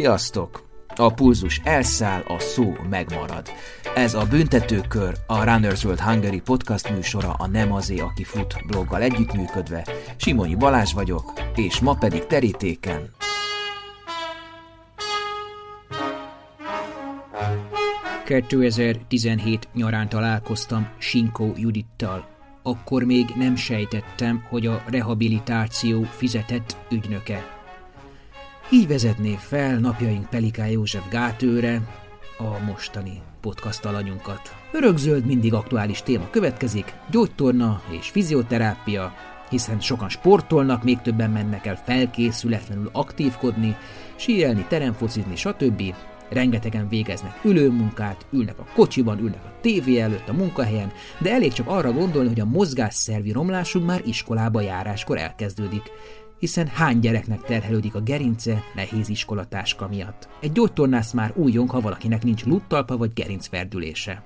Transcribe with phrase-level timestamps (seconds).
[0.00, 0.68] Sziasztok!
[0.96, 3.48] A pulzus elszáll, a szó megmarad.
[3.94, 9.02] Ez a Büntetőkör, a Runners World Hungary podcast műsora a Nem azé, aki fut bloggal
[9.02, 9.86] együttműködve.
[10.16, 13.10] Simonyi Balázs vagyok, és ma pedig terítéken
[18.24, 22.28] 2017 nyarán találkoztam Sinkó Judittal.
[22.62, 27.59] Akkor még nem sejtettem, hogy a rehabilitáció fizetett ügynöke.
[28.72, 31.80] Így vezetné fel napjaink Peliká József gátőre
[32.38, 34.56] a mostani podcast alanyunkat.
[34.72, 39.14] Örökzöld mindig aktuális téma következik, gyógytorna és fizioterápia,
[39.48, 43.76] hiszen sokan sportolnak, még többen mennek el felkészületlenül aktívkodni,
[44.16, 45.82] síelni, teremfocizni, stb.
[46.28, 51.68] Rengetegen végeznek ülőmunkát, ülnek a kocsiban, ülnek a tévé előtt a munkahelyen, de elég csak
[51.68, 55.82] arra gondolni, hogy a mozgásszervi romlásunk már iskolába járáskor elkezdődik
[56.40, 60.28] hiszen hány gyereknek terhelődik a gerince nehéz iskolatáska miatt.
[60.40, 64.24] Egy gyógytornász már újjon, ha valakinek nincs luttalpa vagy gerincverdülése.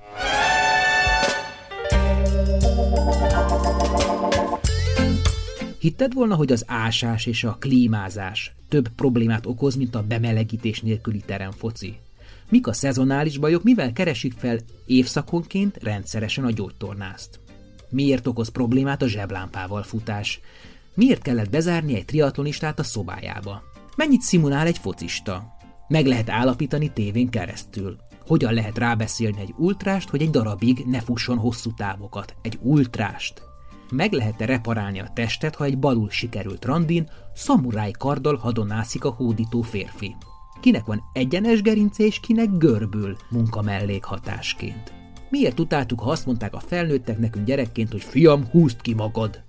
[5.78, 11.22] Hitted volna, hogy az ásás és a klímázás több problémát okoz, mint a bemelegítés nélküli
[11.26, 11.96] teremfoci?
[12.48, 17.40] Mik a szezonális bajok, mivel keresik fel évszakonként rendszeresen a gyógytornászt?
[17.88, 20.40] Miért okoz problémát a zseblámpával futás?
[20.94, 23.62] Miért kellett bezárni egy triatlonistát a szobájába?
[23.96, 25.56] Mennyit szimulál egy focista?
[25.88, 27.96] Meg lehet állapítani tévén keresztül.
[28.26, 32.34] Hogyan lehet rábeszélni egy ultrást, hogy egy darabig ne fusson hosszú távokat?
[32.42, 33.42] Egy ultrást.
[33.90, 39.62] Meg lehet-e reparálni a testet, ha egy balul sikerült randin, szamuráj karddal hadonászik a hódító
[39.62, 40.16] férfi?
[40.60, 44.92] Kinek van egyenes gerince és kinek görbül munka mellékhatásként?
[45.30, 49.43] Miért utáltuk, ha azt mondták a felnőttek nekünk gyerekként, hogy fiam, húzd ki magad?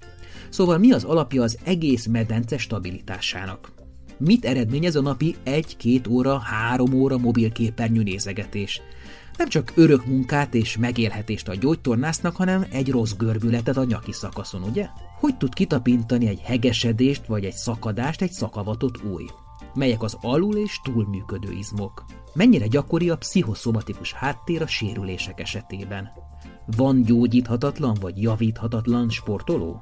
[0.56, 3.72] Szóval mi az alapja az egész medence stabilitásának?
[4.18, 8.82] Mit eredményez a napi 1-2 óra, 3 óra mobilképernyő nézegetés?
[9.38, 14.64] Nem csak örök munkát és megélhetést a gyógytornásznak, hanem egy rossz görbületet a nyaki szakaszon,
[14.64, 14.88] ugye?
[15.20, 19.26] Hogy tud kitapintani egy hegesedést vagy egy szakadást egy szakavatott új?
[19.74, 22.06] Melyek az alul és túlműködő izmok?
[22.34, 26.10] Mennyire gyakori a pszichoszomatikus háttér a sérülések esetében?
[26.66, 29.80] Van gyógyíthatatlan vagy javíthatatlan sportoló?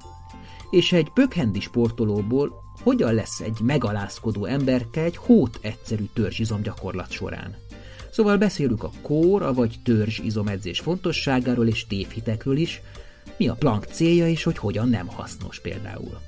[0.73, 7.56] És egy pökhendi sportolóból hogyan lesz egy megalázkodó emberke egy hót egyszerű törzsizom gyakorlat során.
[8.11, 12.81] Szóval beszélünk a kóra vagy törzsizomedzés fontosságáról és tévhitekről is,
[13.38, 16.19] mi a plank célja és hogy hogyan nem hasznos például.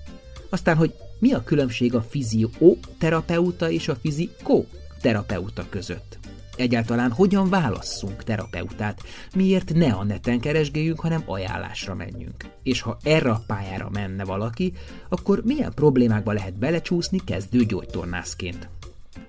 [0.49, 6.17] Aztán, hogy mi a különbség a fizioterapeuta és a fizikoterapeuta között.
[6.57, 9.01] Egyáltalán hogyan válasszunk terapeutát?
[9.35, 12.45] Miért ne a neten keresgéljünk, hanem ajánlásra menjünk?
[12.63, 14.73] És ha erre a pályára menne valaki,
[15.09, 18.69] akkor milyen problémákba lehet belecsúszni kezdő gyógytornászként?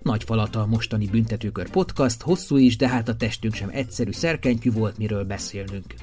[0.02, 4.72] Nagy falata a mostani Büntetőkör podcast, hosszú is, de hát a testünk sem egyszerű szerkentyű
[4.72, 5.94] volt, miről beszélnünk.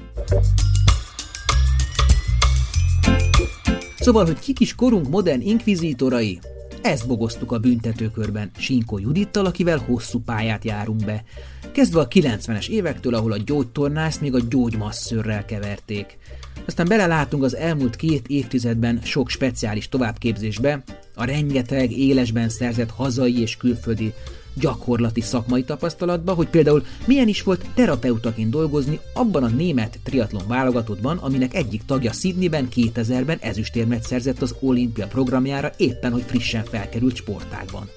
[3.96, 6.40] Szóval, hogy kik is korunk modern inkvizítorai,
[6.84, 11.24] ezt bogoztuk a büntetőkörben Sinko Judittal, akivel hosszú pályát járunk be.
[11.72, 16.18] Kezdve a 90-es évektől, ahol a gyógytornászt még a gyógymasszörrel keverték.
[16.66, 20.82] Aztán belelátunk az elmúlt két évtizedben sok speciális továbbképzésbe,
[21.14, 24.12] a rengeteg élesben szerzett hazai és külföldi
[24.54, 31.16] gyakorlati szakmai tapasztalatba, hogy például milyen is volt terapeutaként dolgozni abban a német triatlon válogatottban,
[31.16, 37.88] aminek egyik tagja Sydneyben 2000-ben ezüstérmet szerzett az olimpia programjára éppen, hogy frissen felkerült sportágban.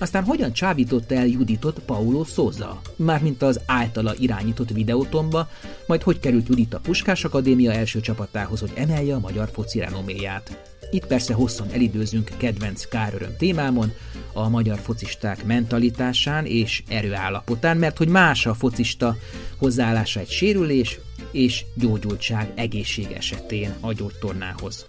[0.00, 2.80] Aztán hogyan csábította el Juditot Paulo Szóza?
[2.96, 5.48] Mármint az általa irányított videótomba,
[5.86, 10.76] majd hogy került Judit a Puskás Akadémia első csapatához, hogy emelje a magyar foci renoméját.
[10.90, 13.92] Itt persze hosszan elidőzünk kedvenc káröröm témámon,
[14.32, 19.16] a magyar focisták mentalitásán és erőállapotán, mert hogy más a focista
[19.58, 20.98] hozzáállása egy sérülés
[21.32, 24.86] és gyógyultság egészség esetén a gyógytornához.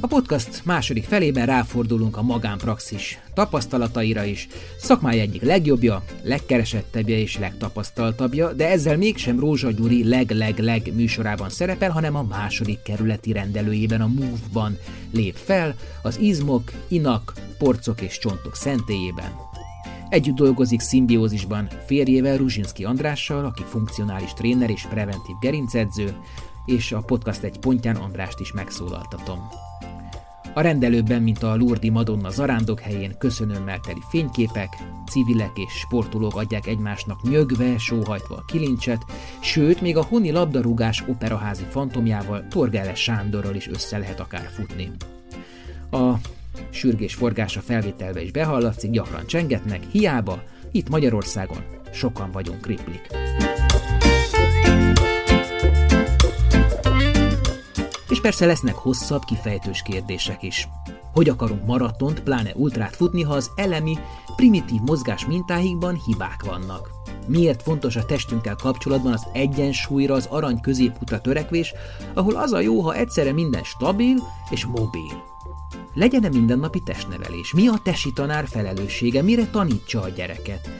[0.00, 4.48] A podcast második felében ráfordulunk a magánpraxis tapasztalataira is.
[4.78, 12.16] Szakmája egyik legjobbja, legkeresettebbje és legtapasztaltabbja, de ezzel mégsem Rózsa Gyuri leg-leg-leg műsorában szerepel, hanem
[12.16, 14.78] a második kerületi rendelőjében, a Move-ban
[15.12, 19.32] lép fel, az izmok, inak, porcok és csontok szentélyében.
[20.08, 26.16] Együtt dolgozik szimbiózisban férjével Ruzsinski Andrással, aki funkcionális tréner és preventív gerincedző,
[26.64, 29.67] és a podcast egy pontján Andrást is megszólaltatom.
[30.58, 34.68] A rendelőben, mint a Lurdi Madonna zarándok helyén köszönömmel teli fényképek,
[35.10, 39.04] civilek és sportolók adják egymásnak nyögve, sóhajtva a kilincset,
[39.40, 44.90] sőt, még a honi labdarúgás operaházi fantomjával Torgele Sándorral is össze lehet akár futni.
[45.90, 46.12] A
[46.70, 53.06] Sürgés forgása felvételbe is behallatszik, gyakran csengetnek, hiába, itt Magyarországon sokan vagyunk kriplik.
[58.08, 60.68] És persze lesznek hosszabb, kifejtős kérdések is.
[61.12, 63.98] Hogy akarunk maratont, pláne ultrát futni, ha az elemi,
[64.36, 66.90] primitív mozgás mintáikban hibák vannak?
[67.26, 71.74] Miért fontos a testünkkel kapcsolatban az egyensúlyra, az arany középutra törekvés,
[72.14, 74.16] ahol az a jó, ha egyszerre minden stabil
[74.50, 75.22] és mobil?
[75.94, 77.52] Legyen-e mindennapi testnevelés?
[77.52, 79.22] Mi a tesi tanár felelőssége?
[79.22, 80.70] Mire tanítsa a gyereket?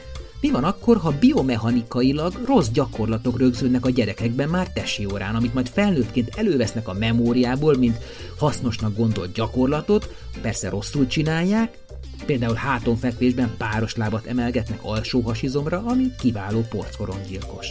[0.41, 5.67] Mi van akkor, ha biomechanikailag rossz gyakorlatok rögzülnek a gyerekekben már tesi órán, amit majd
[5.67, 7.97] felnőttként elővesznek a memóriából, mint
[8.37, 11.77] hasznosnak gondolt gyakorlatot, persze rosszul csinálják,
[12.25, 17.67] például hátonfekvésben páros lábat emelgetnek alsó hasizomra, ami kiváló porckoronggyilkos.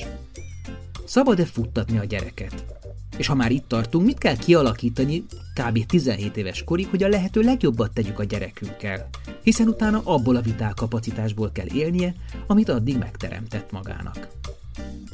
[1.04, 2.77] Szabad-e futtatni a gyereket?
[3.18, 5.24] És ha már itt tartunk, mit kell kialakítani
[5.54, 5.86] kb.
[5.86, 9.08] 17 éves korig, hogy a lehető legjobbat tegyük a gyerekünkkel?
[9.42, 12.14] Hiszen utána abból a vitálkapacitásból kell élnie,
[12.46, 14.28] amit addig megteremtett magának.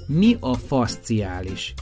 [0.07, 1.75] Mi a fasciális?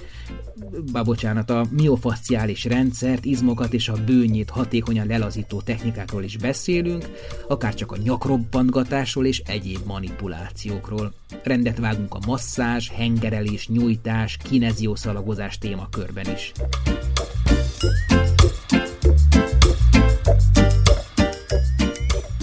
[0.93, 7.11] Bá, bocsánat, a miofasciális rendszert, izmokat és a bőnyét hatékonyan lelazító technikákról is beszélünk,
[7.49, 11.12] akár csak a nyakrobbantgatásról és egyéb manipulációkról.
[11.43, 16.52] Rendet vágunk a masszázs, hengerelés, nyújtás, kineziószalagozás témakörben is.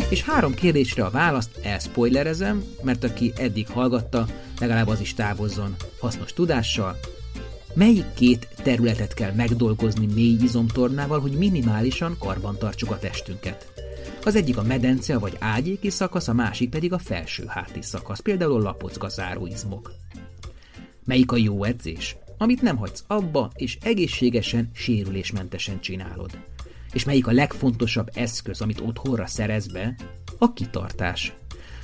[0.09, 4.27] És három kérdésre a választ elspoilerezem, mert aki eddig hallgatta,
[4.59, 6.99] legalább az is távozzon hasznos tudással.
[7.73, 13.73] Melyik két területet kell megdolgozni mély izomtornával, hogy minimálisan karban tartsuk a testünket?
[14.23, 18.55] Az egyik a medence vagy ágyéki szakasz, a másik pedig a felső háti szakasz, például
[18.55, 19.93] a lapocgazáró izmok.
[21.05, 22.17] Melyik a jó edzés?
[22.37, 26.37] Amit nem hagysz abba, és egészségesen, sérülésmentesen csinálod.
[26.93, 29.95] És melyik a legfontosabb eszköz, amit otthonra szerez be?
[30.37, 31.33] A kitartás.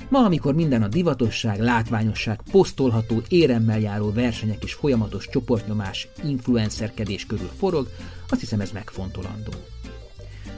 [0.08, 7.50] Ma, amikor minden a divatosság, látványosság, posztolható, éremmel járó versenyek és folyamatos csoportnyomás, influencerkedés körül
[7.58, 7.88] forog,
[8.28, 9.52] azt hiszem ez megfontolandó.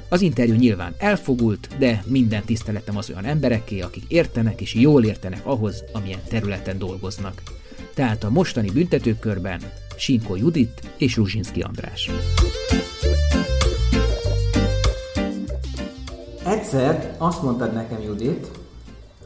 [0.09, 5.47] Az interjú nyilván elfogult, de minden tiszteletem az olyan embereké, akik értenek és jól értenek
[5.47, 7.43] ahhoz, amilyen területen dolgoznak.
[7.95, 9.61] Tehát a mostani büntetőkörben
[9.97, 12.11] Sinko Judit és Ruzsinski András.
[16.49, 18.51] Egyszer azt mondtad nekem, Judit,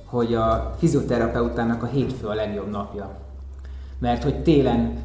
[0.05, 3.19] hogy a fizioterapeutának a hétfő a legjobb napja.
[3.99, 4.99] Mert hogy télen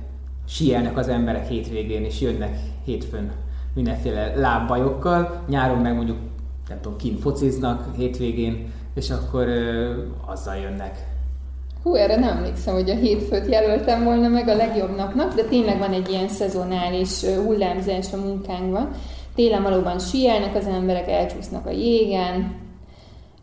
[0.48, 3.32] sielnek az emberek hétvégén, és jönnek hétfőn
[3.74, 6.18] mindenféle lábbajokkal, nyáron meg mondjuk,
[6.70, 9.94] nem tudom, kint fociznak hétvégén, és akkor ö,
[10.26, 11.08] azzal jönnek.
[11.84, 15.80] Hú, erre nem emlékszem, hogy a hétfőt jelöltem volna meg a legjobb napnak, de tényleg
[15.80, 18.92] van egy ilyen szezonális hullámzás a munkánkban.
[19.38, 22.56] Télen valóban sielnek az emberek, elcsúsznak a jégen,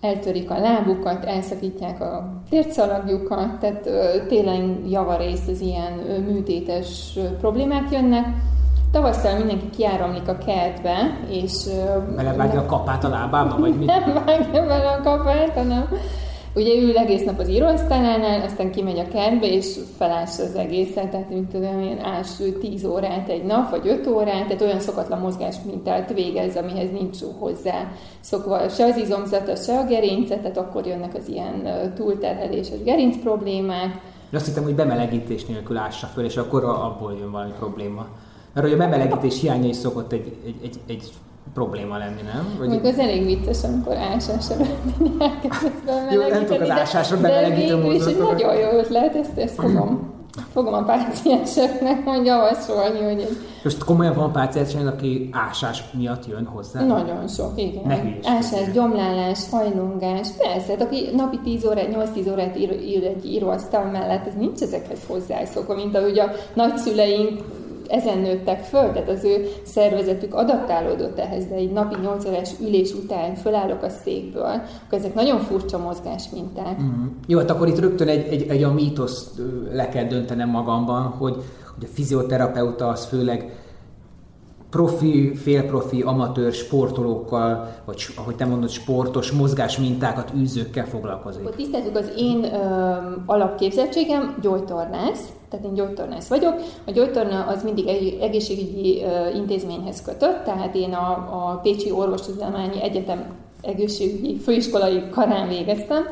[0.00, 3.88] eltörik a lábukat, elszakítják a tércalagjukat, tehát
[4.28, 5.92] télen javarészt az ilyen
[6.28, 8.26] műtétes problémák jönnek.
[8.92, 11.52] Tavasszal mindenki kiáramlik a kertbe, és...
[12.16, 13.86] Belevágja a kapát a lábába, vagy mit?
[14.06, 15.88] Nem vágja bele a kapát, hanem
[16.56, 21.28] Ugye ül egész nap az íróasztalánál, aztán kimegy a kertbe, és felássa az egészet, tehát
[21.28, 22.28] mint tudom, ilyen ás
[22.60, 27.18] 10 órát egy nap, vagy 5 órát, tehát olyan szokatlan mozgás mintát végez, amihez nincs
[27.38, 33.16] hozzá szokva se az izomzata, se a gerince, tehát akkor jönnek az ilyen túlterheléses gerinc
[33.22, 33.94] problémák.
[34.30, 38.06] Én azt hittem, hogy bemelegítés nélkül ássa föl, és akkor abból jön valami probléma.
[38.52, 41.12] Mert hogy a bemelegítés hiánya is szokott egy, egy, egy, egy
[41.54, 42.54] probléma lenni, nem?
[42.58, 42.68] Vagy...
[42.68, 44.56] Mondjuk az elég vicces, amikor ásásra
[46.12, 48.16] Jó, nem tudok az ásásra bemelegítő módot.
[48.16, 50.12] De nagyon jó ötlet, ezt, ezt fogom,
[50.52, 53.36] fogom a pácienseknek majd javasolni, hogy egy...
[53.64, 56.84] Most komolyan van páciensen, aki ásás miatt jön hozzá?
[56.84, 57.82] Nagyon sok, igen.
[57.86, 63.26] Ne ásás, gyomlálás, hajlongás, persze, hát aki napi 10 órát, 8-10 órát ír, ír egy
[63.32, 67.40] íróasztal mellett, ez nincs ezekhez hozzászokva, mint ahogy a nagyszüleink
[67.88, 72.92] ezen nőttek föl, tehát az ő szervezetük adaptálódott ehhez, de egy napi 8 órás ülés
[72.92, 74.42] után fölállok a székből,
[74.86, 76.82] akkor ezek nagyon furcsa mozgásminták.
[76.82, 77.04] Mm.
[77.26, 79.30] Jó, hát akkor itt rögtön egy, egy, egy a mítosz
[79.72, 81.34] le kell döntenem magamban, hogy,
[81.74, 83.52] hogy a fizioterapeuta az főleg
[84.74, 91.48] profi, félprofi, amatőr sportolókkal, vagy ahogy te mondod, sportos mozgás mintákat, űzőkkel foglalkozik.
[91.48, 92.94] Tisztázzuk, az én ö,
[93.26, 96.54] alapképzettségem gyógytornász, tehát én gyógytornász vagyok.
[96.86, 97.86] A gyógytorna az mindig
[98.20, 99.02] egészségügyi
[99.34, 103.24] intézményhez kötött, tehát én a, a Pécsi Orvostudományi Egyetem
[103.62, 106.04] egészségügyi főiskolai karán végeztem,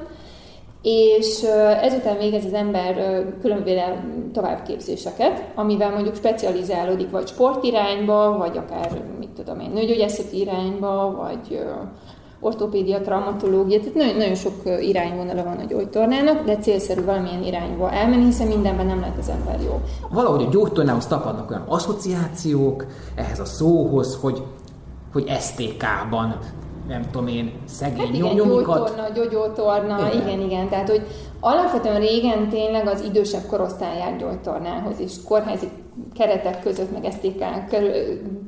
[0.82, 1.42] és
[1.82, 3.80] ezután végez az ember különböző
[4.32, 11.58] továbbképzéseket, amivel mondjuk specializálódik vagy sportirányba, vagy akár, mit tudom én, nőgyógyászati irányba, vagy
[12.42, 18.24] ortopédia, traumatológia, tehát nagyon, nagyon sok irányvonala van a gyógytornának, de célszerű valamilyen irányba elmenni,
[18.24, 19.80] hiszen mindenben nem lehet az ember jó.
[20.10, 24.42] Valahogy a gyógytornához tapadnak olyan asszociációk ehhez a szóhoz, hogy,
[25.12, 26.38] hogy STK-ban
[26.88, 30.28] nem tudom én, szegény hát igen, gyógytorna, gyógytorna, igen.
[30.28, 30.68] igen, igen.
[30.68, 31.06] Tehát, hogy
[31.40, 35.68] alapvetően régen tényleg az idősebb korosztály jár gyógytornához, és kórházi
[36.14, 37.44] keretek között, meg STK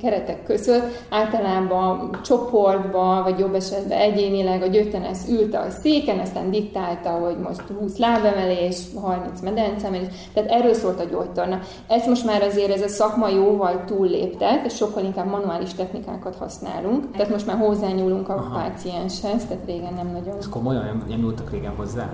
[0.00, 7.10] keretek között általában csoportba, vagy jobb esetben egyénileg a gyötenes ülte a széken, aztán diktálta,
[7.10, 11.58] hogy most 20 lábemelés, 30 medencemelés, tehát erről szólt a gyógytorna.
[11.88, 17.10] Ezt most már azért ez a szakma jóval túllépte, és sokkal inkább manuális technikákat használunk,
[17.10, 18.58] tehát most már hozzányúlunk a Aha.
[18.58, 20.36] pácienshez, tehát régen nem nagyon.
[20.38, 22.10] Ez komolyan nem, nyúltak régen hozzá?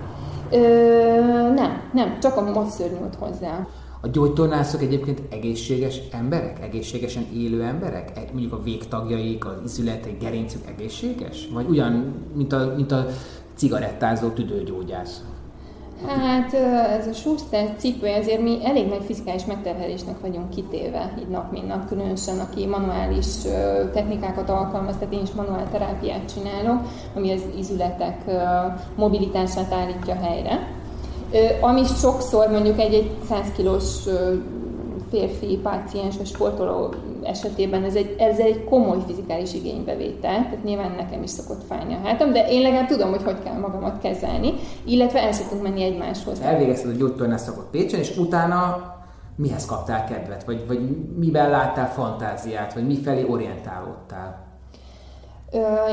[0.50, 0.58] Ö,
[1.54, 3.66] nem, nem, csak a módször nyúlt hozzá.
[4.02, 6.62] A gyógytornászok egyébként egészséges emberek?
[6.62, 8.32] Egészségesen élő emberek?
[8.32, 11.48] Mondjuk a végtagjaik, az izületek, gerincük egészséges?
[11.52, 13.06] Vagy ugyan, mint a, mint a
[13.54, 15.22] cigarettázó tüdőgyógyász?
[16.06, 16.54] Hát
[16.98, 21.66] ez a Schuster cipő, ezért mi elég nagy fizikális megterhelésnek vagyunk kitéve, így nap mint
[21.66, 23.26] nap, különösen aki manuális
[23.92, 26.80] technikákat alkalmaz, tehát én is manuál terápiát csinálok,
[27.14, 28.24] ami az izületek
[28.96, 30.78] mobilitását állítja helyre.
[31.60, 33.84] Ami sokszor mondjuk egy-egy 100 kilós
[35.10, 41.22] férfi páciens vagy sportoló esetében ez egy, ez egy komoly fizikális igénybevétel, tehát nyilván nekem
[41.22, 44.52] is szokott fájni a hátam, de én legalább tudom, hogy hogy kell magamat kezelni,
[44.84, 46.40] illetve el szoktunk menni egymáshoz.
[46.40, 48.94] Elvégezted a gyógytornás szakot Pécsen, és utána
[49.36, 50.80] mihez kaptál kedvet, vagy, vagy
[51.16, 54.49] miben láttál fantáziát, vagy mifelé orientálódtál?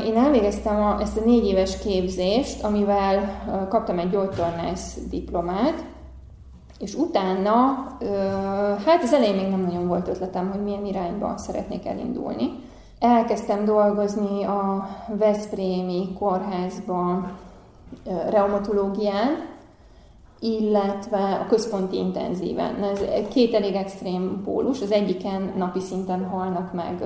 [0.06, 5.84] Én elvégeztem a, ezt a négy éves képzést, amivel kaptam egy gyógytornász diplomát,
[6.80, 7.52] és utána,
[8.86, 12.50] hát az elején még nem nagyon volt ötletem, hogy milyen irányba szeretnék elindulni.
[13.00, 17.32] Elkezdtem dolgozni a Veszprémi kórházban
[18.30, 19.46] reumatológián,
[20.39, 22.84] illetve a központi intenzíven.
[22.84, 23.01] Ez
[23.34, 27.03] két elég extrém pólus, az egyiken napi szinten halnak meg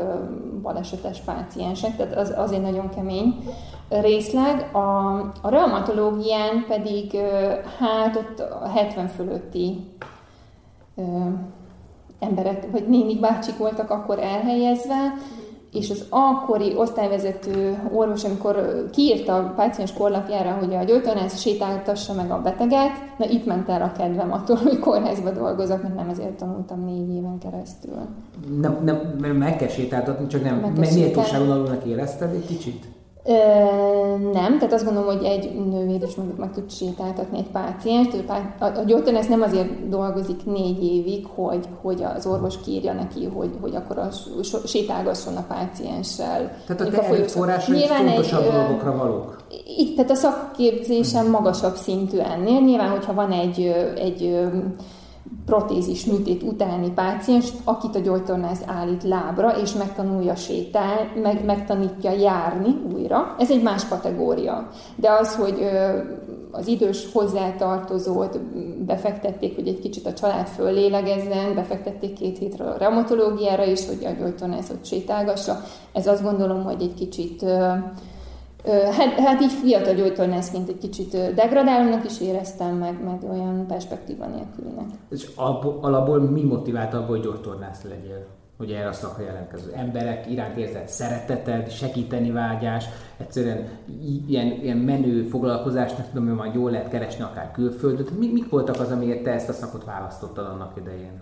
[0.62, 3.44] balesetes páciensek, tehát az azért nagyon kemény
[3.90, 4.76] részleg.
[4.76, 7.18] A, a reumatológián pedig
[7.80, 9.92] hát ott 70 fölötti
[12.20, 15.14] emberek, vagy nénik bácsik voltak akkor elhelyezve,
[15.74, 22.32] és az akkori osztályvezető orvos, amikor kiírta a páciens korlapjára, hogy a gyógytornász sétáltassa meg
[22.32, 26.38] a beteget, na itt ment el a kedvem attól, hogy kórházba dolgozok, mert nem ezért
[26.38, 27.94] tanultam négy éven keresztül.
[28.62, 28.98] Nem, nem,
[29.34, 32.86] meg kell sétáltatni, csak nem, méltóságon alulnak érezted egy kicsit?
[33.24, 33.34] Ö,
[34.32, 38.24] nem, tehát azt gondolom, hogy egy nővér is mondjuk meg tud sétáltatni egy pácienst.
[38.60, 43.50] A, a gyógytornász nem azért dolgozik négy évig, hogy, hogy az orvos kírja neki, hogy,
[43.62, 44.10] hogy akkor a,
[44.66, 46.52] sétálgasson a pácienssel.
[46.68, 49.44] Tehát a te erőforrásai fontosabb egy, dolgokra valók?
[49.78, 52.62] Itt, tehát a szakképzésem magasabb szintű ennél.
[52.62, 53.60] Nyilván, hogyha van egy,
[53.96, 54.50] egy
[55.46, 62.76] protézis műtét utáni páciens, akit a gyógytornász állít lábra, és megtanulja sétálni, meg, megtanítja járni
[62.94, 63.36] újra.
[63.40, 64.70] Ez egy más kategória.
[64.96, 65.70] De az, hogy
[66.52, 68.40] az idős hozzátartozót
[68.86, 74.22] befektették, hogy egy kicsit a család föllélegezzen, befektették két hétre a reumatológiára is, hogy a
[74.22, 75.62] gyógytornászot sétálgassa.
[75.94, 77.46] Ez azt gondolom, hogy egy kicsit
[78.66, 84.86] Hát, hát így fiatal gyógytornászként egy kicsit degradálónak is éreztem, meg, meg olyan perspektíva nélkülinek.
[85.10, 85.30] És
[85.82, 88.26] alapból mi motivált abból, hogy gyógytornász legyél?
[88.58, 92.86] Hogy erre a szakra jelentkező emberek iránt érzett szereteted, segíteni vágyás,
[93.18, 93.68] egyszerűen
[94.28, 98.06] ilyen, ilyen menő foglalkozásnak tudom, hogy majd jól lehet keresni akár külföldön.
[98.20, 101.22] Mik, mik voltak az, amiért te ezt a szakot választottad annak idején?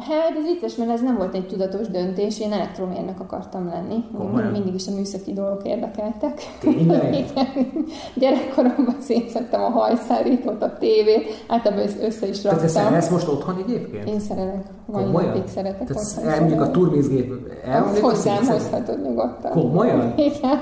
[0.00, 4.04] Hát ez vicces, mert ez nem volt egy tudatos döntés, én elektromérnök akartam lenni.
[4.16, 4.50] Komolyan?
[4.50, 6.40] Mindig is a műszaki dolgok érdekeltek.
[6.60, 7.24] Tényleg?
[8.20, 12.60] Gyerekkoromban szétszettem a hajszárítót, a tévét, általában össze is raktam.
[12.60, 14.08] Tehát te szerelsz most otthon egyébként?
[14.08, 14.64] Én szeretek.
[14.86, 17.32] Vagy napig szeretek Tehát mondjuk a turmizgép
[17.64, 19.50] elmondjuk, Hozzám hozhatod nyugodtan.
[19.50, 20.12] Komolyan?
[20.16, 20.60] Igen.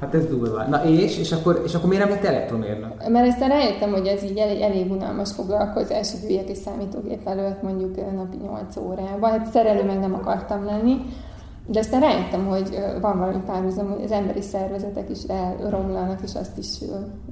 [0.00, 0.62] Hát ez durva.
[0.68, 3.08] Na és, és akkor, és akkor miért nem lett elektromérnök?
[3.08, 7.62] Mert aztán rájöttem, hogy ez így elég, elég unalmas foglalkozás, hogy üljek egy számítógép előtt
[7.62, 9.30] mondjuk napi 8 órában.
[9.30, 10.96] Hát szerelő meg nem akartam lenni.
[11.66, 16.58] De aztán rájöttem, hogy van valami párhuzam, hogy az emberi szervezetek is elromlanak, és azt
[16.58, 16.68] is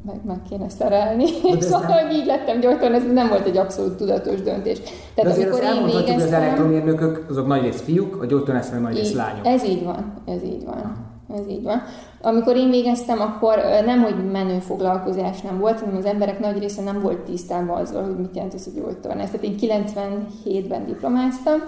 [0.06, 1.24] meg, meg kéne szerelni.
[1.24, 2.10] És szóval, nem...
[2.10, 4.78] így lettem gyógytorn, ez nem volt egy abszolút tudatos döntés.
[5.14, 6.14] Tehát De amikor én végeztem...
[6.14, 9.46] hogy az elektromérnökök, azok nagy rész fiúk, a gyógytornász meg nagy rész lányok.
[9.46, 11.82] Ez így van, ez így van ez így van.
[12.26, 16.82] Amikor én végeztem, akkor nem, hogy menő foglalkozás nem volt, hanem az emberek nagy része
[16.82, 19.30] nem volt tisztában azzal, hogy mit jelent az, hogy gyógytornász.
[19.30, 21.58] Tehát én 97-ben diplomáztam,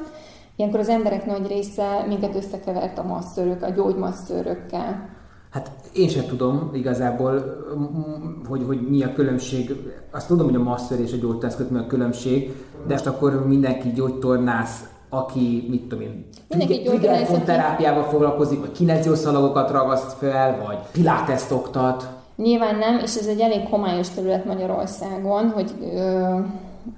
[0.56, 5.08] Ilyenkor az emberek nagy része minket összekevert a masszörök, a gyógymasszörökkel.
[5.50, 7.42] Hát én sem tudom igazából,
[8.48, 9.72] hogy, hogy mi a különbség.
[10.10, 12.52] Azt tudom, hogy a master és a gyógytornász között mi a különbség,
[12.86, 16.26] de most akkor mindenki gyógytornász, aki, mit tudom én,
[17.44, 22.08] terápiával foglalkozik, vagy kineziószalagokat ragaszt fel, vagy piláteszt oktat.
[22.36, 26.38] Nyilván nem, és ez egy elég homályos terület Magyarországon, hogy ö,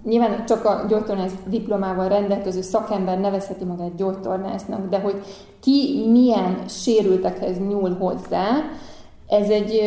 [0.04, 5.22] nyilván csak a gyógytornász diplomával rendelkező szakember nevezheti magát gyógytornásznak, de hogy
[5.60, 8.46] ki milyen sérültekhez nyúl hozzá,
[9.26, 9.80] ez egy,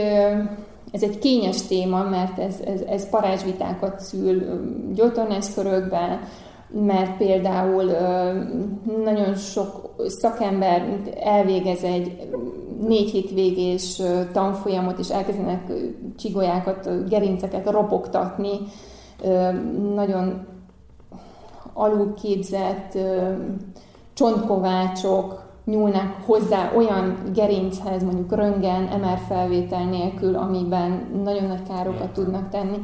[0.91, 4.43] ez egy kényes téma, mert ez, ez, ez parázsvitákat szül
[4.93, 6.19] gyógytornászkörökben,
[6.73, 7.83] mert például
[9.03, 12.27] nagyon sok szakember elvégez egy
[12.87, 14.01] négy hétvégés
[14.31, 15.71] tanfolyamot, és elkezdenek
[16.17, 18.59] csigolyákat, gerinceket robogtatni,
[19.95, 20.45] nagyon
[21.73, 22.97] alulképzett
[24.13, 32.49] csontkovácsok nyúlnak hozzá olyan gerinchez, mondjuk röngen, MR felvétel nélkül, amiben nagyon nagy károkat tudnak
[32.49, 32.77] tenni.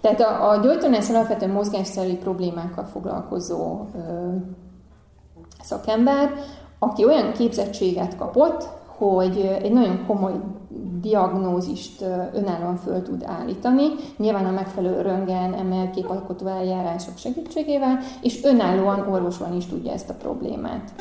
[0.00, 4.34] Tehát a, a gyógytornász alapvetően mozgásszerű problémákkal foglalkozó ö,
[5.62, 6.32] szakember,
[6.78, 10.32] aki olyan képzettséget kapott, hogy egy nagyon komoly
[11.00, 19.12] diagnózist önállóan föl tud állítani, nyilván a megfelelő röngen, MR képalkotó eljárások segítségével, és önállóan
[19.12, 20.92] orvosolni is tudja ezt a problémát.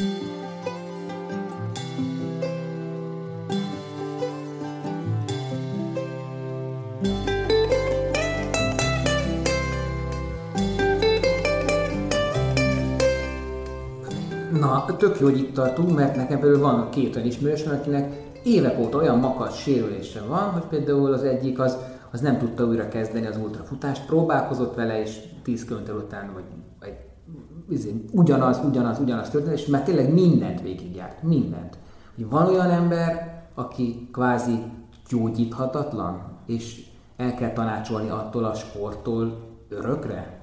[14.69, 18.79] Na, tök jó, hogy itt tartunk, mert nekem például van két olyan ismerősöm, akinek évek
[18.79, 21.77] óta olyan makacs sérülése van, hogy például az egyik az,
[22.11, 26.43] az nem tudta újra kezdeni az ultrafutást, próbálkozott vele, és 10 km után, vagy
[26.79, 26.97] egy,
[27.69, 31.77] izé, ugyanaz, ugyanaz, ugyanaz történt, és már tényleg mindent végigjárt, mindent.
[32.15, 34.63] Hogy van olyan ember, aki kvázi
[35.09, 36.85] gyógyíthatatlan, és
[37.17, 40.38] el kell tanácsolni attól a sporttól örökre?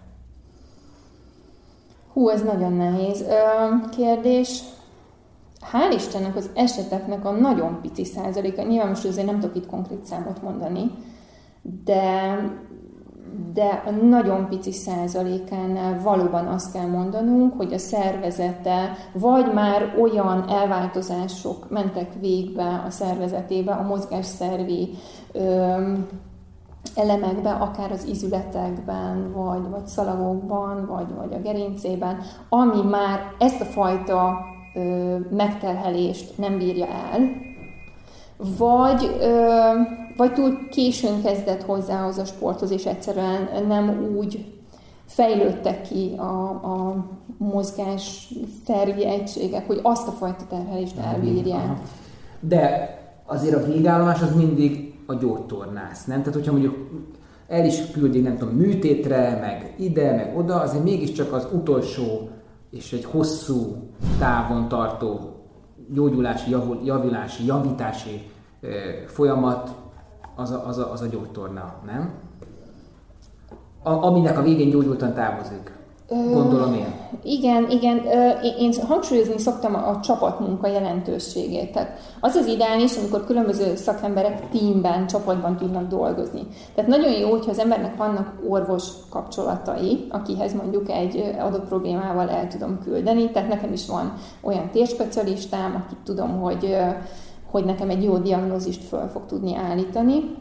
[2.16, 3.24] Hú, ez nagyon nehéz
[3.96, 4.62] kérdés.
[5.72, 10.04] Hál' Istennek az eseteknek a nagyon pici százaléka, nyilván most azért nem tudok itt konkrét
[10.04, 10.90] számot mondani,
[11.84, 12.38] de,
[13.52, 20.48] de a nagyon pici százalékánál valóban azt kell mondanunk, hogy a szervezete vagy már olyan
[20.48, 24.88] elváltozások mentek végbe a szervezetébe, a mozgásszervi
[25.32, 25.92] ö,
[26.96, 33.64] elemekbe, akár az izületekben, vagy, vagy szalagokban, vagy, vagy a gerincében, ami már ezt a
[33.64, 34.38] fajta
[34.74, 37.20] ö, megterhelést nem bírja el,
[38.58, 39.70] vagy, ö,
[40.16, 44.54] vagy túl későn kezdett hozzá az a sporthoz, és egyszerűen nem úgy
[45.06, 47.06] fejlődtek ki a, a
[47.38, 48.32] mozgás
[48.66, 51.78] szervi egységek, hogy azt a fajta terhelést elbírják.
[52.40, 52.94] De
[53.26, 56.18] azért a végállomás az mindig a gyógytornász, nem?
[56.18, 56.74] Tehát, hogyha mondjuk
[57.48, 62.28] el is küldik, nem tudom, műtétre, meg ide, meg oda, azért mégiscsak az utolsó
[62.70, 63.76] és egy hosszú
[64.18, 65.36] távon tartó
[65.92, 66.50] gyógyulási,
[66.84, 68.30] javulási, javítási
[69.06, 69.74] folyamat
[70.34, 72.14] az a, az a, az a gyógytorna, nem?
[73.82, 75.75] A, aminek a végén gyógyultan távozik.
[76.08, 76.94] Gondolom én.
[77.22, 78.02] Igen, igen.
[78.58, 81.72] Én hangsúlyozni szoktam a csapatmunka jelentőségét.
[81.72, 86.46] Tehát az az ideális, amikor különböző szakemberek tímben, csapatban tudnak dolgozni.
[86.74, 92.48] Tehát nagyon jó, hogyha az embernek vannak orvos kapcsolatai, akihez mondjuk egy adott problémával el
[92.48, 93.30] tudom küldeni.
[93.30, 96.76] Tehát nekem is van olyan térspecialistám, akit tudom, hogy
[97.50, 100.36] hogy nekem egy jó diagnózist föl fog tudni állítani.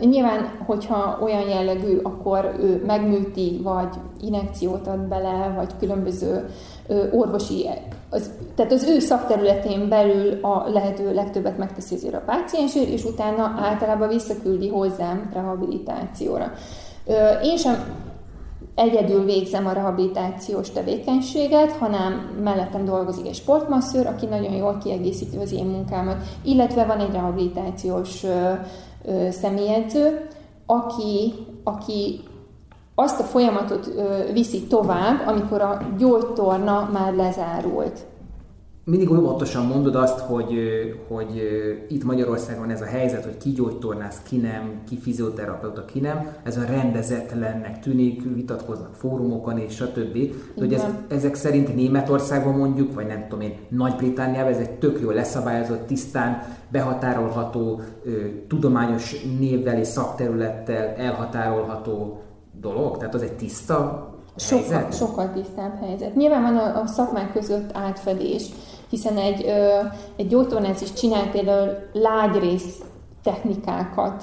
[0.00, 6.48] Nyilván, hogyha olyan jellegű, akkor ő megműti, vagy inekciót ad bele, vagy különböző
[7.12, 7.68] orvosi,
[8.10, 13.54] az, tehát az ő szakterületén belül a lehető legtöbbet megteszi azért a páciensért, és utána
[13.58, 16.52] általában visszaküldi hozzám rehabilitációra.
[17.42, 18.04] Én sem
[18.74, 25.52] egyedül végzem a rehabilitációs tevékenységet, hanem mellettem dolgozik egy sportmasszőr, aki nagyon jól kiegészíti az
[25.52, 28.24] én munkámat, illetve van egy rehabilitációs
[29.30, 30.28] személyedző,
[30.66, 32.20] aki, aki
[32.94, 33.90] azt a folyamatot
[34.32, 38.06] viszi tovább, amikor a gyógytorna már lezárult
[38.90, 40.54] mindig óvatosan mondod azt, hogy,
[41.08, 41.42] hogy
[41.88, 46.56] itt Magyarországon ez a helyzet, hogy ki gyógytornász, ki nem, ki fizioterapeuta, ki nem, ez
[46.56, 50.12] a rendezetlennek tűnik, vitatkoznak fórumokon és stb.
[50.12, 55.00] De hogy ez, ezek szerint Németországban mondjuk, vagy nem tudom én, Nagy-Britániában ez egy tök
[55.00, 57.80] jól leszabályozott, tisztán behatárolható,
[58.48, 62.22] tudományos névvel és szakterülettel elhatárolható
[62.60, 62.96] dolog?
[62.96, 66.14] Tehát az egy tiszta Sokkal, sokkal tisztább helyzet.
[66.14, 68.50] Nyilván van a, a szakmák között átfedés,
[68.88, 69.44] Hiszen egy,
[70.16, 72.80] egy gyógytornász is csinál például lágyrész
[73.22, 74.22] technikákat,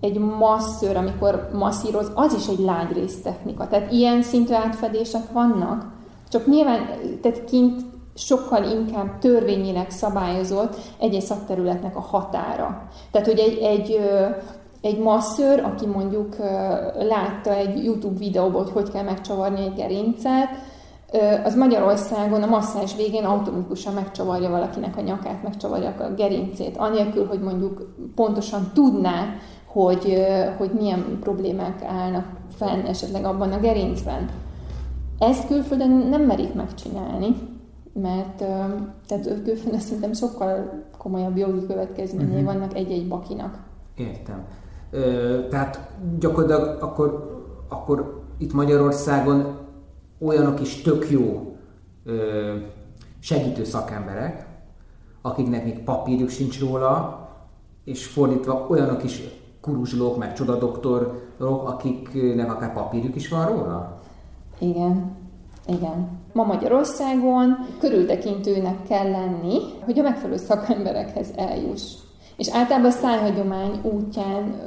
[0.00, 3.68] egy masszőr, amikor masszíroz, az is egy lágyrész technika.
[3.68, 5.92] Tehát ilyen szintű átfedések vannak,
[6.28, 6.86] csak nyilván,
[7.22, 7.80] tehát kint
[8.14, 12.88] sokkal inkább törvényileg szabályozott egyes szakterületnek a határa.
[13.10, 14.00] Tehát, hogy egy, egy,
[14.80, 16.36] egy masszőr, aki mondjuk
[16.98, 20.48] látta egy YouTube videóból, hogy hogy kell megcsavarni egy gerincet,
[21.44, 27.40] az Magyarországon a masszás végén automatikusan megcsavarja valakinek a nyakát, megcsavarja a gerincét, anélkül, hogy
[27.40, 29.24] mondjuk pontosan tudná,
[29.66, 30.24] hogy,
[30.58, 34.28] hogy milyen problémák állnak fenn esetleg abban a gerincben.
[35.18, 37.36] Ezt külföldön nem merik megcsinálni,
[37.92, 38.36] mert
[39.06, 42.44] tehát külföldön szerintem sokkal komolyabb jogi következményei uh-huh.
[42.44, 43.58] vannak egy-egy bakinak.
[43.96, 44.44] Értem.
[44.90, 47.32] Ö, tehát gyakorlatilag akkor,
[47.68, 49.63] akkor itt Magyarországon
[50.24, 51.56] olyanok is tök jó
[52.04, 52.54] ö,
[53.20, 54.46] segítő szakemberek,
[55.22, 57.28] akiknek még papírjuk sincs róla,
[57.84, 59.22] és fordítva olyanok is
[59.60, 64.00] kuruzslók, meg csodadoktorok, akiknek akár papírjuk is van róla?
[64.58, 65.16] Igen,
[65.66, 66.08] igen.
[66.32, 71.92] Ma Magyarországon körültekintőnek kell lenni, hogy a megfelelő szakemberekhez eljuss.
[72.36, 74.60] És általában szájhagyomány útján,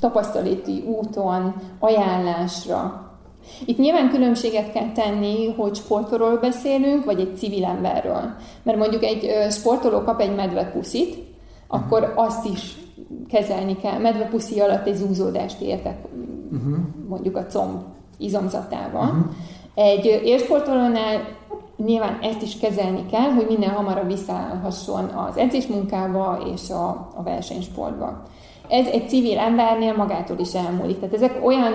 [0.00, 3.07] tapasztalati úton, ajánlásra.
[3.64, 8.34] Itt nyilván különbséget kell tenni, hogy sportolóról beszélünk, vagy egy civil emberről.
[8.62, 11.16] Mert mondjuk egy sportoló kap egy medvepuszit,
[11.68, 12.76] akkor azt is
[13.28, 13.98] kezelni kell.
[13.98, 15.98] Medvepuszi alatt egy zúzódást értek,
[16.52, 16.76] uh-huh.
[17.08, 17.80] mondjuk a comb
[18.18, 19.04] izomzatával.
[19.04, 19.24] Uh-huh.
[19.74, 21.36] Egy élsportolónál
[21.76, 28.22] nyilván ezt is kezelni kell, hogy minél hamarabb visszaállhasson az edzésmunkába és a, a versenysportba.
[28.68, 30.98] Ez egy civil embernél magától is elmúlik.
[30.98, 31.72] Tehát ezek olyan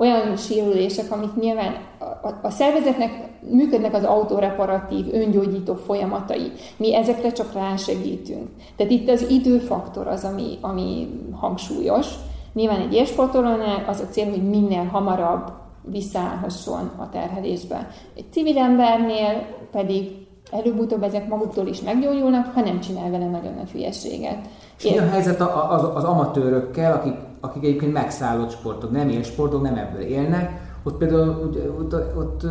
[0.00, 1.76] olyan sérülések, amik nyilván
[2.22, 6.52] a, a szervezetnek működnek az autoreparatív, öngyógyító folyamatai.
[6.76, 8.48] Mi ezekre csak rásegítünk.
[8.76, 12.06] Tehát itt az időfaktor az, ami, ami hangsúlyos.
[12.52, 17.88] Nyilván egy élsportolónál az a cél, hogy minél hamarabb visszaállhasson a terhelésbe.
[18.16, 20.10] Egy civil embernél pedig
[20.50, 24.38] előbb-utóbb ezek maguktól is meggyógyulnak, ha nem csinál vele nagyon nagy hülyességet.
[24.78, 29.76] És mi a helyzet az, az amatőrökkel, akik, akik egyébként megszállott sportok, nem élsportok, nem
[29.76, 32.44] ebből élnek, ott például ott, ott, ott,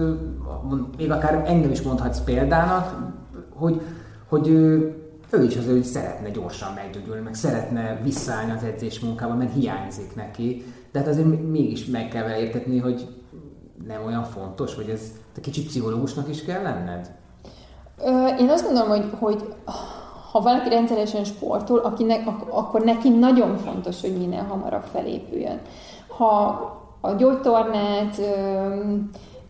[0.72, 3.12] ott még akár engem is mondhatsz példának,
[3.54, 3.82] hogy,
[4.28, 4.94] hogy ő,
[5.32, 10.64] is azért, hogy szeretne gyorsan meggyógyulni, meg szeretne visszaállni az edzés munkában, mert hiányzik neki.
[10.92, 13.08] De hát azért mégis meg kell vele értetni, hogy
[13.88, 15.02] nem olyan fontos, hogy ez
[15.34, 17.12] te kicsit pszichológusnak is kell lenned?
[18.40, 19.54] Én azt gondolom, hogy, hogy
[20.32, 25.62] ha valaki rendszeresen sportol, akinek, akkor neki nagyon fontos, hogy minél hamarabb felépüljön.
[26.08, 26.38] Ha
[27.02, 28.22] a gyógytornát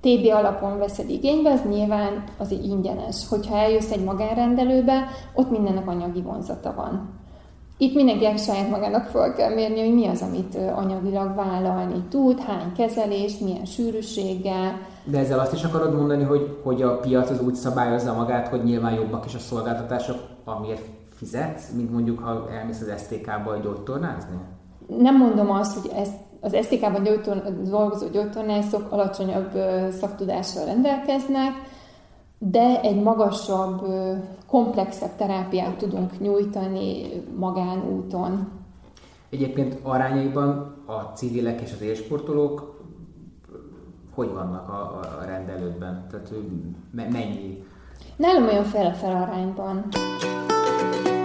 [0.02, 3.28] TB alapon veszed igénybe, az nyilván az ingyenes.
[3.30, 7.18] Hogyha eljössz egy magánrendelőbe, ott mindennek anyagi vonzata van.
[7.78, 12.72] Itt mindenkinek saját magának fel kell mérni, hogy mi az, amit anyagilag vállalni tud, hány
[12.78, 14.80] kezelés, milyen sűrűséggel.
[15.10, 18.64] De ezzel azt is akarod mondani, hogy, hogy a piac az úgy szabályozza magát, hogy
[18.64, 24.38] nyilván jobbak is a szolgáltatások, amiért fizetsz, mint mondjuk, ha elmész az STK-ba gyógytornázni?
[24.98, 27.08] Nem mondom azt, hogy ezt az STK-ban
[27.64, 29.52] dolgozó gyógytornászok alacsonyabb
[29.92, 31.52] szaktudással rendelkeznek,
[32.38, 33.86] de egy magasabb,
[34.48, 38.48] komplexebb terápiát tudunk nyújtani magánúton.
[39.30, 42.79] Egyébként arányaiban a civilek és az élsportolók
[44.20, 46.08] hogy vannak a, a rendelődben?
[46.12, 46.32] Tehát
[46.92, 47.64] mennyi?
[48.16, 49.86] Nálam olyan fele-fel arányban.
[51.04, 51.19] nekem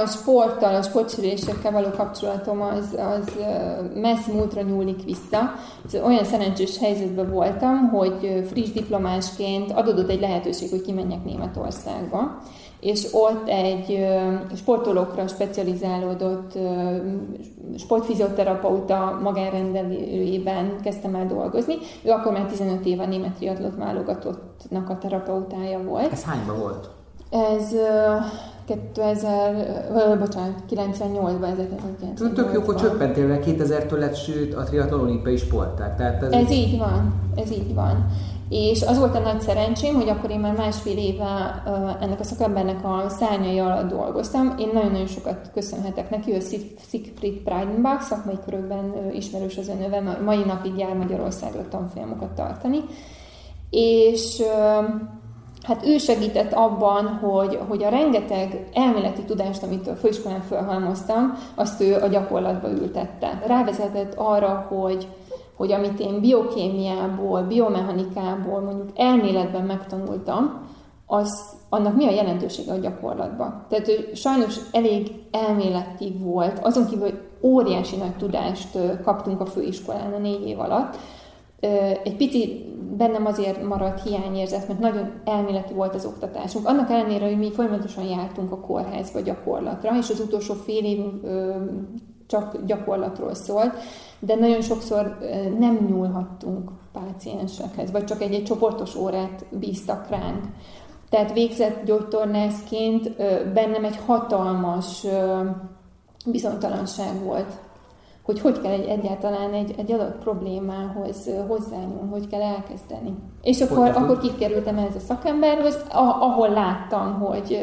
[0.00, 3.32] a sporttal, a sportsülésekkel való kapcsolatom az, az
[3.94, 5.52] messz múltra nyúlik vissza.
[6.04, 12.40] Olyan szerencsés helyzetben voltam, hogy friss diplomásként adódott egy lehetőség, hogy kimenjek Németországba
[12.80, 14.06] és ott egy
[14.56, 16.58] sportolókra specializálódott
[17.78, 21.74] sportfizioterapeuta magánrendelőjében kezdtem el dolgozni.
[22.02, 26.12] Ő akkor már 15 éve a német triatlot válogatottnak a terapeutája volt.
[26.12, 26.90] Ez hányban volt?
[27.30, 27.74] Ez
[28.92, 35.36] 2000, bocsánat, 98-ban, 1998 Tök jó, hogy csöppentél, mert 2000-től lett sőt a triatlon olimpiai
[35.36, 35.96] sporták.
[35.96, 38.06] Tehát ez, ez így van, ez így van.
[38.48, 41.62] És az volt a nagy szerencsém, hogy akkor én már másfél éve
[42.00, 44.54] ennek a szakembernek a szárnyai alatt dolgoztam.
[44.58, 46.40] Én nagyon-nagyon sokat köszönhetek neki, ő
[46.88, 52.78] Siegfried Breidenbach, szakmai körökben ismerős az neve, mai napig jár Magyarországra tanfolyamokat tartani.
[53.70, 54.42] És
[55.62, 61.80] hát ő segített abban, hogy, hogy a rengeteg elméleti tudást, amit a főiskolán felhalmoztam, azt
[61.80, 63.42] ő a gyakorlatba ültette.
[63.46, 65.08] Rávezetett arra, hogy,
[65.56, 70.68] hogy amit én biokémiából, biomechanikából, mondjuk elméletben megtanultam,
[71.06, 73.64] az, annak mi a jelentősége a gyakorlatban.
[73.68, 80.12] Tehát ő sajnos elég elméleti volt, azon kívül, hogy óriási nagy tudást kaptunk a főiskolán
[80.12, 80.96] a négy év alatt.
[82.04, 86.66] Egy picit bennem azért maradt hiányérzet, mert nagyon elméleti volt az oktatásunk.
[86.66, 91.04] Annak ellenére, hogy mi folyamatosan jártunk a kórházba gyakorlatra, és az utolsó fél év
[92.26, 93.74] csak gyakorlatról szólt,
[94.18, 95.18] de nagyon sokszor
[95.58, 100.44] nem nyúlhattunk páciensekhez, vagy csak egy-egy csoportos órát bíztak ránk.
[101.08, 103.16] Tehát végzett gyógytornászként
[103.52, 105.06] bennem egy hatalmas
[106.26, 107.60] bizonytalanság volt,
[108.30, 113.14] hogy hogy kell egy, egyáltalán egy, egy adott problémához hozzányúlni, hogy kell elkezdeni.
[113.42, 115.84] És akkor, akkor kikerültem ez a szakemberhoz,
[116.20, 117.58] ahol láttam, hogy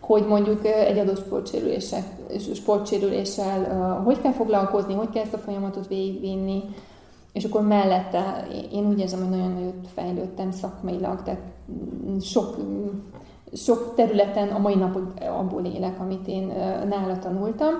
[0.00, 2.02] hogy mondjuk egy adott sportsérüléssel,
[2.54, 6.62] sportsérüléssel hogy kell foglalkozni, hogy kell ezt a folyamatot végigvinni,
[7.32, 11.40] és akkor mellette én úgy érzem, hogy nagyon nagyot fejlődtem szakmailag, tehát
[12.20, 12.56] sok,
[13.52, 15.02] sok területen a mai napig
[15.38, 16.46] abból élek, amit én
[16.88, 17.74] nála tanultam.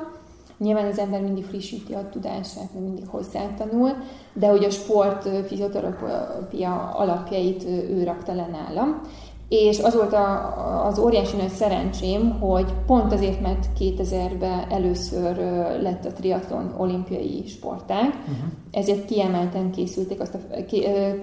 [0.59, 3.91] Nyilván az ember mindig frissíti a tudását, mert mindig hozzátanul,
[4.33, 9.01] de hogy a sport fizioterapia alapjait ő rakta le nálam.
[9.49, 15.37] És az volt a, az óriási nagy szerencsém, hogy pont azért, mert 2000-ben először
[15.83, 18.37] lett a triatlon olimpiai sportág, uh-huh.
[18.71, 20.39] ezért kiemelten készülték azt a,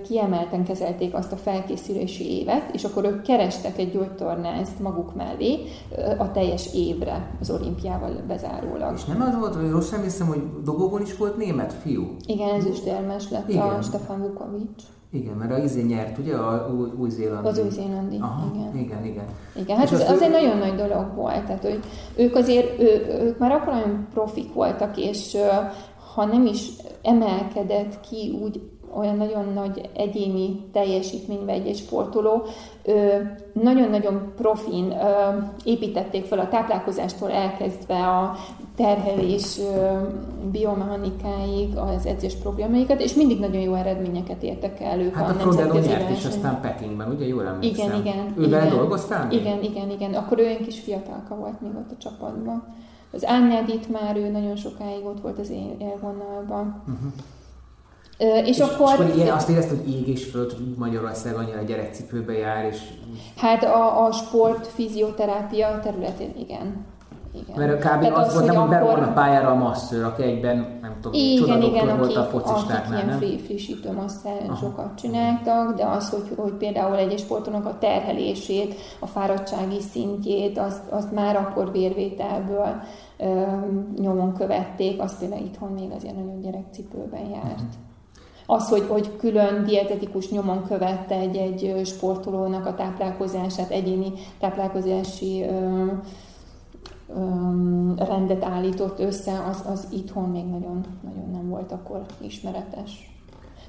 [0.07, 5.59] kiemelten kezelték azt a felkészülési évet, és akkor ők kerestek egy gyógytornást maguk mellé
[6.17, 8.93] a teljes évre az olimpiával bezárólag.
[8.95, 12.15] És nem az volt, hogy rosszul hiszem, hogy dobogón is volt német fiú?
[12.25, 12.83] Igen, ez is
[13.29, 13.61] lett Igen.
[13.61, 14.83] a Stefan Vukovics.
[15.15, 17.47] Igen, mert a izé nyert, ugye, a új-zélandi.
[17.47, 18.71] Az új-zélandi, igen.
[18.75, 19.25] Igen, igen.
[19.56, 21.80] Igen, hát ez, az, egy nagyon nagy dolog volt, tehát hogy
[22.17, 25.38] ők azért, ő, ők már akkor nagyon profik voltak, és
[26.13, 26.69] ha nem is
[27.01, 28.62] emelkedett ki úgy
[28.97, 32.43] olyan nagyon nagy egyéni teljesítménybe egy-egy sportoló,
[33.53, 34.93] nagyon-nagyon profin
[35.63, 38.36] építették fel a táplálkozástól elkezdve a
[38.75, 39.60] terhelés
[40.51, 45.34] biomechanikáig az edzés programjaikat, és mindig nagyon jó eredményeket értek el ők hát a, a
[45.34, 47.86] Frodeno nyert is aztán Pekingben, ugye jól emlékszem?
[47.86, 48.34] Igen, igen.
[48.38, 49.39] Ővel igen, dolgoztál még?
[49.39, 50.13] Igen, igen, igen.
[50.13, 52.63] Akkor ő kis fiatalka volt még ott a csapatban.
[53.12, 56.84] Az Annedit már ő nagyon sokáig ott volt az élvonalban.
[56.88, 57.12] Uh-huh.
[58.17, 58.93] És, és akkor...
[58.93, 62.78] És akkor ilyen, azt érezted, hogy ég és föld, Magyarország annyira gyerekcipőbe jár, és...
[63.36, 66.86] Hát a, a sport, fizioterápia területén igen.
[67.34, 67.67] Igen.
[67.67, 67.84] Mert kb.
[67.84, 69.04] Tehát az, az volt, nem, hogy akkor...
[69.04, 73.10] a pályára a masször, aki egyben, nem tudom, igen, igen, volt akik, a focistáknál, akik
[73.10, 73.21] nem?
[73.21, 79.82] ilyen frissítő masszásokat csináltak, de az, hogy, hogy például egy sportolónak a terhelését, a fáradtsági
[79.82, 82.82] szintjét, azt, azt már akkor vérvételből
[83.17, 83.41] ö,
[83.99, 87.45] nyomon követték, azt például itthon még azért nagyon gyerekcipőben járt.
[87.45, 87.69] Uh-huh.
[88.45, 95.86] Az, hogy, hogy külön dietetikus nyomon követte egy-egy sportolónak a táplálkozását, egyéni táplálkozási ö,
[97.97, 103.14] rendet állított össze, az, az itthon még nagyon, nagyon nem volt akkor ismeretes.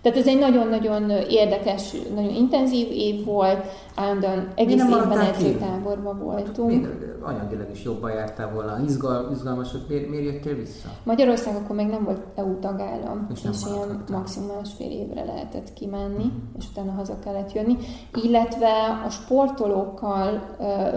[0.07, 3.65] Tehát ez egy nagyon-nagyon érdekes, nagyon intenzív év volt,
[3.95, 6.69] állandóan egész évben edzőtáborban voltunk.
[6.69, 10.89] Miért, anyagileg is jobban jártál volna, Izgal, izgalmas, hogy miért, miért jöttél vissza?
[11.03, 16.15] Magyarország akkor még nem volt EU tagállam, és, és ilyen maximum másfél évre lehetett kimenni,
[16.15, 16.33] uh-huh.
[16.59, 17.77] és utána haza kellett jönni.
[18.23, 20.57] Illetve a sportolókkal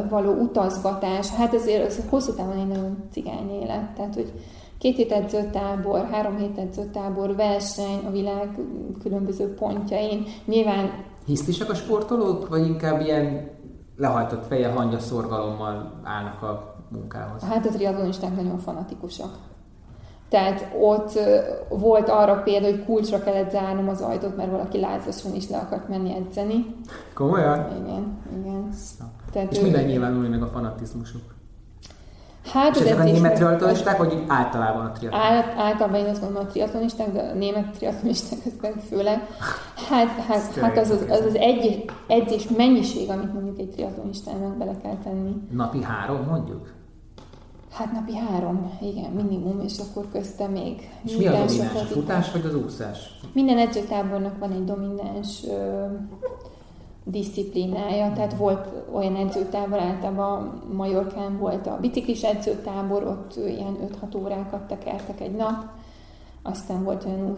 [0.10, 4.32] való utazgatás, hát azért az hosszú távon egy nagyon cigány élet, tehát hogy
[4.80, 8.60] két hét edzőtábor, három hét edzőtábor, verseny a világ
[9.02, 10.26] különböző pontjain.
[10.46, 10.89] Nyilván
[11.26, 13.50] Hisztisek a sportolók, vagy inkább ilyen
[13.98, 17.44] lehajtott feje, hangya szorgalommal állnak a munkához?
[17.44, 19.38] Hát a triatlonisták nagyon fanatikusak.
[20.30, 21.20] Tehát ott
[21.70, 25.88] volt arra példa, hogy kulcsra kellett zárnom az ajtót, mert valaki lázasan is le akart
[25.88, 26.76] menni edzeni.
[27.13, 27.60] Komolyan?
[27.84, 28.70] Igen, igen.
[29.32, 29.62] Tehát és ő...
[29.62, 31.38] minden nyilvánulni meg a fanatizmusuk.
[32.45, 35.45] Hát és ezek a német triatlonisták, vagy általában a triatlonisták?
[35.45, 39.28] Át, általában én azt mondom a triatlonisták, de a német triatlonisták ezben főleg.
[39.89, 44.78] Hát, hát, hát az, az, az, az egy edzés mennyiség, amit mondjuk egy triatlonistának bele
[44.82, 45.36] kell tenni.
[45.52, 46.78] Napi három mondjuk?
[47.71, 50.89] Hát napi három, igen, minimum, és akkor közte még.
[51.04, 53.19] És mi a domináns, a futás vagy az úszás?
[53.34, 55.86] Minden edzőtábornak van egy domináns ö,
[57.04, 63.78] disziplinája, tehát volt olyan edzőtábor, általában Majorkán volt a biciklis edzőtábor, ott ilyen
[64.12, 65.64] 5-6 órákat tekertek egy nap,
[66.44, 67.36] aztán volt olyan,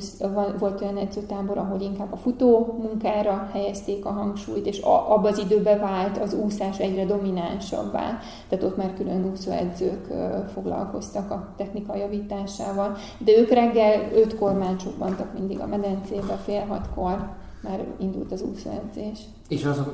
[0.60, 5.80] volt olyan edzőtábor, ahol inkább a futó munkára helyezték a hangsúlyt, és abban az időben
[5.80, 8.20] vált az úszás egyre dominánsabbá.
[8.50, 10.08] Tehát ott már külön úszóedzők
[10.54, 12.96] foglalkoztak a technika javításával.
[13.18, 17.30] De ők reggel ötkor már csukbantak mindig a medencébe, fél hatkor
[17.62, 19.20] már indult az úszóedzés.
[19.48, 19.94] És azok,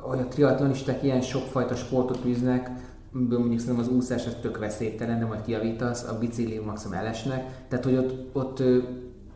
[0.00, 2.70] hogy a triatlonisták ilyen sokfajta sportot űznek,
[3.10, 7.84] mondjuk szerintem az úszás az tök veszélytelen, de majd kiavítasz, a bicikli maximum elesnek, tehát
[7.84, 8.62] hogy ott, ott,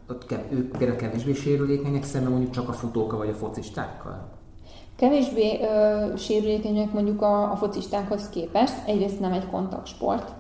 [0.09, 4.29] ott kev, ők például kevésbé sérülékenyek szemben mondjuk csak a futókkal vagy a focistákkal?
[4.97, 10.33] Kevésbé ö, sérülékenyek mondjuk a, a focistákhoz képest, egyrészt nem egy kontaktsport,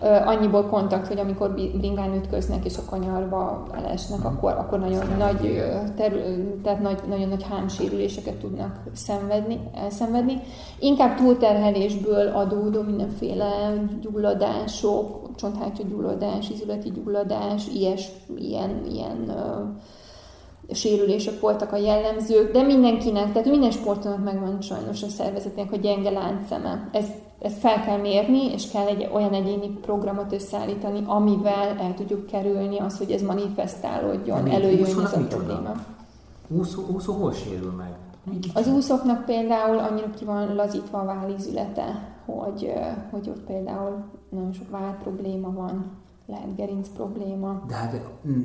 [0.00, 5.62] annyiból kontakt, hogy amikor bringán ütköznek és a kanyarba elesnek, akkor, akkor nagyon nagy,
[5.96, 10.40] terül, tehát nagy, nagyon nagy hámsérüléseket tudnak szenvedni, elszenvedni.
[10.78, 19.34] Inkább túlterhelésből adódó mindenféle gyulladások, csonthártya gyulladás, izületi gyulladás, ilyes, ilyen, ilyen
[20.72, 26.10] sérülések voltak a jellemzők, de mindenkinek, tehát minden sportonak megvan sajnos a szervezetnek a gyenge
[26.10, 26.88] láncszeme.
[26.92, 27.06] Ez
[27.42, 32.78] ezt fel kell mérni, és kell egy olyan egyéni programot összeállítani, amivel el tudjuk kerülni
[32.78, 35.72] azt, hogy ez manifestálódjon, előjön ez a probléma.
[36.48, 37.96] Úszó, úszó hol sérül meg?
[38.54, 42.72] Az úszóknak például annyira ki van lazítva a vállízülete, hogy,
[43.10, 45.90] hogy ott például nagyon sok váll probléma van,
[46.26, 47.62] lehet gerinc probléma.
[47.68, 48.00] De hát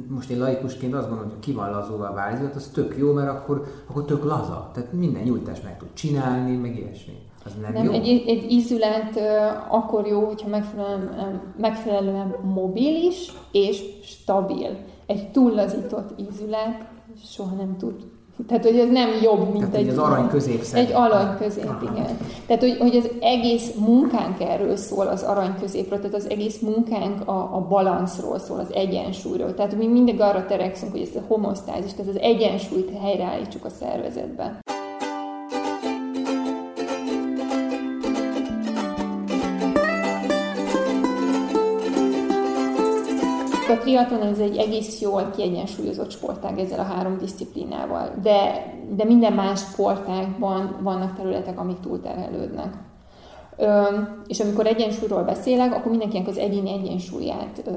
[0.07, 3.29] most én laikusként azt gondolom, hogy ki van lazulva a vállízület, az tök jó, mert
[3.29, 4.69] akkor, akkor tök laza.
[4.73, 7.24] Tehát minden nyújtást meg tud csinálni, meg ilyesmi.
[7.45, 7.91] Az nem, nem jó?
[7.91, 9.19] Egy, egy ízület
[9.69, 14.77] akkor jó, hogyha megfelelően, megfelelően mobilis és stabil.
[15.05, 16.83] Egy túllazított ízület
[17.23, 18.13] soha nem tud
[18.47, 19.87] tehát, hogy ez nem jobb, mint Tehát, egy...
[19.87, 21.91] az arany közép Egy arany közép, Aha.
[21.91, 22.17] igen.
[22.45, 27.27] Tehát, hogy, hogy az egész munkánk erről szól, az arany középről, tehát az egész munkánk
[27.27, 29.53] a, a balanszról szól, az egyensúlyról.
[29.53, 34.63] Tehát mi mindig arra terekszünk, hogy ezt a homosztázis, tehát az egyensúlyt helyreállítsuk a szervezetben.
[43.75, 49.33] A triatlon ez egy egész jól kiegyensúlyozott sportág ezzel a három disziplinával, de, de minden
[49.33, 52.73] más sportágban vannak területek, amik túlterhelődnek.
[53.57, 53.83] Ö,
[54.27, 57.71] és amikor egyensúlyról beszélek, akkor mindenkinek az egyéni egyensúlyát ö,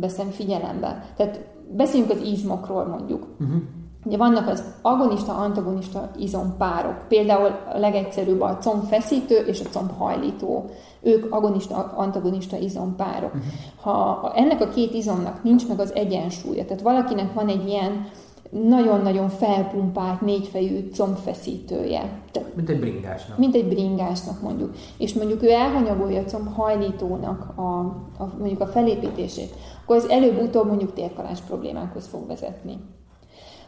[0.00, 1.04] veszem figyelembe.
[1.16, 1.40] Tehát
[1.76, 3.26] beszéljünk az izmokról mondjuk.
[3.40, 3.60] Uh-huh.
[4.04, 10.70] Ugye vannak az agonista-antagonista izompárok, például a legegyszerűbb a combfeszítő és a combhajlító.
[11.00, 13.34] Ők agonista-antagonista izompárok.
[13.34, 13.52] Uh-huh.
[13.80, 18.06] Ha ennek a két izomnak nincs meg az egyensúlya, tehát valakinek van egy ilyen
[18.50, 22.20] nagyon-nagyon felpumpált négyfejű combfeszítője.
[22.30, 23.38] Tehát, mint egy bringásnak.
[23.38, 24.74] Mint egy bringásnak mondjuk.
[24.98, 27.78] És mondjuk ő elhanyagolja a combhajlítónak a,
[28.18, 32.78] a, mondjuk a felépítését, akkor az előbb-utóbb mondjuk térkalás problémákhoz fog vezetni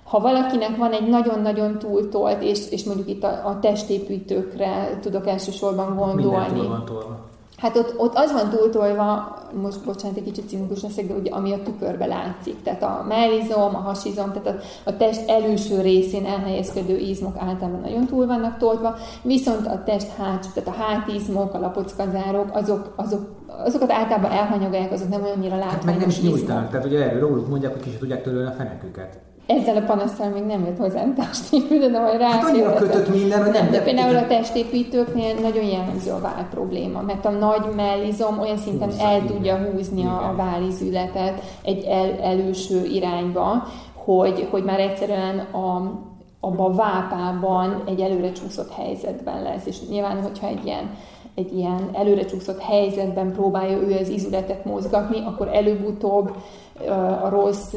[0.04, 5.96] ha valakinek van egy nagyon-nagyon túltolt, és, és mondjuk itt a, a testépítőkre tudok elsősorban
[5.96, 6.66] gondolni.
[6.66, 7.30] van tolva.
[7.62, 11.52] Hát ott, ott az van túltolva, most bocsánat, egy kicsit cinikus leszek, de ugye, ami
[11.52, 12.62] a tükörbe látszik.
[12.62, 14.54] Tehát a mellizom, a hasizom, tehát a,
[14.90, 20.46] a test előső részén elhelyezkedő izmok általában nagyon túl vannak tolva, viszont a test háts,
[20.54, 23.30] tehát a hátizmok, a lapockazárok, azok, azok,
[23.64, 27.20] azokat általában elhanyagolják, azok nem olyannyira látványos hát meg nem is nyújtanak, tehát ugye erről
[27.20, 31.14] róluk mondják, hogy kicsit tudják törölni a feneküket ezzel a panaszsal még nem jött hozzám
[31.14, 32.28] testépítő, de majd rá.
[32.28, 33.70] Hát annyira kötött minden, hogy nem.
[33.70, 38.88] De például a testépítőknél nagyon jellemző a váll probléma, mert a nagy mellizom olyan szinten
[38.88, 40.12] Húzza, el tudja húzni igen.
[40.12, 46.00] a vállizületet egy el, előső irányba, hogy, hogy már egyszerűen a,
[46.40, 49.66] abban a vápában egy előre csúszott helyzetben lesz.
[49.66, 50.90] És nyilván, hogyha egy ilyen
[51.34, 56.36] egy ilyen előre csúszott helyzetben próbálja ő az izületet mozgatni, akkor előbb-utóbb
[57.22, 57.74] a rossz,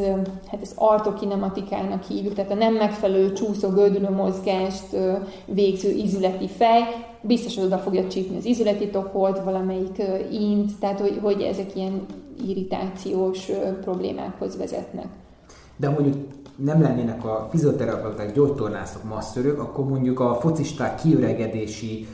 [0.48, 4.98] hát ez artokinematikának hívjuk, tehát a nem megfelelő csúszó gördülő mozgást
[5.46, 6.82] végző izületi fej,
[7.22, 10.02] biztos, hogy oda fogja csípni az izületi tokolt, valamelyik
[10.32, 12.06] int, tehát hogy, hogy ezek ilyen
[12.48, 13.52] irritációs
[13.82, 15.08] problémákhoz vezetnek.
[15.78, 16.16] De mondjuk
[16.56, 22.08] nem lennének a fizioterapeuták, gyógytornászok, masszörök, akkor mondjuk a focisták kiöregedési,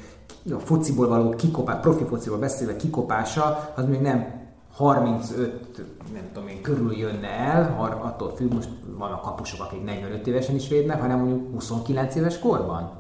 [0.52, 4.40] a fociból való kikopás, profi fociból beszélve kikopása, az még nem
[4.74, 10.28] 35, nem tudom én, körül jönne el, attól függ, most van a kapusok, akik 45
[10.28, 13.00] évesen is védnek, hanem mondjuk 29 éves korban.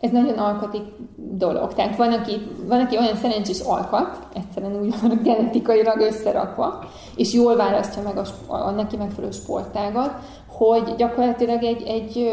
[0.00, 0.82] Ez nagyon alkati
[1.16, 1.74] dolog.
[1.74, 2.32] Tehát van, aki,
[2.66, 6.84] van, aki olyan szerencsés alkat, egyszerűen úgy van genetikailag összerakva,
[7.16, 10.14] és jól választja meg a, a neki megfelelő sportágat,
[10.46, 12.32] hogy gyakorlatilag egy, egy,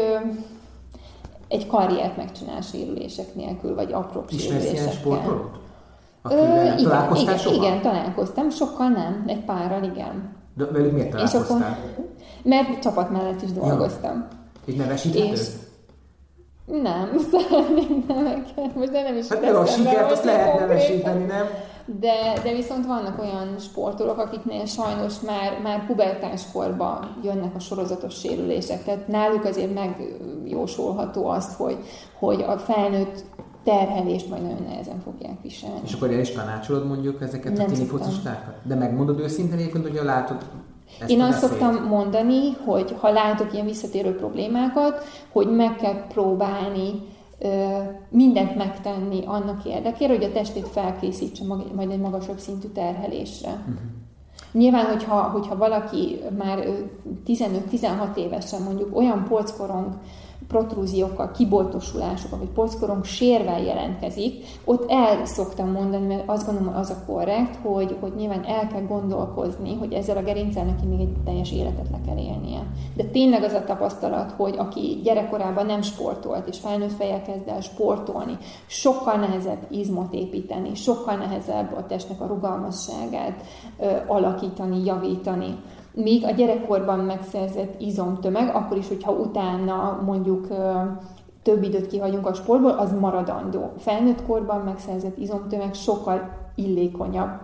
[1.48, 4.72] egy karriert megcsinál sérülések nélkül, vagy apró sérülésekkel.
[4.72, 5.50] Ismersz ilyen
[6.22, 10.36] Ö, igen, igen, igen, találkoztam, sokkal nem, egy párral igen.
[10.54, 11.78] De velük miért És akkor, találkoztál?
[12.42, 14.26] mert csapat mellett is dolgoztam.
[14.66, 15.32] Így nevesíthető?
[15.32, 15.48] És
[16.66, 21.46] nem, szeretnék neveket, most de nem is Hát meg a sikert azt lehet nevesíteni, nem?
[21.84, 28.84] De, de viszont vannak olyan sportolók, akiknél sajnos már, már pubertáskorban jönnek a sorozatos sérülések.
[28.84, 31.78] Tehát náluk azért megjósolható azt, hogy,
[32.18, 33.24] hogy a felnőtt
[33.64, 35.80] terhelést majd nagyon nehezen fogják viselni.
[35.84, 38.54] És akkor el is tanácsolod mondjuk ezeket Nem a tini focistákat?
[38.62, 40.36] De megmondod őszintén egyébként, hogyha látod
[41.00, 46.90] ezt Én azt szoktam mondani, hogy ha látok ilyen visszatérő problémákat, hogy meg kell próbálni
[48.08, 51.44] mindent megtenni annak érdekére, hogy a testét felkészítse
[51.74, 53.48] majd egy magasabb szintű terhelésre.
[53.48, 53.74] Uh-huh.
[54.52, 56.72] Nyilván, hogyha, hogyha valaki már ö,
[57.26, 59.86] 15-16 évesen mondjuk olyan polckorong
[60.48, 67.04] protrúziókkal, kiboltosulásokkal, vagy polckorong sérvel jelentkezik, ott el szoktam mondani, mert azt gondolom, az a
[67.06, 71.52] korrekt, hogy, hogy nyilván el kell gondolkozni, hogy ezzel a gerincel neki még egy teljes
[71.52, 72.66] életet le kell élnie.
[72.94, 77.60] De tényleg az a tapasztalat, hogy aki gyerekkorában nem sportolt, és felnőtt fejjel kezd el
[77.60, 78.36] sportolni,
[78.66, 83.42] sokkal nehezebb izmot építeni, sokkal nehezebb a testnek a rugalmasságát
[83.78, 85.58] ö, alakítani, javítani
[85.94, 90.46] míg a gyerekkorban megszerzett izomtömeg, akkor is, hogyha utána mondjuk
[91.42, 93.72] több időt kihagyunk a sportból, az maradandó.
[93.78, 97.40] Felnőtt korban megszerzett izomtömeg sokkal illékonyabb,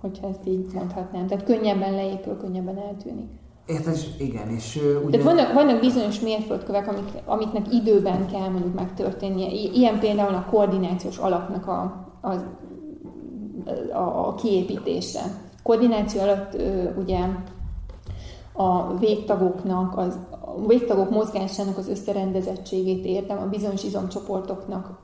[0.00, 1.26] hogyha ezt így mondhatnám.
[1.26, 3.28] Tehát könnyebben leépül, könnyebben eltűnik.
[3.66, 5.18] Érted, igen, és ugye...
[5.18, 9.50] Tehát vannak, vannak bizonyos mérföldkövek, amik, amiknek időben kell mondjuk megtörténnie.
[9.50, 12.32] Ilyen például a koordinációs alapnak a, a,
[13.92, 15.20] a, a kiépítése.
[15.62, 16.56] Koordináció alatt
[16.98, 17.18] ugye
[18.56, 24.98] a végtagoknak, az, a végtagok mozgásának az összerendezettségét értem, a bizonyos izomcsoportoknak,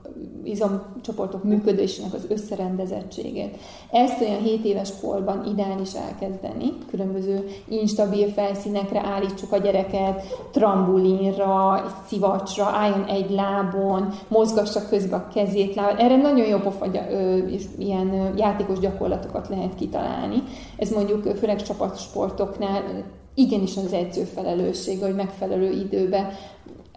[0.44, 3.56] izomcsoportok működésének az összerendezettségét.
[3.90, 11.92] Ezt olyan 7 éves korban ideális elkezdeni, különböző instabil felszínekre állítsuk a gyereket, trambulinra, egy
[12.06, 16.00] szivacsra, álljon egy lábon, mozgassa közben a kezét, lábát.
[16.00, 16.86] Erre nagyon jó pofa
[17.46, 20.42] és ilyen játékos gyakorlatokat lehet kitalálni.
[20.76, 22.82] Ez mondjuk főleg csapatsportoknál
[23.34, 26.28] igenis az edző felelőssége, hogy megfelelő időben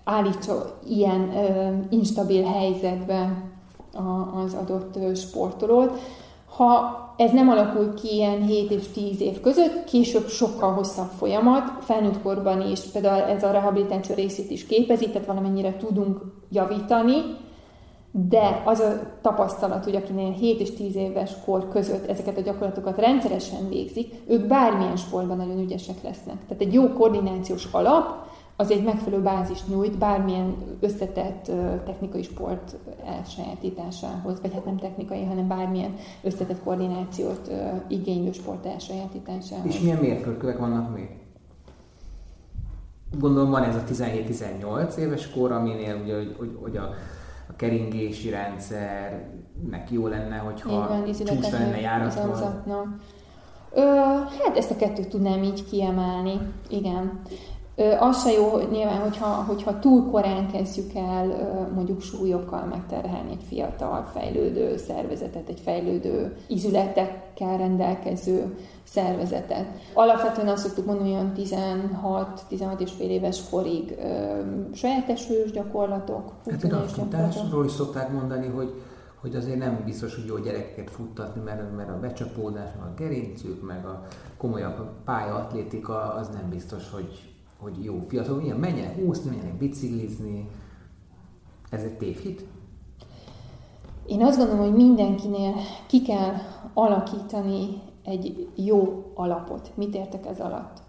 [0.03, 3.43] állítsa ilyen ö, instabil helyzetbe
[3.93, 5.99] a, az adott sportolót.
[6.55, 11.71] Ha ez nem alakul ki ilyen 7 és 10 év között, később sokkal hosszabb folyamat,
[11.79, 17.15] felnőtt korban is például ez a rehabilitáció részét is képezi, tehát valamennyire tudunk javítani,
[18.17, 22.97] de az a tapasztalat, hogy akinél 7 és 10 éves kor között ezeket a gyakorlatokat
[22.97, 26.35] rendszeresen végzik, ők bármilyen sportban nagyon ügyesek lesznek.
[26.47, 28.05] Tehát egy jó koordinációs alap,
[28.55, 31.51] az egy megfelelő bázis nyújt bármilyen összetett
[31.85, 37.51] technikai sport elsajátításához, vagy hát nem technikai, hanem bármilyen összetett koordinációt
[37.87, 39.65] igénylő sport elsajátításához.
[39.65, 41.09] És milyen mérföldkövek vannak még?
[43.19, 46.89] Gondolom van ez a 17-18 éves kor, aminél ugye, hogy, hogy, hogy a,
[47.49, 52.87] a keringési rendszernek jó lenne, hogyha ízületeknek, lenne izomzatnak.
[53.73, 53.81] Ö,
[54.43, 56.39] hát ezt a kettőt tudnám így kiemelni,
[56.69, 57.21] igen.
[57.99, 61.25] Az se jó, hogy nyilván, hogyha, hogyha túl korán kezdjük el
[61.73, 69.65] mondjuk súlyokkal megterhelni egy fiatal, fejlődő szervezetet, egy fejlődő izületekkel rendelkező szervezetet.
[69.93, 74.39] Alapvetően azt szoktuk mondani, olyan 16-16 és fél éves korig ö,
[74.73, 76.95] saját esős gyakorlatok, Hát funkcionális
[77.35, 77.65] gyakorlatok.
[77.65, 78.81] is szokták mondani, hogy,
[79.21, 83.67] hogy azért nem biztos, hogy jó gyerekeket futtatni, mert, mert a becsapódás, meg a gerincük,
[83.67, 84.03] meg a
[84.37, 87.99] komolyabb pályaatlétika, az nem biztos, hogy, hogy jó.
[88.07, 90.49] Fiatalok ilyen menjenek úszni, menjenek biciklizni.
[91.69, 92.45] Ez egy tévhit?
[94.05, 95.53] Én azt gondolom, hogy mindenkinél
[95.87, 96.33] ki kell
[96.73, 99.71] alakítani egy jó alapot.
[99.75, 100.81] Mit értek ez alatt?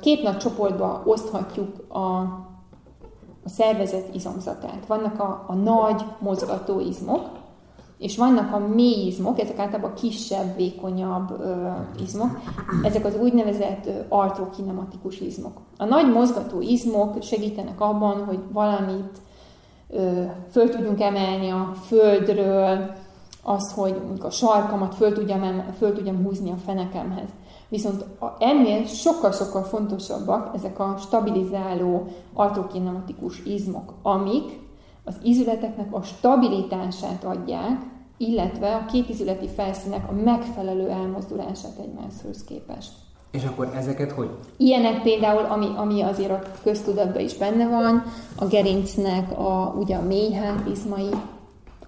[0.00, 4.86] Két nagy csoportba oszthatjuk a, a szervezet izomzatát.
[4.86, 7.28] Vannak a, a nagy mozgató izmok,
[8.04, 11.68] és vannak a mély izmok, ezek általában kisebb, vékonyabb ö,
[12.02, 12.40] izmok,
[12.82, 15.52] ezek az úgynevezett artrokinematikus izmok.
[15.76, 19.18] A nagy mozgató izmok segítenek abban, hogy valamit
[19.90, 22.90] ö, föl tudjunk emelni a földről,
[23.42, 27.28] az, hogy a sarkamat föl tudjam, föl tudjam húzni a fenekemhez.
[27.68, 28.04] Viszont
[28.38, 34.62] ennél sokkal-sokkal fontosabbak ezek a stabilizáló artrokinematikus izmok, amik
[35.04, 42.90] az izületeknek a stabilitását adják, illetve a két izületi felszínek a megfelelő elmozdulását egymáshoz képest.
[43.30, 44.28] És akkor ezeket hogy?
[44.56, 48.02] Ilyenek például, ami, ami azért a köztudatban is benne van,
[48.36, 51.08] a gerincnek a, ugye a mély hátizmai,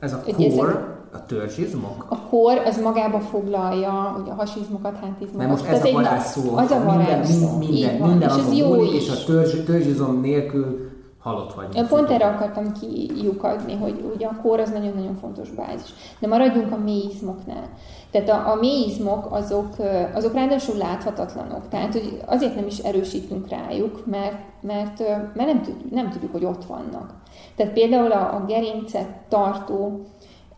[0.01, 2.07] Ez a core, a törzsizmok?
[2.09, 5.37] A kor az magába foglalja ugye a hasizmokat, hátizmokat.
[5.37, 6.57] Mert most ez a varázs szó.
[6.57, 7.59] Az a varázs minden.
[7.59, 9.03] Minden, minden, minden és ez jó múlik, is.
[9.03, 10.91] és a törzs, törzsizom nélkül
[11.27, 11.87] halott vagy.
[11.89, 15.91] Pont erre akartam kiukadni, hogy ugye a kór az nagyon-nagyon fontos bázis.
[16.19, 17.69] De maradjunk a mélyizmoknál.
[18.11, 19.75] Tehát a, a mélyizmok azok,
[20.15, 21.69] azok ráadásul láthatatlanok.
[21.69, 24.99] Tehát hogy azért nem is erősítünk rájuk, mert, mert,
[25.35, 27.15] mert nem, tud, nem tudjuk, hogy ott vannak.
[27.57, 30.01] Tehát például a, a gerincet tartó,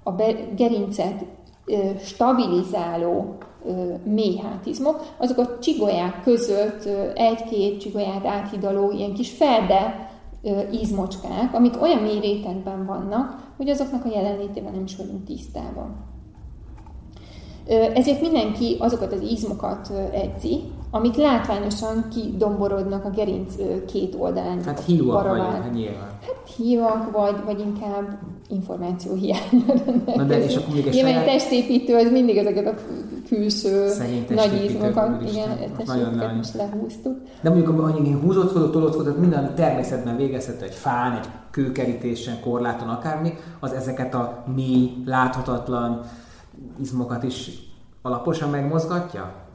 [0.02, 1.24] a be, gerincet
[2.00, 3.36] stabilizáló
[4.02, 10.07] mélyhátizmok, azok a csigolyák között egy-két csigolyát áthidaló ilyen kis ferde
[10.72, 15.96] ízmocskák, amik olyan mély rétegben vannak, hogy azoknak a jelenlétével nem is vagyunk tisztában.
[17.94, 23.54] Ezért mindenki azokat az izmokat edzi, amik látványosan kidomborodnak a gerinc
[23.92, 24.62] két oldalán.
[24.64, 26.18] Hát hívak vagy, hát nyilván.
[26.20, 28.18] Hát hívak, vagy, vagy inkább
[28.48, 29.64] információ hiány.
[30.16, 31.24] Na de és akkor még egy saját...
[31.24, 32.74] testépítő, az mindig ezeket a
[33.28, 33.90] külső
[34.28, 37.16] nagy izmokat, igen, nagyon most lehúztuk.
[37.40, 43.34] De mondjuk, hogy én húzódszkodó, tolódszkodó, minden természetben végezhető egy fán, egy kőkerítésen, korláton, akármi,
[43.60, 46.00] az ezeket a mély, láthatatlan
[46.80, 47.50] izmokat is
[48.02, 49.47] alaposan megmozgatja?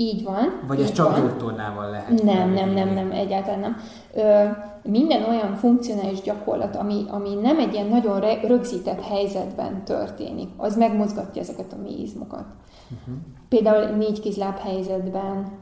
[0.00, 0.60] Így van.
[0.66, 2.22] Vagy ez csak gyógytornával lehet?
[2.22, 3.76] Nem, nem, nem, nem, egyáltalán nem.
[4.14, 4.44] Ö,
[4.90, 11.42] minden olyan funkcionális gyakorlat, ami, ami nem egy ilyen nagyon rögzített helyzetben történik, az megmozgatja
[11.42, 12.44] ezeket a mélyizmokat.
[12.84, 13.14] Uh-huh.
[13.48, 15.52] Például négy kézláb helyzetben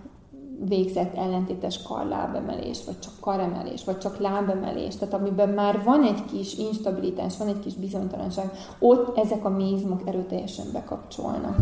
[0.68, 6.54] végzett ellentétes karlábemelés, vagy csak karemelés, vagy csak lábemelés, tehát amiben már van egy kis
[6.54, 11.56] instabilitás, van egy kis bizonytalanság, ott ezek a mézmok erőteljesen bekapcsolnak.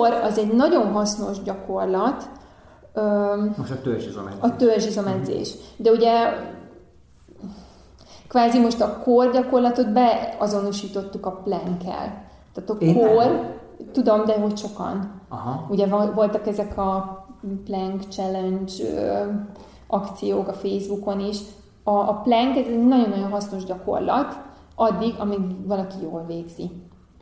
[0.00, 2.30] Kor az egy nagyon hasznos gyakorlat.
[3.56, 4.40] Most a törzsizomedzés.
[4.40, 5.54] A törzsizomedzés.
[5.76, 6.12] De ugye
[8.28, 12.24] kvázi most a kor gyakorlatot beazonosítottuk a plankkel.
[12.54, 13.52] Tehát a Én kor, nem.
[13.92, 15.20] tudom, de hogy sokan.
[15.28, 15.66] Aha.
[15.70, 17.18] Ugye voltak ezek a
[17.64, 18.72] plank challenge
[19.86, 21.38] akciók a Facebookon is.
[21.82, 24.38] A, a plank ez egy nagyon-nagyon hasznos gyakorlat,
[24.74, 26.70] addig, amíg valaki jól végzi.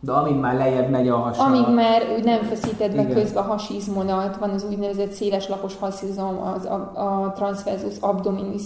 [0.01, 1.43] De amíg már lejjebb megy a hasa...
[1.43, 6.65] Amíg már nem feszíted be közben a hasizmonat, van az úgynevezett széles lapos hasizom, az
[6.65, 8.63] a, a transversus abdominis,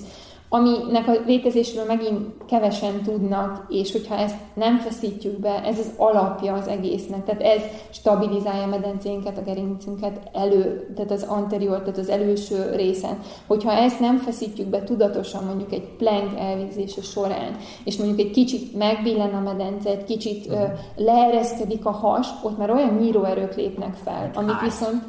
[0.54, 6.54] aminek a létezésről megint kevesen tudnak, és hogyha ezt nem feszítjük be, ez az alapja
[6.54, 12.08] az egésznek, tehát ez stabilizálja a medencénket, a gerincünket elő, tehát az anterior, tehát az
[12.08, 13.18] előső részen.
[13.46, 18.76] Hogyha ezt nem feszítjük be tudatosan, mondjuk egy plank elvégzése során, és mondjuk egy kicsit
[18.76, 20.62] megbillen a medence, egy kicsit uh,
[20.96, 25.02] leereszkedik a has, ott már olyan nyíróerők lépnek fel, amik viszont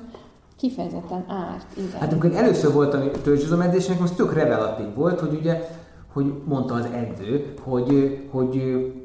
[0.63, 1.99] Kifejezetten árt, igen.
[1.99, 5.69] Hát amikor először voltam törzsizomedzésnek, most tök revelatív volt, hogy ugye
[6.13, 8.61] hogy mondta az edző, hogy, hogy,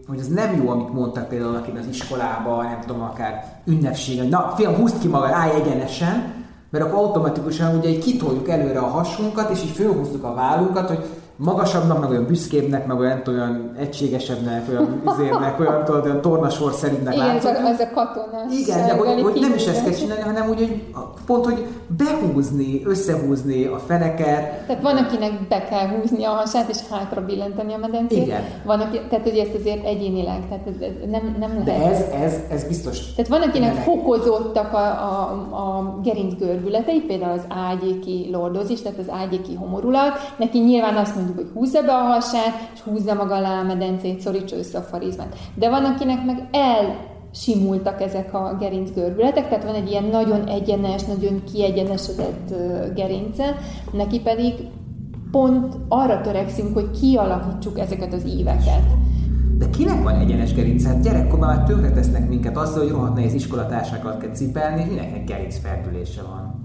[0.07, 4.53] hogy ez nem jó, amit mondtak például aki az iskolában, nem tudom, akár ünnepségen, na
[4.57, 6.35] fiam, húzd ki magad, állj egyenesen,
[6.71, 11.05] mert akkor automatikusan ugye így kitoljuk előre a hasunkat, és így fölhúztuk a vállunkat, hogy
[11.39, 17.15] magasabbnak, meg olyan büszkébbnek, meg olyan, olyan egységesebbnek, olyan üzérnek, olyan, tudod, olyan tornasor szerintnek
[17.15, 18.53] Igen, ez a, ez a katonás.
[18.53, 20.85] Igen, de hogy, hogy nem is ezt kell csinálni, hanem úgy, hogy
[21.27, 24.67] pont, hogy behúzni, összehúzni a feneket.
[24.67, 28.27] Tehát van, akinek be kell húzni a hasát, és hátra billenteni a medencét.
[28.27, 28.43] Igen.
[28.65, 30.67] Van, aki, tehát ugye ezt azért egyénileg, tehát
[31.11, 31.65] nem, nem lehet.
[31.65, 33.15] De ez, ez, ez biztos.
[33.15, 38.99] Tehát van, akinek nem fokozottak a, a, a gerinc görbületei, például az ágyéki lordozis, tehát
[38.99, 40.35] az ágyéki homorulat.
[40.39, 43.65] Neki nyilván azt mondja, mondjuk, hogy húzza be a hasát, és húzza maga alá a
[43.65, 45.37] medencét, szorítsa össze a farizmát.
[45.55, 46.97] De van, akinek meg el
[47.35, 52.55] simultak ezek a gerincgörbületek, tehát van egy ilyen nagyon egyenes, nagyon kiegyenesedett
[52.95, 53.57] gerince,
[53.93, 54.55] neki pedig
[55.31, 58.83] pont arra törekszünk, hogy kialakítsuk ezeket az íveket.
[59.59, 60.85] De kinek van egyenes gerinc?
[60.85, 66.23] Hát gyerekkorban már tönkretesznek minket azzal, hogy rohadt nehéz iskolatársakat kell cipelni, és mindenkinek gerincferdülése
[66.23, 66.58] van.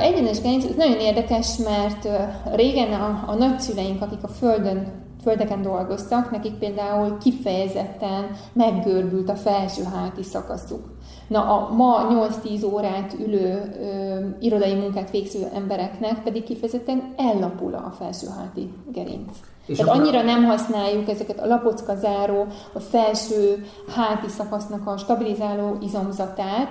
[0.00, 2.08] Egyenes gerinc, ez nagyon érdekes, mert
[2.54, 9.82] régen a, a nagyszüleink, akik a földön, földeken dolgoztak, nekik például kifejezetten meggörbült a felső
[9.94, 10.90] háti szakaszuk.
[11.28, 12.06] Na, a ma
[12.44, 19.36] 8-10 órát ülő ö, irodai munkát végző embereknek pedig kifejezetten ellapul a felső háti gerinc.
[19.66, 25.76] És Tehát annyira nem használjuk ezeket a lapocka záró, a felső háti szakasznak a stabilizáló
[25.80, 26.68] izomzatát,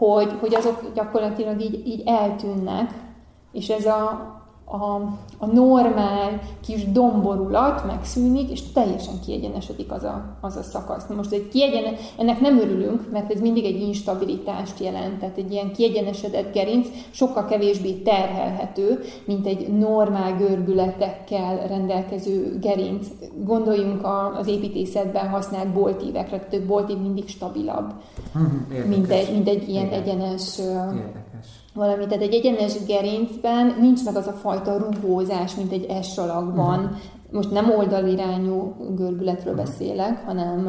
[0.00, 2.90] hogy, hogy azok gyakorlatilag így, így eltűnnek,
[3.52, 4.34] és ez a,
[4.70, 4.94] a,
[5.38, 11.06] a normál kis domborulat megszűnik, és teljesen kiegyenesedik az a, az a szakasz.
[11.16, 15.72] Most egy kiegyen, ennek nem örülünk, mert ez mindig egy instabilitást jelent, tehát egy ilyen
[15.72, 23.06] kiegyenesedett gerinc sokkal kevésbé terhelhető, mint egy normál görbületekkel rendelkező gerinc.
[23.44, 24.06] Gondoljunk
[24.38, 27.92] az építészetben használt boltívekre, tehát a boltív mindig stabilabb,
[28.34, 30.00] mhm, mint egy, mint egy ilyen Igen.
[30.00, 31.29] egyenes Érdekes
[31.74, 36.78] valami, tehát egy egyenes gerincben nincs meg az a fajta rugózás, mint egy S alakban.
[36.78, 36.96] Uh-huh.
[37.30, 39.68] Most nem oldalirányú görbületről uh-huh.
[39.68, 40.68] beszélek, hanem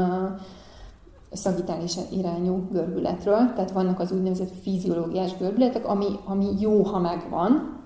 [1.32, 7.81] szagitális irányú görbületről, tehát vannak az úgynevezett fiziológiás görbületek, ami, ami jó, ha megvan,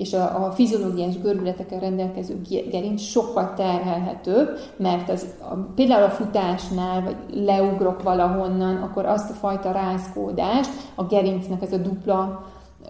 [0.00, 2.40] és a, a fiziológiás görbületekkel rendelkező
[2.70, 9.34] gerinc sokkal terhelhetőbb, mert az, a, például a futásnál, vagy leugrok valahonnan, akkor azt a
[9.34, 12.46] fajta rázkódást a gerincnek ez a dupla,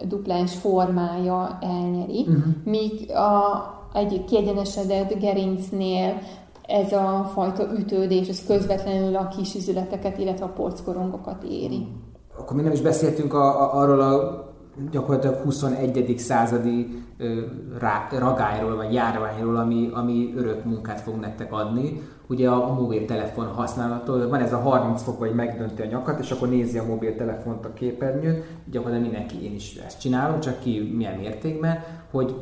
[0.07, 2.43] duplás formája elnyeri, uh-huh.
[2.63, 6.17] míg a, egy kiegyenesedett gerincnél
[6.67, 11.87] ez a fajta ütődés, ez közvetlenül a kis üzületeket, illetve a porckorongokat éri.
[12.37, 14.49] Akkor mi nem is beszéltünk a, a, arról a
[14.91, 16.13] gyakorlatilag 21.
[16.17, 17.03] századi
[17.79, 22.01] rá, ragályról vagy járványról, ami, ami örök munkát fog nektek adni.
[22.27, 26.31] Ugye a, a mobiltelefon használattól, van ez a 30 fok, vagy megdönti a nyakat, és
[26.31, 31.19] akkor nézi a mobiltelefont a képernyőn, gyakorlatilag mindenki, én is ezt csinálom, csak ki milyen
[31.19, 32.35] mértékben, hogy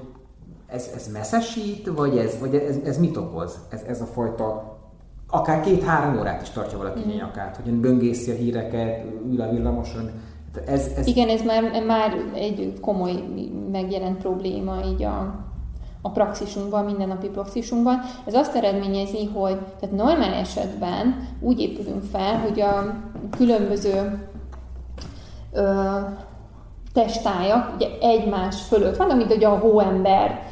[0.68, 3.60] ez, ez messzesít, vagy ez, vagy ez, ez mit okoz?
[3.70, 4.78] Ez, ez a fajta
[5.30, 7.10] akár két-három órát is tartja valaki mm.
[7.10, 10.12] nyakát, hogy böngészi a híreket, ül a villamoson,
[10.66, 11.08] ez, ez...
[11.08, 13.24] Igen, ez már, már egy komoly
[13.72, 15.36] megjelent probléma így a,
[16.02, 18.00] a praxisunkban, mindennapi praxisunkban.
[18.26, 22.96] Ez azt eredményezi, hogy tehát normál esetben úgy épülünk fel, hogy a
[23.38, 24.28] különböző
[25.54, 25.98] ö,
[26.94, 30.48] testájak ugye egymás fölött vannak, mint hogy a hóember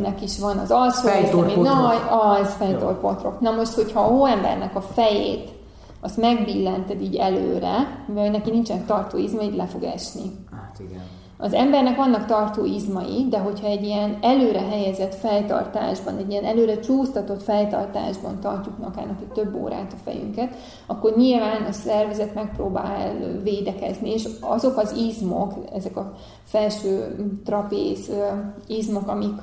[0.00, 1.08] nek is van az alszó,
[1.42, 3.40] nagy, az fejtorpotrok.
[3.40, 5.57] Na most, hogyha a hóembernek a fejét
[6.00, 10.22] azt megbillented így előre, mert neki nincsenek tartó izmai, így le fog esni.
[10.50, 11.02] Hát igen.
[11.40, 16.78] Az embernek vannak tartó izmai, de hogyha egy ilyen előre helyezett fejtartásban, egy ilyen előre
[16.78, 20.54] csúsztatott fejtartásban tartjuk akár napi több órát a fejünket,
[20.86, 28.10] akkor nyilván a szervezet megpróbál védekezni, és azok az izmok, ezek a felső trapéz
[28.66, 29.40] izmok, amik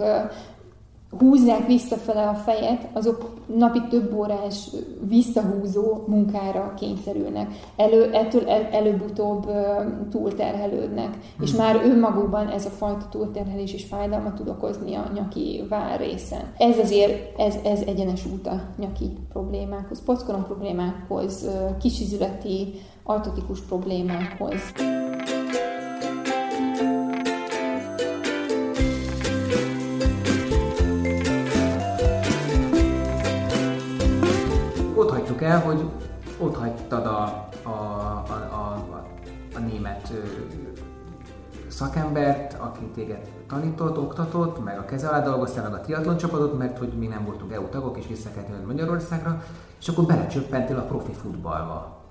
[1.09, 4.69] húzzák visszafele a fejet, azok napi több órás
[5.07, 7.51] visszahúzó munkára kényszerülnek.
[7.75, 9.51] Elő, ettől el, előbb-utóbb
[10.11, 11.45] túlterhelődnek, hmm.
[11.45, 16.53] és már önmagukban ez a fajta túlterhelés is fájdalmat tud okozni a nyaki vár részen.
[16.57, 21.49] Ez azért, ez, ez egyenes út a nyaki problémákhoz, pockorom problémákhoz,
[21.79, 24.61] kisizületi, artotikus problémákhoz.
[36.65, 39.05] Hagytad a, a, a, a,
[39.55, 40.11] a német
[41.67, 46.77] szakembert, aki téged tanított, oktatott, meg a keze alá dolgoztál, meg a triatlon csapatot, mert
[46.77, 49.43] hogy mi nem voltunk EU tagok, és vissza kellett Magyarországra,
[49.79, 52.03] és akkor belecsöppentél a profi futballba.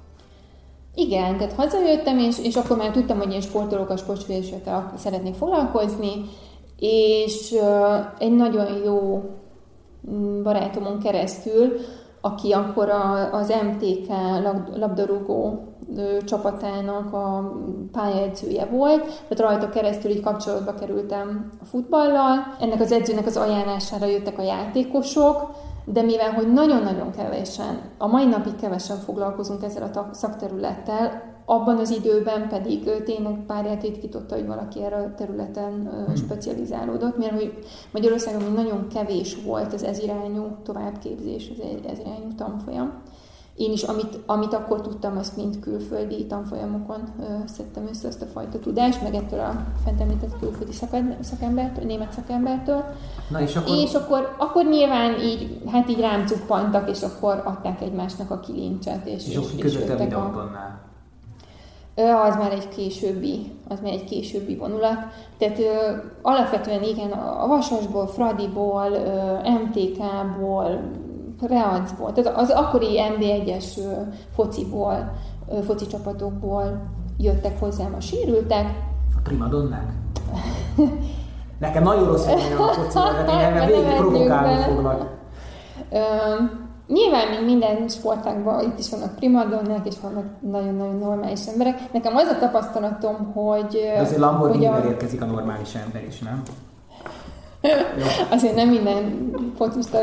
[0.95, 6.13] Igen, tehát hazajöttem, és, és akkor már tudtam, hogy én sportolókkal, sportfélésekkel szeretnék foglalkozni,
[6.79, 9.23] és uh, egy nagyon jó
[10.11, 11.77] mm, barátomon keresztül
[12.25, 14.09] aki akkor a, az MTK
[14.75, 15.69] labdarúgó
[16.25, 17.53] csapatának a
[17.93, 22.55] pályaedzője volt, tehát rajta keresztül így kapcsolatba kerültem a futballal.
[22.61, 25.51] Ennek az edzőnek az ajánlására jöttek a játékosok,
[25.85, 31.91] de mivel, hogy nagyon-nagyon kevesen, a mai napig kevesen foglalkozunk ezzel a szakterülettel, abban az
[31.91, 35.73] időben pedig tényleg párját ritkította, hogy valaki erre a területen
[36.07, 36.15] hmm.
[36.15, 37.53] specializálódott, mert hogy
[37.93, 43.03] Magyarországon nagyon kevés volt az ez irányú továbbképzés, az ez irányú tanfolyam.
[43.57, 48.27] Én is, amit, amit akkor tudtam, azt mind külföldi tanfolyamokon ö, szedtem össze ezt a
[48.27, 50.73] fajta tudást, meg ettől a fent említett külföldi
[51.21, 52.85] szakembertől, német szakembertől.
[53.31, 53.77] Na és akkor...
[53.77, 59.07] És akkor, akkor nyilván így, hát így rám cuppantak, és akkor adták egymásnak a kilincset.
[59.07, 60.51] És, és, és, jöttek a
[61.97, 64.99] az már egy későbbi, az már egy későbbi vonulat.
[65.39, 70.81] Tehát ö, alapvetően igen, a Vasasból, Fradiból, ö, MTK-ból,
[71.41, 73.79] Reacból, tehát az akkori MB1-es
[74.35, 75.13] fociból,
[75.49, 76.83] ö, foci csapatokból
[77.19, 78.67] jöttek hozzám a sérültek.
[79.17, 79.93] A primadonnák?
[81.59, 85.13] Nekem nagyon rossz a foci, de én végig provokálni foglak.
[86.87, 91.93] Nyilván, mint minden sportágban, itt is vannak primadonnák, és vannak nagyon-nagyon normális emberek.
[91.93, 93.93] Nekem az a tapasztalatom, hogy...
[93.95, 94.83] De azért Lamborghini a...
[94.87, 96.43] érkezik a normális ember is, nem?
[98.37, 99.99] Azért nem minden focista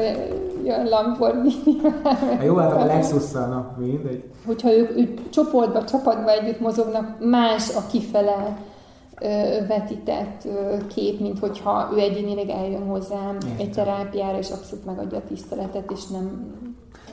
[0.64, 1.82] jön Lamborghini.
[2.44, 4.24] Jó, hát a lexus na mindegy.
[4.46, 8.58] Hogyha ők, ők csoportba, csapatba együtt mozognak, más a kifele
[9.68, 10.48] vetített
[10.96, 13.56] kép, mint hogyha ő egyénileg eljön hozzám Értem.
[13.58, 16.54] egy terápiára, és abszolút megadja a tiszteletet, és nem...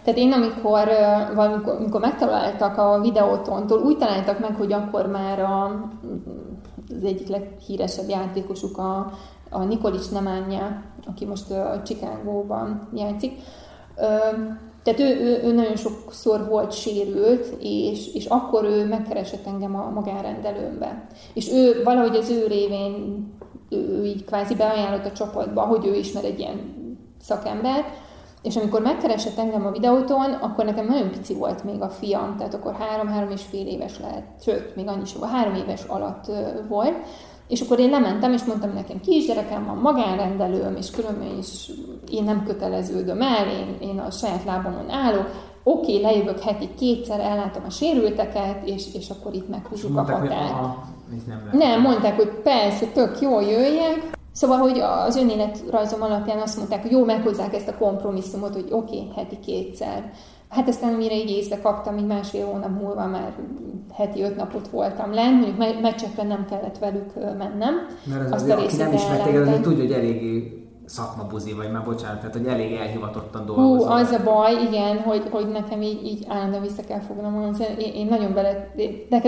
[0.08, 0.88] Tehát én amikor,
[1.34, 5.64] valamikor, amikor megtaláltak a videótontól, úgy találtak meg, hogy akkor már a,
[6.96, 9.12] az egyik leghíresebb játékosuk a,
[9.50, 13.32] a Nikolic Nemanja, aki most a Chicagóban játszik,
[14.82, 19.90] tehát ő, ő, ő nagyon sokszor volt sérült, és, és akkor ő megkeresett engem a
[19.90, 21.06] magánrendelőmbe.
[21.34, 23.26] És ő valahogy az ő révén
[23.70, 26.76] ő így kvázi beajánlott a csapatba, hogy ő ismer egy ilyen
[27.20, 28.06] szakembert,
[28.42, 32.54] és amikor megkeresett engem a videóton, akkor nekem nagyon pici volt még a fiam, tehát
[32.54, 36.30] akkor három-három és fél éves lehet, sőt, még annyi sem, három éves alatt
[36.68, 36.96] volt,
[37.48, 41.70] és akkor én lementem, és mondtam nekem, kisgyerekem van, magánrendelőm, és különben is
[42.10, 45.30] én nem köteleződöm el, én, én a saját lábamon állok,
[45.62, 50.28] oké, okay, lejövök heti kétszer, ellátom a sérülteket, és, és akkor itt meghúzzuk a határt.
[51.26, 54.16] nem, nem, mondták, hogy persze, tök jó, jöjjek.
[54.32, 58.96] Szóval, hogy az önéletrajzom alapján azt mondták, hogy jó, meghozzák ezt a kompromisszumot, hogy oké,
[58.96, 60.12] okay, heti kétszer.
[60.48, 63.32] Hát aztán mire így észre kaptam, így másfél hónap múlva már
[63.92, 67.74] heti öt napot voltam lenn, mondjuk meccsekre nem kellett velük mennem.
[68.04, 71.70] Mert az Azt az, a aki nem ismer téged, az tudja, hogy eléggé szakmabuzi vagy,
[71.70, 73.76] már bocsánat, tehát hogy elég elhivatottan dolgozol.
[73.76, 77.54] Hú, az a baj, igen, hogy, hogy nekem így, így állandóan vissza kell fognom.
[77.78, 78.74] Én, én nagyon bele,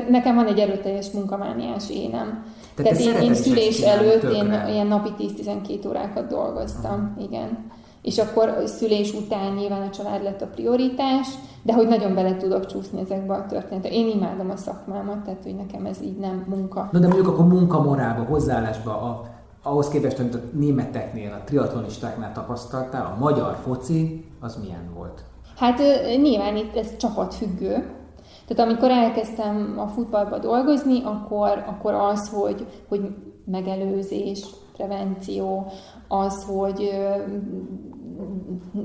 [0.08, 2.44] nekem van egy erőteljes munkamániás énem.
[2.82, 7.26] Tehát, Tehát én, én szülés előtt én ilyen napi 10-12 órákat dolgoztam, Aha.
[7.28, 7.70] igen
[8.02, 11.26] és akkor szülés után nyilván a család lett a prioritás,
[11.62, 13.96] de hogy nagyon bele tudok csúszni ezekbe a történetekbe.
[13.96, 16.88] Én imádom a szakmámat, tehát hogy nekem ez így nem munka.
[16.92, 19.24] Na de mondjuk akkor munkamorába, hozzáállásba, a,
[19.62, 25.22] ahhoz képest, amit a németeknél, a triatlonistáknál tapasztaltál, a magyar foci, az milyen volt?
[25.56, 25.78] Hát
[26.22, 27.86] nyilván itt ez csapatfüggő,
[28.46, 33.00] tehát amikor elkezdtem a futballba dolgozni, akkor, akkor az, hogy, hogy
[33.44, 35.72] megelőzés, prevenció,
[36.08, 36.90] az, hogy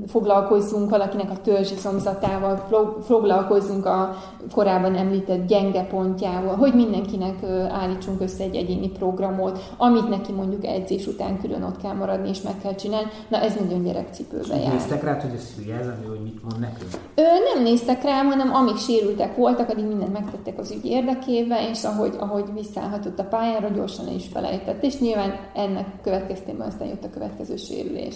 [0.07, 2.67] foglalkozzunk valakinek a törzsizomzatával,
[3.01, 4.15] foglalkozzunk a
[4.53, 11.07] korábban említett gyenge pontjával, hogy mindenkinek állítsunk össze egy egyéni programot, amit neki mondjuk edzés
[11.07, 13.07] után külön ott kell maradni és meg kell csinálni.
[13.27, 14.73] Na ez nagyon gyerekcipőbe jár.
[14.73, 16.89] Néztek rá, hogy ez hülye ez, hogy mit mond nekünk?
[17.15, 21.83] Ö, nem néztek rá, hanem amíg sérültek voltak, addig mindent megtettek az ügy érdekében, és
[21.83, 24.83] ahogy, ahogy visszállhatott a pályára, gyorsan is felejtett.
[24.83, 28.15] És nyilván ennek következtében aztán jött a következő sérülés.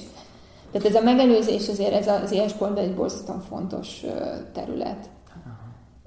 [0.72, 4.06] Tehát ez a megelőzés azért ez az élsportban egy borzasztóan fontos
[4.54, 5.10] terület.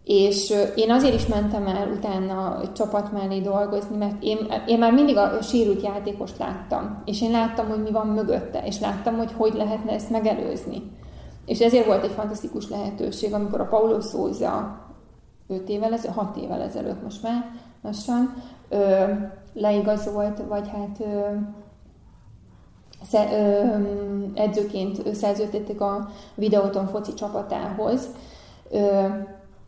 [0.04, 4.92] És én azért is mentem el utána egy csapat mellé dolgozni, mert én, én már
[4.92, 9.32] mindig a sérült játékost láttam, és én láttam, hogy mi van mögötte, és láttam, hogy
[9.32, 10.82] hogy lehetne ezt megelőzni.
[11.46, 14.80] És ezért volt egy fantasztikus lehetőség, amikor a Paulo Souza
[15.48, 17.50] 5 évvel ezelőtt, 6 évvel ezelőtt most már
[17.82, 18.34] lassan,
[18.68, 19.04] ö,
[19.54, 21.20] leigazolt, vagy hát ö,
[24.34, 28.08] edzőként szerződtették a videóton foci csapatához.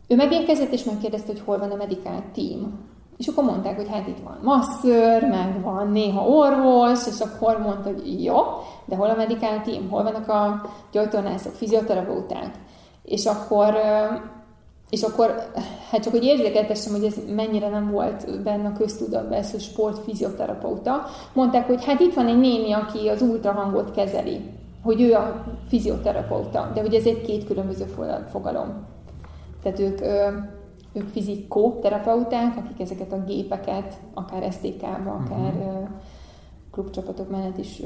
[0.07, 2.79] Ő megérkezett, és megkérdezte, hogy hol van a medical team.
[3.17, 7.89] És akkor mondták, hogy hát itt van masször, meg van néha orvos, és akkor mondta,
[7.89, 8.35] hogy jó,
[8.85, 10.61] de hol a medical team, hol vannak a
[10.91, 12.51] gyógytornászok, fizioterapeuták.
[13.03, 13.75] És akkor
[14.89, 15.51] és akkor,
[15.91, 21.05] hát csak hogy érzékeltessem, hogy ez mennyire nem volt benne a köztudatban, ez a sportfizioterapeuta,
[21.33, 24.41] mondták, hogy hát itt van egy néni, aki az ultrahangot kezeli,
[24.83, 27.85] hogy ő a fizioterapeuta, de hogy ez egy két különböző
[28.31, 28.85] fogalom.
[29.63, 30.01] Tehát ők,
[30.93, 35.87] ők fizikoterapeuták, akik ezeket a gépeket, akár STK-ba, akár uh-huh
[36.75, 37.81] klubcsapatok mellett is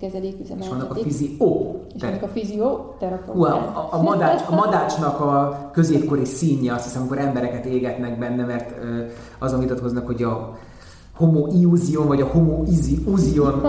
[0.00, 0.64] kezelik, üzemeltetik.
[0.64, 1.80] És vannak a fizió.
[1.94, 3.76] És vannak a fizió terapeuták.
[3.76, 8.74] A, a, madács, a madácsnak a középkori színje, azt hiszem, amikor embereket égetnek benne, mert
[9.38, 10.58] azon vitatkoznak, hogy a
[11.14, 12.62] homo iuzion, vagy a homo
[13.06, 13.64] iuzion,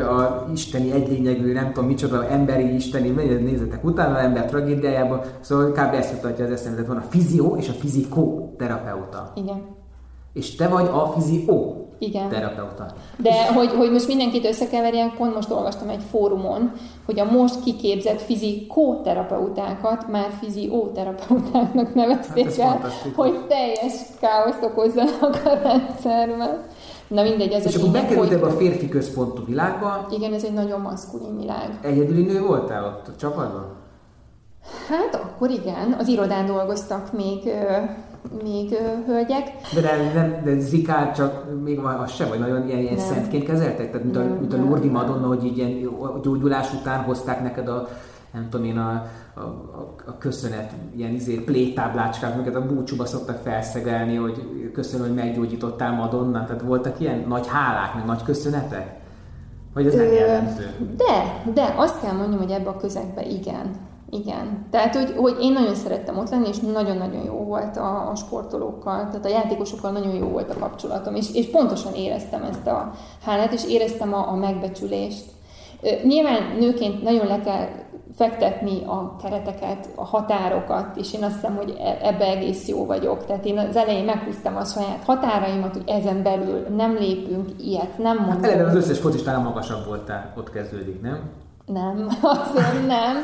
[0.00, 5.94] a isteni egylényegű, nem tudom micsoda, emberi isteni, nézzetek utána, ember tragédiájában, szóval kb.
[5.94, 9.32] ezt mutatja az eszembe, van a fizió és a fizikó terapeuta.
[9.34, 9.62] Igen.
[10.32, 12.28] És te vagy a fizió igen.
[12.28, 12.86] terapeuta.
[13.16, 16.72] De hogy, hogy most mindenkit összekeverjek, pont most olvastam egy fórumon,
[17.06, 25.58] hogy a most kiképzett fizikóterapeutákat már fizióterapeutáknak nevezték hát el, hogy teljes káoszt okozzanak a
[25.62, 26.62] rendszerben.
[27.08, 28.48] Na mindegy, ez És akkor bekerültél hogy...
[28.48, 30.06] a férfi központú világba.
[30.10, 31.78] Igen, ez egy nagyon maszkulin világ.
[31.82, 33.78] Egyedüli nő voltál ott a csapatban?
[34.88, 37.50] Hát akkor igen, az irodán dolgoztak még
[38.42, 38.74] még
[39.06, 39.52] hölgyek.
[39.74, 43.90] De, de, de, de Zikár csak még az sem, vagy nagyon ilyen, ilyen szentként kezeltek?
[43.90, 45.90] Tehát mint a, mint a Lourdi Madonna, hogy így ilyen
[46.22, 47.88] gyógyulás után hozták neked a
[48.32, 53.36] nem tudom én, a, a, a, a köszönet, ilyen izé, plétáblácskák, amiket a búcsúba szoktak
[53.42, 56.44] felszegelni, hogy köszönöm, hogy meggyógyítottál Madonna.
[56.44, 58.98] Tehát voltak ilyen nagy hálák, meg nagy köszönetek?
[59.74, 60.70] Vagy ez nem jellemző?
[60.96, 63.70] De, de azt kell mondjam, hogy ebbe a közegbe igen.
[64.10, 64.66] Igen.
[64.70, 69.06] Tehát, hogy, hogy én nagyon szerettem ott lenni, és nagyon-nagyon jó volt a, a sportolókkal,
[69.08, 72.92] tehát a játékosokkal nagyon jó volt a kapcsolatom, és, és pontosan éreztem ezt a
[73.24, 75.24] hálát, és éreztem a, a megbecsülést.
[76.02, 77.68] Nyilván nőként nagyon le kell
[78.16, 83.26] fektetni a kereteket, a határokat, és én azt hiszem, hogy e, ebbe egész jó vagyok.
[83.26, 88.16] Tehát én az elején meghúztam a saját határaimat, hogy ezen belül nem lépünk ilyet, nem
[88.16, 88.42] mondom.
[88.42, 91.20] Hát eleve az összes focistánál magasabb voltál, ott kezdődik, nem?
[91.66, 93.16] Nem, azért nem.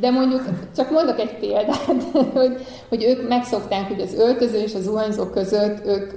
[0.00, 0.42] De mondjuk,
[0.76, 2.02] csak mondok egy példát,
[2.40, 6.12] hogy, hogy ők megszokták, hogy az öltöző és az zuhanyzó között ők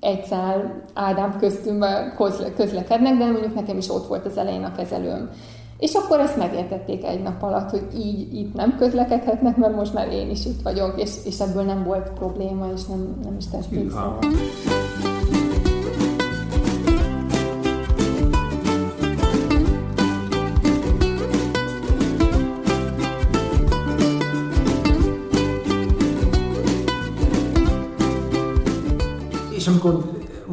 [0.00, 2.14] egy szál Ádám köztünkben
[2.56, 5.30] közlekednek, de mondjuk nekem is ott volt az elején a kezelőm.
[5.78, 10.12] És akkor ezt megértették egy nap alatt, hogy így itt nem közlekedhetnek, mert most már
[10.12, 13.92] én is itt vagyok, és, és ebből nem volt probléma, és nem, nem is tették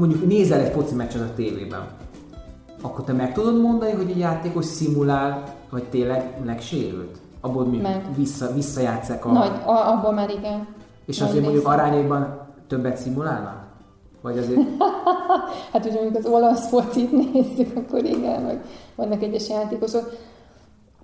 [0.08, 1.88] mondjuk nézel egy foci meccset a tévében,
[2.82, 7.18] akkor te meg tudod mondani, hogy egy játékos szimulál, vagy tényleg megsérült?
[7.42, 8.06] Abból mi meg.
[8.16, 9.32] Vissza, visszajátszák a...
[9.32, 10.68] Nagy, a, abból már igen.
[11.06, 13.66] És azért mondjuk arányaiban többet szimulálnak?
[14.22, 14.60] Vagy azért...
[15.72, 18.60] hát, hogy mondjuk az olasz focit nézzük, akkor igen, vagy
[18.96, 20.12] vannak egyes játékosok.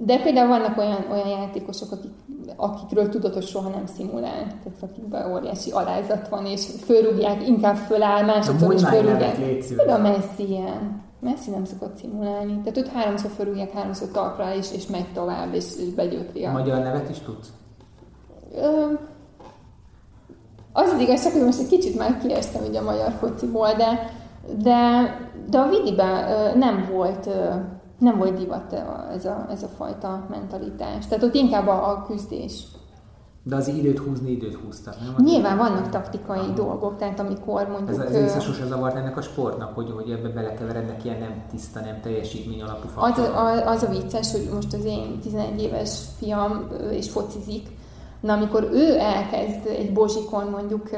[0.06, 2.12] De például vannak olyan, olyan játékosok, akik,
[2.56, 4.47] akikről tudod, hogy soha nem szimulál.
[4.64, 9.36] Tehát akikben óriási alázat van, és fölrúgják, inkább föláll, másodszor is fölrúgják.
[9.76, 11.01] Például Messi ilyen.
[11.20, 12.58] Messi nem szokott szimulálni.
[12.64, 16.51] Tehát őt háromszor fölrúgják, háromszor talpra, és, és megy tovább, és, és begyökri a...
[16.51, 17.47] Magyar nevet is tudsz?
[18.56, 18.93] Ö,
[20.74, 24.10] az az igazság, hogy most egy kicsit már kiestem ugye a magyar fociból, de,
[24.64, 24.78] de,
[25.49, 27.30] de a Vidiben nem volt
[28.04, 28.74] nem volt divat
[29.14, 31.08] ez a, ez a fajta mentalitás.
[31.08, 32.64] Tehát ott inkább a, a küzdés.
[33.45, 35.26] De az időt húzni, időt húztak, nem?
[35.26, 36.54] Nyilván vannak taktikai Aha.
[36.54, 38.06] dolgok, tehát amikor mondjuk...
[38.06, 41.80] Ez, ez az sose zavart ennek a sportnak, hogy, hogy ebbe belekeverednek ilyen nem tiszta,
[41.80, 46.68] nem teljesítmény alapú Az, a, az a vicces, hogy most az én 11 éves fiam
[46.91, 47.68] és focizik,
[48.24, 50.90] Na, amikor ő elkezd egy bozsikon mondjuk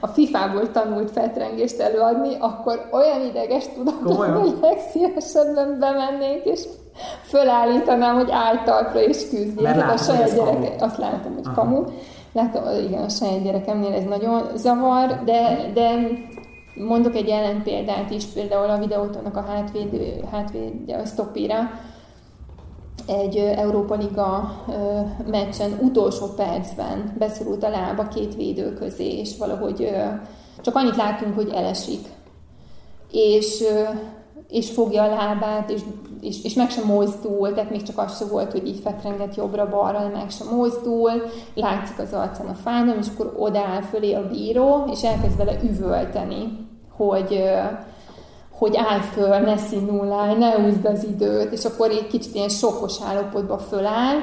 [0.00, 6.64] a FIFA-ból tanult fetrengést előadni, akkor olyan ideges tudok, hogy legszívesebben bemennék, és
[7.22, 9.66] fölállítanám, hogy álltalpra és küzdjék.
[9.66, 11.54] a saját gyereke, azt látom, hogy Aha.
[11.54, 11.84] kamu.
[12.32, 16.08] Látom, igen, a saját gyerekemnél ez nagyon zavar, de, de
[16.74, 21.70] mondok egy ellenpéldát is, például a videótónak a hátvéd, hátvéd a stopira,
[23.06, 24.64] egy Európa Liga
[25.26, 29.90] meccsen utolsó percben beszorult a lába két védő közé, és valahogy
[30.60, 32.08] csak annyit látunk, hogy elesik.
[33.10, 33.64] És,
[34.48, 35.80] és fogja a lábát, és,
[36.20, 40.10] és, és meg sem mozdul, tehát még csak az sem volt, hogy így fetrenget jobbra-balra,
[40.12, 41.10] meg sem mozdul,
[41.54, 46.68] látszik az arcán a fájdalom, és akkor odáll fölé a bíró, és elkezd vele üvölteni,
[46.96, 47.42] hogy
[48.58, 52.94] hogy állj föl, ne színulálj, ne úszd az időt, és akkor egy kicsit ilyen sokkos
[53.06, 54.16] állapotba föláll,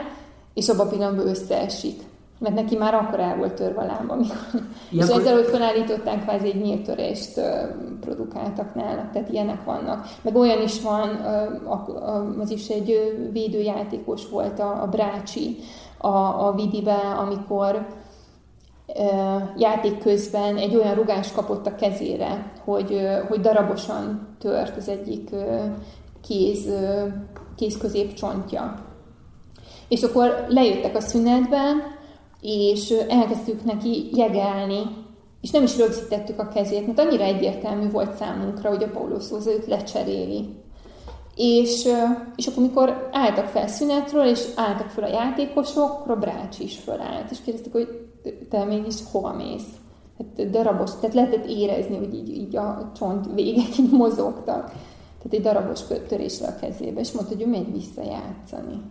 [0.53, 2.01] és abban a pillanatban összeesik.
[2.39, 4.17] Mert neki már akkor el volt törve a lába.
[4.89, 7.41] és ezzel, hogy felállították, kvázi egy nyíltörést
[7.99, 10.07] produkáltak nála, tehát ilyenek vannak.
[10.21, 11.09] Meg olyan is van,
[12.39, 15.57] az is egy védőjátékos volt, a, a Brácsi
[15.97, 17.87] a, a Vidibe, amikor
[19.57, 25.29] játék közben egy olyan rugást kapott a kezére, hogy, hogy darabosan tört az egyik
[26.27, 26.73] kéz,
[27.55, 28.89] kéz középcsontja.
[29.87, 31.81] És akkor lejöttek a szünetben,
[32.41, 34.81] és elkezdtük neki jegelni,
[35.41, 39.51] és nem is rögzítettük a kezét, mert annyira egyértelmű volt számunkra, hogy a Paulo Szóza
[39.51, 40.49] őt lecseréli.
[41.35, 41.87] És,
[42.35, 46.77] és akkor, mikor álltak fel szünetről, és álltak fel a játékosok, akkor a Brács is
[46.77, 48.10] fölállt, és kérdeztük, hogy
[48.49, 49.67] te mégis hova mész?
[50.17, 54.65] Hát darabos, tehát lehetett érezni, hogy így, így a csont végek így mozogtak.
[55.17, 58.81] Tehát egy darabos törésre a kezébe, és mondta, hogy ő megy visszajátszani.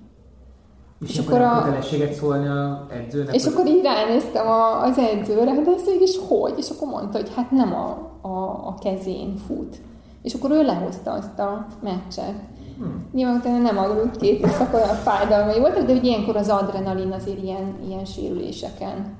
[1.00, 3.34] És, és akkor a kötelességet szólni a edzőnek?
[3.34, 6.54] És akkor így ránéztem a, az edzőre, de ez mégis hogy?
[6.58, 9.76] És akkor mondta, hogy hát nem a, a, a kezén fut.
[10.22, 12.34] És akkor ő lehozta azt a meccset.
[12.78, 13.08] Hmm.
[13.12, 17.42] Nyilván utána nem aludt két éjszaka olyan fájdalmai voltak, de hogy ilyenkor az adrenalin azért
[17.42, 19.18] ilyen, ilyen sérüléseken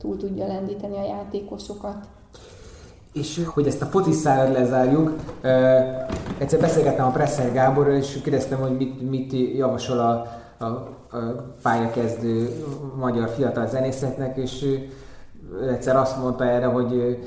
[0.00, 1.96] túl tudja lendíteni a játékosokat.
[3.12, 5.14] És hogy ezt a fociszállat lezárjuk,
[6.38, 10.26] egyszer beszélgettem a Presser Gáborral, és kérdeztem, hogy mit, mit javasol a,
[10.58, 11.18] a, a
[11.62, 12.64] pályakezdő
[12.98, 14.80] magyar fiatal zenészeknek, és
[15.70, 17.18] egyszer azt mondta erre, hogy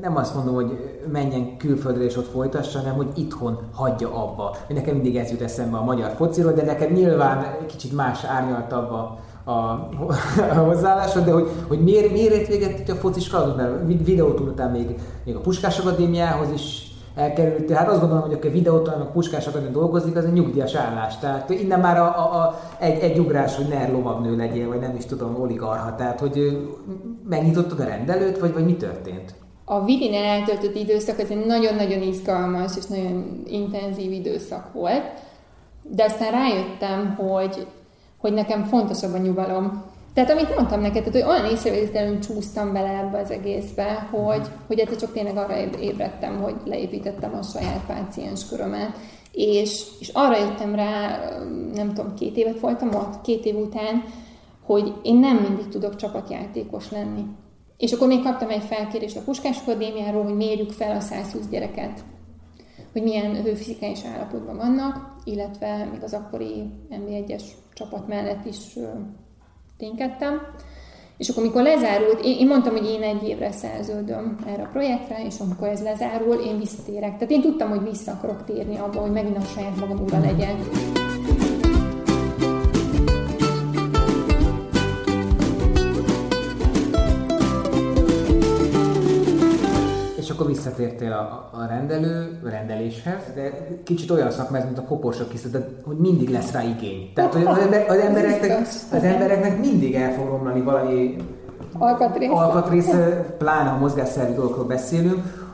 [0.00, 4.56] nem azt mondom, hogy menjen külföldre és ott folytassa, hanem hogy itthon hagyja abba.
[4.68, 9.18] Nekem mindig ez jut eszembe a magyar fociról, de neked nyilván kicsit más árnyaltabb a,
[9.44, 9.88] a,
[10.66, 14.86] hozzáállásod, de hogy, hogy miért, miért ért véget a focis kalandod, mert videót után még,
[15.24, 17.70] még a Puskás Akadémiához is elkerült.
[17.70, 21.18] Hát azt gondolom, hogy aki videótól, meg Puskás Akadémián dolgozik, az egy nyugdíjas állás.
[21.18, 24.96] Tehát innen már a, a, a, egy, egy ugrás, hogy ne lovagnő legyél, vagy nem
[24.96, 25.94] is tudom, oligarha.
[25.94, 26.68] Tehát, hogy
[27.28, 29.34] megnyitottad a rendelőt, vagy, vagy mi történt?
[29.64, 35.02] A Vidinen eltöltött időszak az egy nagyon-nagyon izgalmas és nagyon intenzív időszak volt,
[35.82, 37.66] de aztán rájöttem, hogy,
[38.20, 39.82] hogy nekem fontosabb a nyugalom.
[40.14, 44.78] Tehát amit mondtam neked, tehát, hogy olyan észrevételünk csúsztam bele ebbe az egészbe, hogy, hogy
[44.78, 48.96] egyszer csak tényleg arra ébredtem, hogy leépítettem a saját páciens körömet,
[49.32, 51.18] és, és arra jöttem rá,
[51.74, 54.04] nem tudom, két évet voltam ott, két év után,
[54.64, 57.24] hogy én nem mindig tudok csapatjátékos lenni.
[57.76, 62.04] És akkor még kaptam egy felkérést a Puskás Akadémiáról, hogy mérjük fel a 120 gyereket,
[62.92, 67.42] hogy milyen hőfizikai állapotban vannak, illetve még az akkori MB1-es
[67.80, 68.78] csapat mellett is
[69.76, 70.40] ténykedtem.
[71.16, 75.34] És akkor, amikor lezárult, én, mondtam, hogy én egy évre szerződöm erre a projektre, és
[75.38, 77.12] amikor ez lezárul, én visszatérek.
[77.12, 80.56] Tehát én tudtam, hogy vissza akarok térni abba, hogy megint a saját magam ura legyek.
[90.40, 95.96] Akkor visszatértél a, a rendelő, rendeléshez, de kicsit olyan szakmaz, mint a koporsok de hogy
[95.96, 97.12] mindig lesz rá igény.
[97.14, 98.60] Tehát, hogy az, ember, az, embereknek,
[98.92, 101.16] az embereknek mindig el fog romlani valami
[101.78, 102.90] alkatrész, alkatrész
[103.38, 105.48] pláne a mozgásszervi dolgokról beszélünk,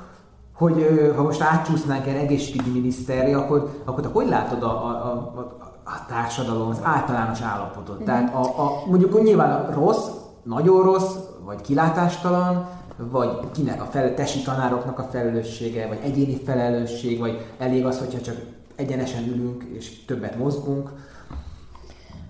[0.53, 5.57] hogy ha most átcsúsznánk el egészségügyi miniszterre, akkor, akkor te hogy látod a, a, a,
[5.85, 7.97] a társadalom, az általános állapotot?
[7.97, 8.05] Mm-hmm.
[8.05, 10.07] Tehát a, a, mondjuk nyilván a rossz,
[10.43, 11.15] nagyon rossz,
[11.45, 17.85] vagy kilátástalan, vagy kinek a fel, tesi tanároknak a felelőssége, vagy egyéni felelősség, vagy elég
[17.85, 18.37] az, hogyha csak
[18.77, 20.91] egyenesen ülünk és többet mozgunk.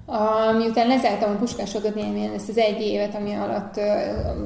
[0.06, 3.76] A, miután lezártam a Puskás Akadémián ezt az egy évet, ami alatt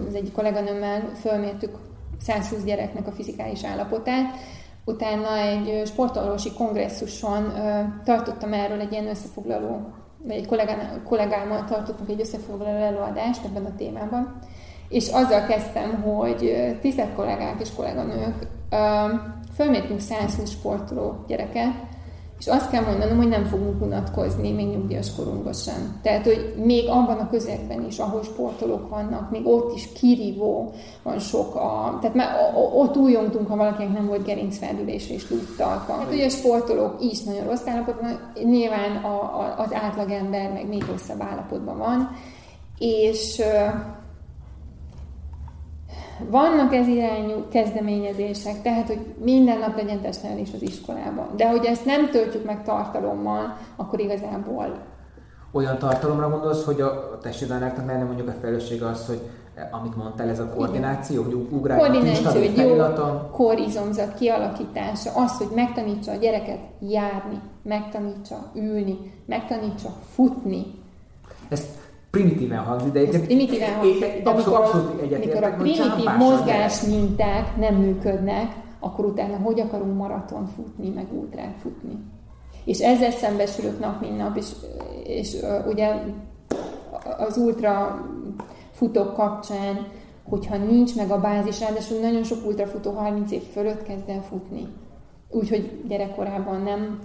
[0.09, 1.77] az egyik kolléganőmmel fölmértük
[2.21, 4.37] 120 gyereknek a fizikális állapotát,
[4.85, 7.53] utána egy sportolósi kongresszuson
[8.05, 9.93] tartottam erről egy ilyen összefoglaló,
[10.23, 10.49] vagy egy
[11.05, 14.39] kollégámmal tartottunk egy összefoglaló előadást ebben a témában,
[14.91, 18.47] és azzal kezdtem, hogy tisztelt kollégák és kolléganők,
[19.55, 21.73] fölmértünk 120 sportoló gyereket,
[22.39, 25.99] és azt kell mondanom, hogy nem fogunk unatkozni még nyugdíjas korunkban sem.
[26.03, 30.73] Tehát, hogy még abban a közegben is, ahol sportolók vannak, még ott is kirívó
[31.03, 31.99] van sok a...
[32.01, 35.89] Tehát már ott újongtunk, ha valakinek nem volt gerincfeldülés és tudtak.
[35.89, 40.85] Hát ugye a sportolók is nagyon rossz állapotban, nyilván a, a, az átlagember meg még
[40.85, 42.11] rosszabb állapotban van,
[42.79, 43.43] és
[46.29, 51.27] vannak ez irányú kezdeményezések, tehát, hogy minden nap legyen testnevelés az iskolában.
[51.37, 54.79] De hogy ezt nem töltjük meg tartalommal, akkor igazából...
[55.53, 59.21] Olyan tartalomra gondolsz, hogy a testnevelőknek nem mondjuk a felelőssége az, hogy
[59.71, 62.77] amit mondtál, ez a koordináció, hogy ugrál Koordináció, egy jó
[63.33, 70.63] korizomzat kialakítása, az, hogy megtanítsa a gyereket járni, megtanítsa ülni, megtanítsa futni.
[71.49, 71.67] Ezt
[72.11, 77.75] primitíven hangzik, de, Ez primitíven hangzik, de amikor, abszolút amikor a primitív mozgás minták nem
[77.75, 81.99] működnek, akkor utána hogy akarunk maraton futni, meg ultrát futni.
[82.65, 84.47] És ezzel szembesülök nap, mint nap, és,
[85.05, 85.95] és uh, ugye
[87.19, 88.05] az ultra
[88.73, 89.87] futók kapcsán,
[90.29, 94.67] hogyha nincs meg a bázis, ráadásul nagyon sok ultrafutó 30 év fölött kezd el futni.
[95.29, 96.99] Úgyhogy gyerekkorában nem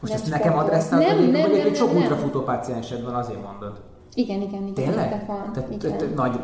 [0.00, 3.80] most nem ezt nekem adresszálod, nem, nem, nem, egy sok ultrafutó páciensed van, azért mondod.
[4.14, 4.74] Igen, igen, igen.
[4.74, 5.24] Tényleg?
[5.26, 5.52] Van.
[5.52, 5.98] Tehát, igen.
[5.98, 6.40] tehát nagy,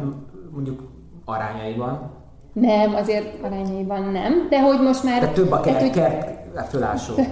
[0.53, 0.83] mondjuk
[1.25, 2.11] arányaiban?
[2.53, 5.21] Nem, azért arányaiban nem, de hogy most már...
[5.21, 7.15] Tehát több a kert, kert fölásó.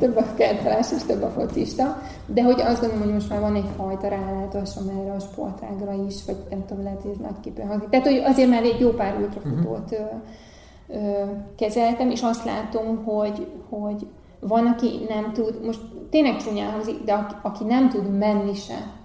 [0.00, 3.54] több a kertfelás és több a focista, de hogy azt gondolom, hogy most már van
[3.54, 7.88] egyfajta rálátásom erre a sportágra is, vagy nem tudom, lehet, hogy ez nagy képű hangzik.
[7.88, 11.28] Tehát, hogy azért már egy jó pár ultrafutót uh-huh.
[11.56, 14.06] kezeltem, és azt látom, hogy, hogy
[14.40, 15.80] van, aki nem tud, most
[16.10, 18.98] tényleg csúnyán hangzik, de aki, aki nem tud menni se.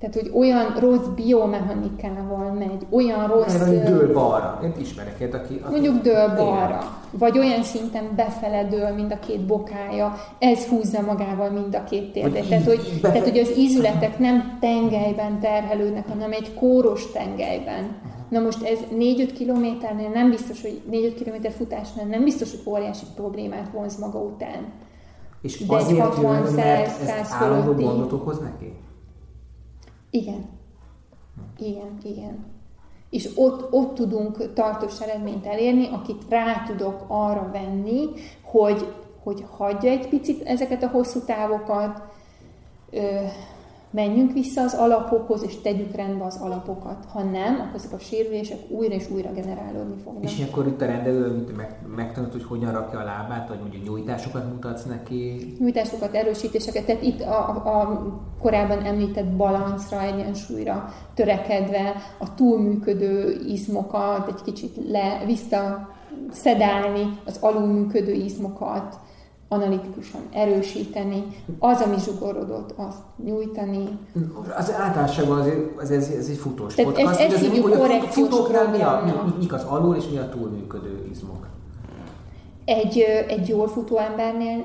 [0.00, 3.58] Tehát, hogy olyan rossz biomechanikával megy, olyan rossz...
[3.58, 4.60] Mert dől balra.
[4.62, 5.72] Én ismerek egy, aki, aki...
[5.72, 6.98] Mondjuk dől balra.
[7.10, 12.48] vagy olyan szinten befeledől mind a két bokája, ez húzza magával mind a két térdet.
[12.48, 17.96] Tehát hogy, tehát, hogy az ízületek nem tengelyben terhelődnek, hanem egy kóros tengelyben.
[18.30, 23.04] Na most ez 4-5 kilométernél nem biztos, hogy 4-5 kilométer futásnál nem biztos, hogy óriási
[23.14, 24.72] problémát vonz maga után.
[25.42, 28.72] És De azért 60, jön, mert ez állandó gondot okoz neki?
[30.10, 30.44] Igen.
[31.58, 32.46] Igen, igen.
[33.10, 38.08] És ott, ott tudunk tartós eredményt elérni, akit rá tudok arra venni,
[38.42, 38.86] hogy,
[39.22, 42.02] hogy hagyja egy picit ezeket a hosszú távokat,
[43.90, 47.04] menjünk vissza az alapokhoz, és tegyük rendbe az alapokat.
[47.12, 50.24] Ha nem, akkor ezek a sérülések újra és újra generálódni fognak.
[50.24, 54.52] És akkor itt a rendelő meg, megtanult, hogy hogyan rakja a lábát, vagy mondjuk nyújtásokat
[54.52, 55.54] mutatsz neki?
[55.58, 56.86] Nyújtásokat, erősítéseket.
[56.86, 58.06] Tehát itt a, a
[58.40, 65.88] korábban említett balancra, egyensúlyra törekedve a túlműködő izmokat egy kicsit le, vissza
[66.30, 68.98] szedálni, az alulműködő izmokat,
[69.52, 71.24] analitikusan erősíteni,
[71.58, 73.98] az, ami zsugorodott, azt nyújtani.
[74.56, 78.28] Az általánosságban azért, ez, ez, ez egy futós Tehát ez, ez, ez hívjuk korrekciós
[78.72, 78.78] mi,
[79.24, 81.46] mi, mik az alul és mi a túlműködő izmok?
[82.64, 82.98] Egy,
[83.28, 84.64] egy jól futó embernél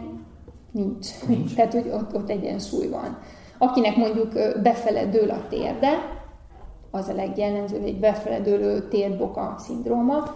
[0.72, 1.08] nincs.
[1.28, 1.56] nincs.
[1.56, 3.18] Tehát, hogy ott, ott egyensúly van.
[3.58, 5.90] Akinek mondjuk befele dől a térde,
[6.92, 10.36] az a legjellemzőbb, egy befele dőlő térdboka szindróma,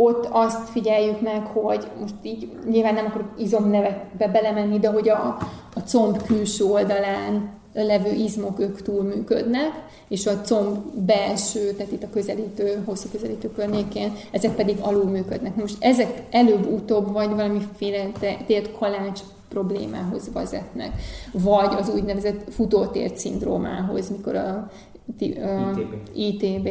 [0.00, 5.38] ott azt figyeljük meg, hogy most így nyilván nem akarok izomnevekbe belemenni, de hogy a,
[5.74, 9.70] a comb külső oldalán levő izmok ők túlműködnek,
[10.08, 10.76] és a comb
[11.06, 15.56] belső, tehát itt a közelítő, hosszú közelítő környékén, ezek pedig alulműködnek.
[15.56, 18.10] Most ezek előbb-utóbb vagy valamiféle
[18.46, 20.92] tért kalács problémához vezetnek,
[21.32, 24.70] vagy az úgynevezett futótért szindrómához, mikor a, a
[25.18, 25.94] ITB.
[26.14, 26.68] ITB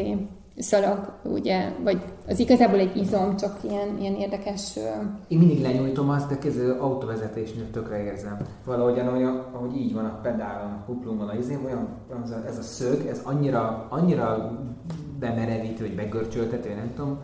[0.57, 4.75] szalag, ugye, vagy az igazából egy izom, csak ilyen, ilyen érdekes...
[5.27, 8.37] Én mindig lenyújtom azt, de ez autóvezetésnél tökre érzem.
[8.65, 11.87] Valahogy ahogy, ahogy így van a pedálon, a kuplungon, a izém, olyan,
[12.47, 14.51] ez a szög, ez annyira, annyira
[15.19, 17.19] bemerevítő, vagy begörcsöltető, nem tudom,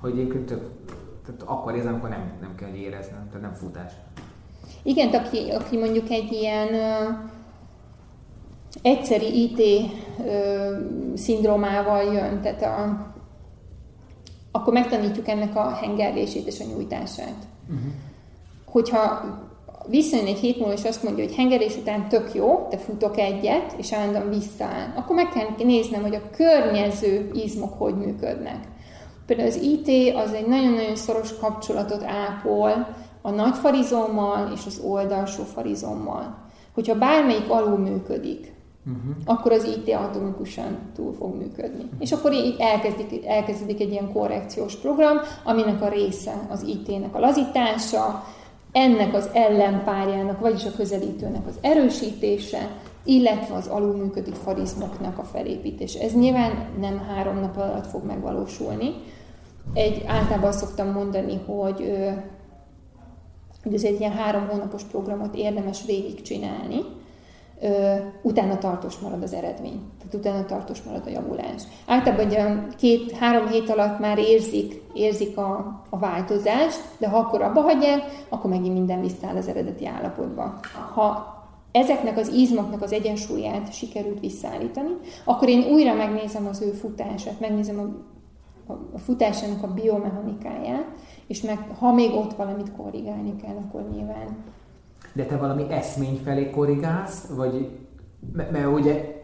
[0.00, 0.70] hogy egyébként tök,
[1.26, 3.92] tehát akkor érzem, akkor nem, nem kell, éreznem, tehát nem futás.
[4.82, 6.68] Igen, aki, aki mondjuk egy ilyen
[8.82, 9.90] egyszeri IT
[10.26, 10.76] ö,
[11.14, 13.06] szindrómával jön, tehát a,
[14.52, 17.36] akkor megtanítjuk ennek a hengerlését és a nyújtását.
[17.66, 17.92] Uh-huh.
[18.64, 19.22] Hogyha
[19.88, 23.74] visszajön egy hét múlva, és azt mondja, hogy hengerés után tök jó, de futok egyet,
[23.76, 28.58] és állandóan visszaáll, akkor meg kell néznem, hogy a környező izmok hogy működnek.
[29.26, 35.42] Például az IT az egy nagyon-nagyon szoros kapcsolatot ápol a nagy farizommal és az oldalsó
[35.42, 36.36] farizommal.
[36.74, 38.52] Hogyha bármelyik alul működik,
[38.88, 39.16] uh-huh.
[39.24, 41.82] akkor az IT automatikusan túl fog működni.
[41.82, 41.98] Uh-huh.
[41.98, 47.18] És akkor így elkezdik, elkezdődik egy ilyen korrekciós program, aminek a része az IT-nek a
[47.18, 48.24] lazítása,
[48.72, 52.68] ennek az ellenpárjának, vagyis a közelítőnek az erősítése,
[53.04, 56.00] illetve az alulműködő farizmoknak a felépítése.
[56.00, 58.94] Ez nyilván nem három nap alatt fog megvalósulni.
[59.72, 61.92] Egy, általában azt szoktam mondani, hogy,
[63.62, 66.80] hogy ez egy ilyen három hónapos programot érdemes végigcsinálni,
[68.22, 69.80] utána tartós marad az eredmény.
[69.98, 71.62] Tehát utána tartós marad a javulás.
[71.86, 72.46] Általában ugye
[72.76, 78.50] két-három hét alatt már érzik, érzik a, a változást, de ha akkor abba hagyják, akkor
[78.50, 80.60] megint minden visszaáll az eredeti állapotba.
[80.94, 81.36] Ha
[81.72, 84.90] ezeknek az izmoknak az egyensúlyát sikerült visszaállítani,
[85.24, 87.78] akkor én újra megnézem az ő futását, megnézem
[88.66, 90.86] a, a futásának a biomechanikáját,
[91.26, 94.36] és meg, ha még ott valamit korrigálni kell, akkor nyilván
[95.12, 97.68] de te valami eszmény felé korrigálsz, vagy
[98.32, 99.16] mert, mert ugye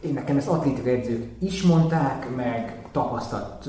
[0.00, 3.68] én nekem ezt atlétika edzők is mondták, meg tapasztalt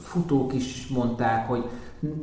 [0.00, 1.68] futók is mondták, hogy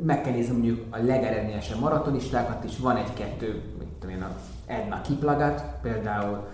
[0.02, 4.36] meg kell nézni mondjuk a legeredményesebb maratonistákat is, van egy-kettő, mit tudom én, a
[4.66, 6.46] Edna Kiplagat például,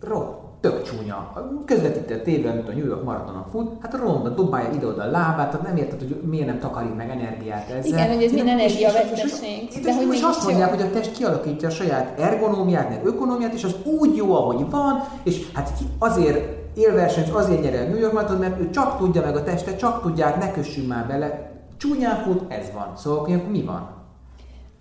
[0.00, 1.32] rohadt tök csúnya.
[1.64, 5.50] Közvetíti a tévében, mint a New York maratonon fut, hát ronda dobálja ide-oda a lábát,
[5.50, 7.84] tehát nem érted, hogy miért nem takarít meg energiát ezzel.
[7.84, 9.68] Igen, hogy ez mind energiaveszteség.
[9.74, 13.52] De, de hogy most azt mondják, hogy a test kialakítja a saját ergonómiát, meg ökonómiát,
[13.52, 16.38] és az úgy jó, ahogy van, és hát azért
[16.74, 20.02] élversenyt azért nyer el New York Marathon, mert ő csak tudja meg a teste, csak
[20.02, 21.52] tudják, ne kössünk már bele.
[21.76, 22.92] Csúnyán fut, ez van.
[22.96, 23.93] Szóval mi van?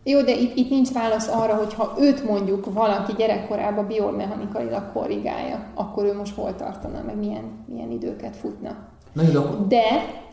[0.04, 5.66] Jó, de itt, itt nincs válasz arra, hogy ha őt mondjuk valaki gyerekkorában biomechanikailag korrigálja,
[5.76, 8.76] akkor ő most hol tartana, meg milyen, milyen időket futna.
[9.14, 9.84] Na, de, de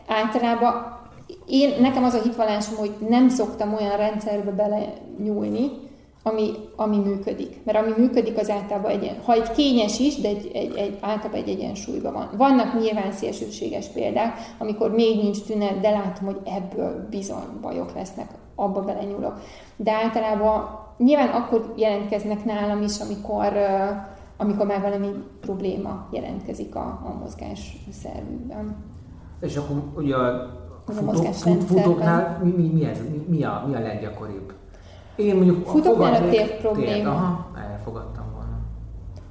[0.07, 0.99] általában
[1.47, 4.93] én, nekem az a hitvallásom, hogy nem szoktam olyan rendszerbe bele
[5.23, 5.69] nyúlni,
[6.23, 7.59] ami, ami működik.
[7.63, 11.41] Mert ami működik, az általában egy, ha egy kényes is, de egy, egy, egy, általában
[11.41, 12.29] egy egyensúlyban van.
[12.37, 18.29] Vannak nyilván szélsőséges példák, amikor még nincs tünet, de látom, hogy ebből bizony bajok lesznek,
[18.55, 19.39] abba belenyúlok.
[19.75, 23.53] De általában nyilván akkor jelentkeznek nálam is, amikor,
[24.37, 25.07] amikor már valami
[25.41, 28.75] probléma jelentkezik a, a mozgás szervükben.
[29.39, 33.75] És akkor ugye a, futó, fut, futóknál mi, mi, mi, ez, mi, mi, a, mi
[33.75, 34.53] a leggyakoribb?
[35.15, 36.91] Én mondjuk Futóknál a térd probléma.
[36.91, 38.59] Térd, aha, elfogadtam volna.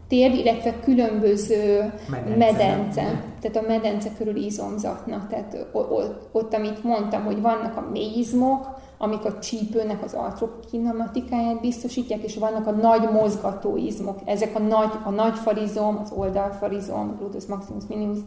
[0.08, 2.36] Térd, illetve különböző medence.
[2.36, 3.02] medence.
[3.40, 5.28] Tehát a medence körül izomzatnak.
[5.28, 8.66] Tehát ott, ott, amit mondtam, hogy vannak a mélyizmok,
[9.02, 14.18] amik a csípőnek az artrokinematikáját biztosítják, és vannak a nagy mozgatóizmok.
[14.24, 18.18] Ezek a nagy, a nagy farizom, az oldalfarizom, gluteus maximus minimus.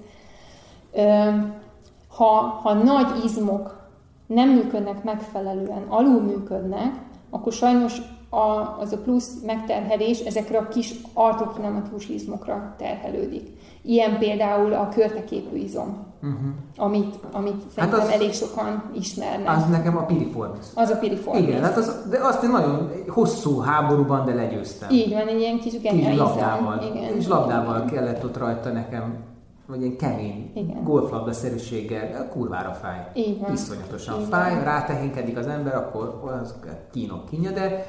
[2.07, 2.31] Ha,
[2.63, 3.89] ha nagy izmok
[4.27, 6.95] nem működnek megfelelően, alul működnek,
[7.29, 13.49] akkor sajnos a, az a plusz megterhelés ezekre a kis artrokinematikus izmokra terhelődik.
[13.81, 16.87] Ilyen például a körteképű izom, uh-huh.
[16.87, 19.57] amit, amit hát szerintem az, elég sokan ismernek.
[19.57, 20.65] Az nekem a piriformis.
[20.75, 21.43] Az a piriformis.
[21.43, 24.89] Igen, hát az, de azt én nagyon hosszú háborúban, de legyőztem.
[24.89, 26.81] Így van, egy ilyen kis Kis labdával.
[26.93, 27.87] Igen, kis labdával igen.
[27.87, 29.31] kellett ott rajta nekem
[29.67, 30.83] vagy ilyen kemény Igen.
[30.83, 33.07] golflabda-szerűséggel, kurvára fáj.
[33.39, 33.53] Van.
[33.53, 36.55] Iszonyatosan Így fáj, rátehénkedik az ember, akkor az
[36.91, 37.85] kínok kínja, de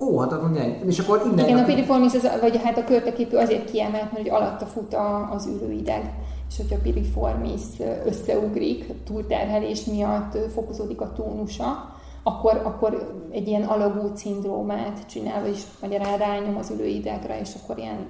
[0.00, 0.72] óhatatlan nyelj.
[0.86, 1.44] És akkor innen...
[1.44, 5.30] Igen, a piriformis, az, vagy hát a körteképű azért kiemelt, mert hogy alatta fut a,
[5.32, 6.14] az ülőideg.
[6.54, 7.62] És hogyha piriformis
[8.04, 16.18] összeugrik, túlterhelés miatt fokozódik a tónusa, akkor, akkor egy ilyen alagút szindrómát csinál, vagyis magyarán
[16.18, 18.06] rányom az ülőidegre, és akkor ilyen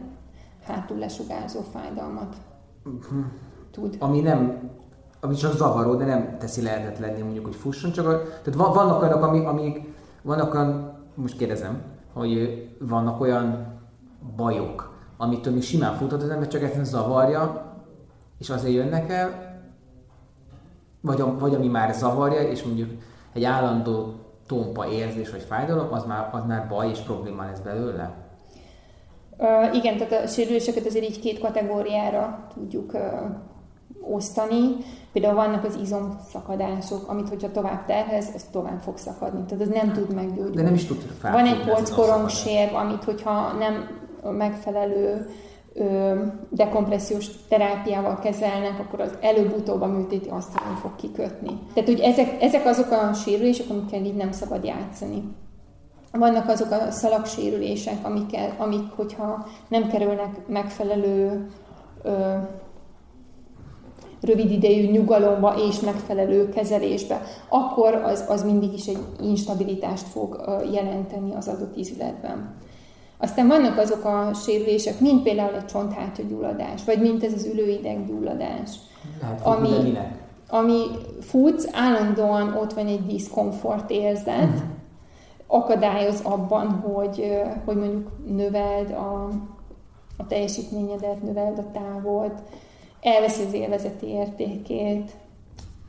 [0.64, 2.36] hátul lesugárzó fájdalmat
[2.84, 3.24] uh-huh.
[3.70, 3.96] tud.
[3.98, 4.70] Ami nem
[5.20, 9.22] ami csak zavaró, de nem teszi lehetetlenni mondjuk, hogy fusson, csak a, tehát vannak olyanok,
[9.22, 13.66] amik, amik vannak olyan most kérdezem, hogy vannak olyan
[14.36, 17.72] bajok, amitől még simán futhat az ember, csak egyszerűen zavarja,
[18.38, 19.52] és azért jönnek el,
[21.00, 22.90] vagy, vagy ami már zavarja, és mondjuk
[23.32, 24.14] egy állandó
[24.46, 28.14] tompa érzés vagy fájdalom, az már, az már baj és probléma lesz belőle?
[29.38, 33.00] Uh, igen, tehát a sérüléseket azért így két kategóriára tudjuk uh,
[34.00, 34.76] osztani.
[35.12, 39.44] Például vannak az izomszakadások, amit hogyha tovább terhez, az tovább fog szakadni.
[39.44, 40.56] Tehát az nem tud meggyógyulni.
[40.56, 44.02] De nem is tud Van egy polckorongsér, amit hogyha nem
[44.32, 45.28] megfelelő
[46.48, 51.58] dekompressziós terápiával kezelnek, akkor az előbb-utóbb a műtéti asztalon fog kikötni.
[51.74, 55.22] Tehát, hogy ezek, ezek azok a sérülések, amikkel így nem szabad játszani.
[56.12, 61.46] Vannak azok a szalagsérülések, amikkel, amik, hogyha nem kerülnek megfelelő
[62.02, 62.36] ö,
[64.20, 71.34] rövid idejű nyugalomba és megfelelő kezelésbe, akkor az, az mindig is egy instabilitást fog jelenteni
[71.34, 72.54] az adott izületben.
[73.18, 78.70] Aztán vannak azok a sérülések, mint például egy csonthártyagyulladás, vagy mint ez az ülőideggyulladás,
[79.42, 79.98] ami,
[80.48, 80.82] ami
[81.20, 84.62] futsz, állandóan ott van egy diszkomfort érzet, uh-huh.
[85.46, 89.28] akadályoz abban, hogy, hogy mondjuk növeld a,
[90.16, 92.42] a teljesítményedet, növeld a távolt,
[93.00, 95.10] elveszi az élvezeti értékét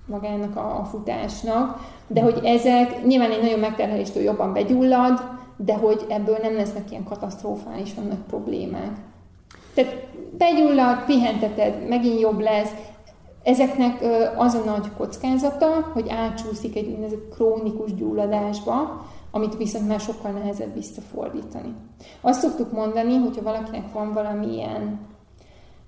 [0.05, 5.19] magának a, a futásnak, de hogy ezek nyilván egy nagyon megterheléstől jobban begyullad,
[5.57, 8.97] de hogy ebből nem lesznek ilyen katasztrofálisan nagy problémák.
[9.73, 10.07] Tehát
[10.37, 12.71] begyullad, pihenteted, megint jobb lesz.
[13.43, 14.03] Ezeknek
[14.37, 20.73] az a nagy kockázata, hogy átcsúszik egy úgynevezett krónikus gyulladásba, amit viszont már sokkal nehezebb
[20.73, 21.73] visszafordítani.
[22.21, 24.99] Azt szoktuk mondani, hogyha valakinek van valamilyen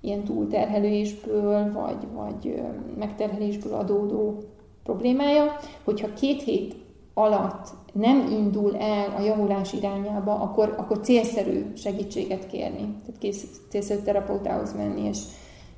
[0.00, 2.62] ilyen túlterhelésből, vagy, vagy
[2.98, 4.42] megterhelésből adódó
[4.82, 6.76] problémája, hogyha két hét
[7.18, 12.94] alatt nem indul el a javulás irányába, akkor, akkor célszerű segítséget kérni.
[13.06, 13.36] Tehát
[13.68, 15.18] célszerű terapeutához menni, és,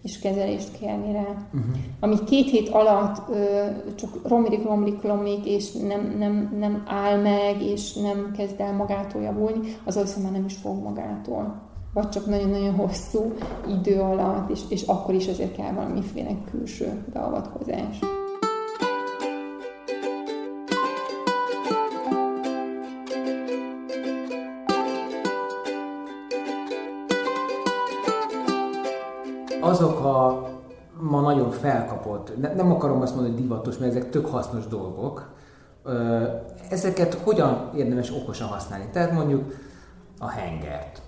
[0.03, 1.27] és kezelést kérni rá.
[1.53, 1.75] Uh-huh.
[2.01, 7.63] Ami két hét alatt ö, csak romlik, romlik, romlik, és nem, nem, nem áll meg,
[7.63, 12.27] és nem kezd el magától javulni, az az, már nem is fog magától vagy csak
[12.27, 13.33] nagyon-nagyon hosszú
[13.69, 17.99] idő alatt, és, és akkor is azért kell valamiféle külső beavatkozás.
[29.71, 30.49] Azok a
[31.01, 35.29] ma nagyon felkapott, ne, nem akarom azt mondani, hogy divatos, mert ezek tök hasznos dolgok,
[36.71, 38.85] ezeket hogyan érdemes okosan használni?
[38.93, 39.55] Tehát mondjuk
[40.19, 41.01] a hengert,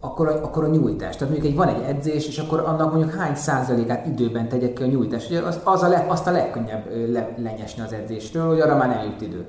[0.00, 1.16] akkor a, akkor a nyújtás.
[1.16, 4.82] Tehát mondjuk egy, van egy edzés, és akkor annak mondjuk hány százalékát időben tegyek ki
[4.82, 5.26] a nyújtás.
[5.28, 8.88] Ugye az, az a le, azt a legkönnyebb le, lenyesni az edzéstől, hogy arra már
[8.88, 9.46] nem jut idő.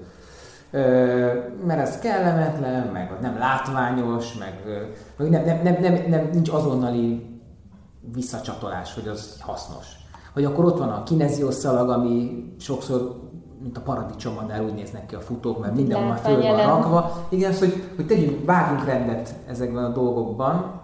[1.66, 4.54] mert ez kellemetlen, meg nem látványos, meg,
[5.18, 7.35] meg nem, nem, nem, nem, nem, nincs azonnali
[8.14, 9.86] visszacsatolás, hogy az hasznos.
[10.34, 13.24] Vagy akkor ott van a kineziosszalag, ami sokszor
[13.62, 17.28] mint a paradicsomadnál úgy néznek ki a futók, mert minden van föl van rakva.
[17.30, 20.82] Igen, szóval, hogy, hogy tegyünk, vágjunk rendet ezekben a dolgokban,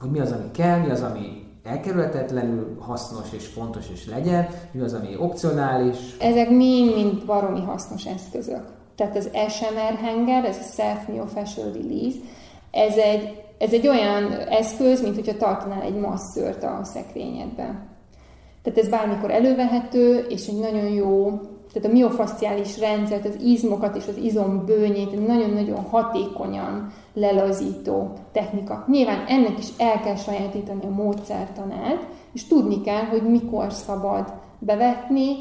[0.00, 4.80] hogy mi az, ami kell, mi az, ami elkerülhetetlenül hasznos és fontos és legyen, mi
[4.80, 5.96] az, ami opcionális.
[6.20, 8.62] Ezek mind-mind baromi hasznos eszközök.
[8.96, 12.18] Tehát az SMR hanger, ez a Self Myofascial Release,
[12.70, 17.90] ez egy, ez egy olyan eszköz, mint hogyha tartanál egy masszört a szekrényedben.
[18.62, 21.40] Tehát ez bármikor elővehető, és egy nagyon jó
[21.72, 28.84] tehát a miofasciális rendszert, az izmokat és az izombőnyét nagyon-nagyon hatékonyan lelazító technika.
[28.88, 35.34] Nyilván ennek is el kell sajátítani a módszertanát, és tudni kell, hogy mikor szabad bevetni,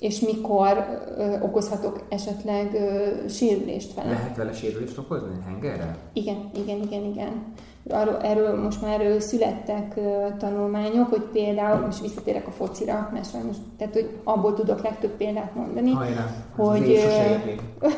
[0.00, 4.10] és mikor ö, okozhatok esetleg ö, sérülést vele.
[4.10, 5.96] Lehet vele sérülést okozni hengerrel?
[6.12, 7.54] Igen, igen, igen, igen
[7.90, 13.56] arról, erről most már születtek uh, tanulmányok, hogy például, most visszatérek a focira, mert sajnos,
[13.78, 15.90] tehát hogy abból tudok legtöbb példát mondani.
[15.90, 16.26] Hajrá,
[16.56, 16.88] hogy...
[16.88, 17.92] Uh,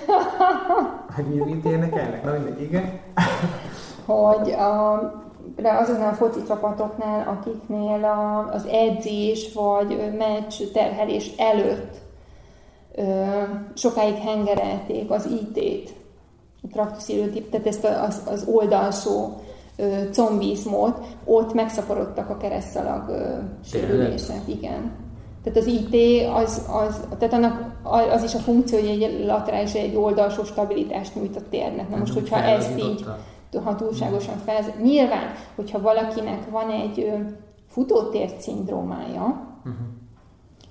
[1.15, 3.01] hogy mi, mit érnek Na mindegy, igen.
[4.05, 4.95] hogy a,
[5.63, 11.97] de azoknál a foci csapatoknál, akiknél a, az edzés vagy meccs terhelés előtt
[12.95, 13.25] ö,
[13.75, 15.93] sokáig hengerelték az IT-t,
[16.63, 19.41] a traktuszírőtip, tehát ezt az, az oldalsó
[20.13, 23.11] combizmot, ott megszaporodtak a keresztalag
[23.65, 24.41] sérülések.
[24.47, 24.93] Igen.
[25.45, 27.75] Tehát az IT, az, az, tehát annak
[28.13, 31.89] az is a funkció, hogy egy laterális, egy oldalsó stabilitást nyújt a térnek.
[31.89, 33.05] Na most, hogyha ezt így,
[33.65, 34.75] ha túlságosan fel...
[34.83, 37.13] Nyilván, hogyha valakinek van egy
[37.69, 39.23] futótér szindrómája,
[39.59, 39.75] uh-huh.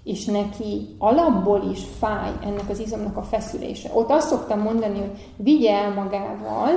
[0.04, 3.90] és neki alapból is fáj ennek az izomnak a feszülése.
[3.94, 6.70] Ott azt szoktam mondani, hogy vigye el magával,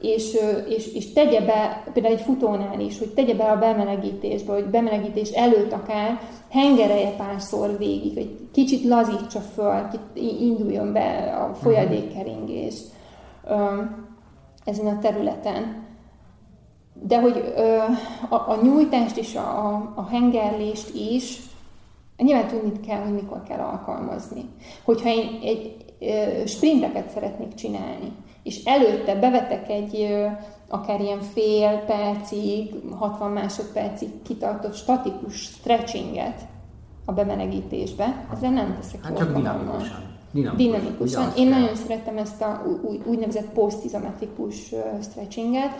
[0.00, 0.36] és,
[0.68, 5.30] és, és tegye be, például egy futónál is, hogy tegye be a bemelegítésbe, hogy bemelegítés
[5.30, 9.86] előtt akár hengereje párszor végig, hogy kicsit lazítsa föl,
[10.40, 12.74] induljon be a folyadékkeringés
[14.64, 15.82] ezen a területen.
[16.92, 17.54] De hogy
[18.28, 21.40] a, a nyújtást és a, a hengerlést is
[22.16, 24.48] nyilván tudni kell, hogy mikor kell alkalmazni.
[24.84, 25.84] Hogyha én egy
[26.46, 28.12] sprinteket szeretnék csinálni,
[28.42, 30.16] és előtte bevetek egy
[30.68, 36.40] akár ilyen fél percig, 60 másodpercig kitartott statikus stretchinget
[37.04, 40.13] a bemelegítésbe, ezzel nem teszek hát csak dinamikusan.
[40.34, 40.78] Dinamikusan.
[40.80, 41.32] dinamikusan.
[41.36, 41.58] Én kell.
[41.58, 42.62] nagyon szeretem ezt a
[43.04, 44.74] úgynevezett post-izometrikus
[45.10, 45.70] stretchinget.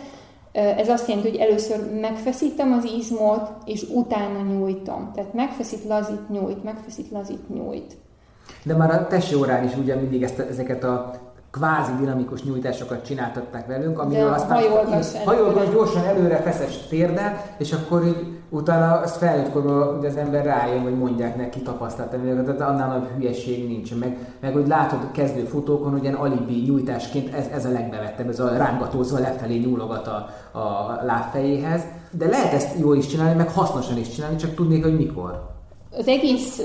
[0.51, 5.11] Ez azt jelenti, hogy először megfeszítem az izmot, és utána nyújtom.
[5.15, 7.97] Tehát megfeszít, lazít, nyújt, megfeszít, lazít, nyújt.
[8.63, 11.11] De már a tesi órán is ugye mindig ezt, ezeket a
[11.51, 14.63] kvázi dinamikus nyújtásokat csináltatták velünk, amiről aztán
[15.25, 20.81] hajolgas gyorsan előre feszes térdel, és akkor így utána azt felnőtt hogy az ember rájön,
[20.81, 23.95] hogy mondják neki tapasztaltam, tehát annál nagy hülyeség nincs.
[23.95, 28.39] Meg, meg hogy látod kezdő futókon, hogy ilyen alibi nyújtásként ez, ez a legbevettebb, ez
[28.39, 31.81] a rángatózva lefelé nyúlogat a, a lábfejéhez.
[32.11, 35.53] De lehet ezt jól is csinálni, meg hasznosan is csinálni, csak tudnék, hogy mikor.
[35.97, 36.61] Az egész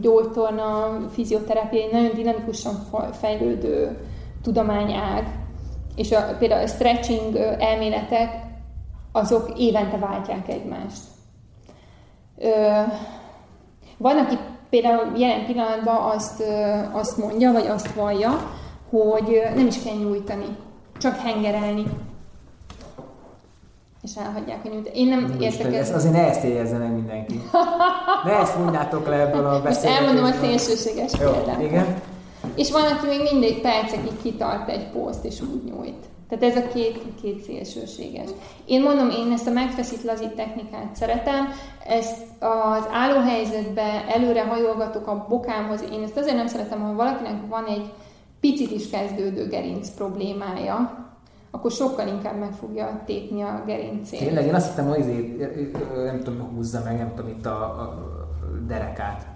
[0.00, 2.74] gyógytorna, fizioterápia egy nagyon dinamikusan
[3.12, 3.98] fejlődő
[4.42, 5.24] tudományág,
[5.96, 8.45] és a, például a stretching elméletek,
[9.16, 11.00] azok évente váltják egymást.
[12.38, 12.80] Ö,
[13.96, 14.38] van, aki
[14.70, 16.42] például jelen pillanatban azt,
[16.92, 18.50] azt mondja, vagy azt vallja,
[18.90, 20.56] hogy nem is kell nyújtani,
[20.98, 21.84] csak hengerelni.
[24.02, 24.90] És elhagyják a nyújt.
[24.94, 25.94] Én nem értek ezt.
[25.94, 27.42] Azért ne ezt érezze meg mindenki.
[28.24, 30.22] Ne ezt mondjátok le ebből a beszélgetésből.
[30.22, 31.60] Most elmondom a szélsőséges példát.
[31.60, 32.00] Igen.
[32.54, 36.04] És van, aki még mindig percekig kitart egy poszt, és úgy nyújt.
[36.28, 38.28] Tehát ez a két, két szélsőséges.
[38.64, 41.48] Én mondom, én ezt a megfeszít lazít technikát szeretem,
[41.86, 45.84] ezt az állóhelyzetbe előre hajolgatok a bokámhoz.
[45.92, 47.92] Én ezt azért nem szeretem, ha valakinek van egy
[48.40, 51.04] picit is kezdődő gerinc problémája,
[51.50, 54.18] akkor sokkal inkább meg fogja tépni a gerincét.
[54.18, 55.72] Tényleg, én azt hittem, hogy azért,
[56.04, 57.94] nem tudom, húzza meg, nem tudom, itt a, a
[58.66, 59.35] derekát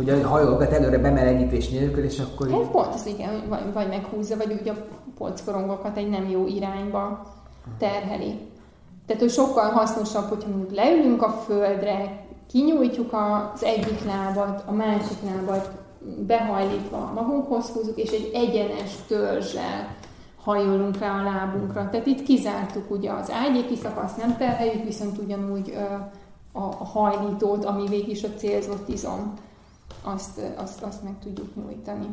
[0.00, 2.50] hogy a hajolgat előre bemelegítés nélkül, és akkor...
[2.50, 4.86] Hát pont az igen, vagy, vagy meghúzza, vagy ugye a
[5.18, 7.26] polckorongokat egy nem jó irányba
[7.78, 8.38] terheli.
[9.06, 15.18] Tehát, hogy sokkal hasznosabb, hogyha mondjuk leülünk a földre, kinyújtjuk az egyik lábat, a másik
[15.24, 15.70] lábat
[16.26, 19.96] behajlítva magunkhoz húzzuk, és egy egyenes törzsel
[20.42, 21.88] hajolunk rá a lábunkra.
[21.90, 25.74] Tehát itt kizártuk ugye az ágyéki szakaszt, nem terheljük, viszont ugyanúgy
[26.52, 29.34] a, a hajlítót, ami végig is a célzott izom
[30.02, 32.06] azt, azt, azt meg tudjuk nyújtani.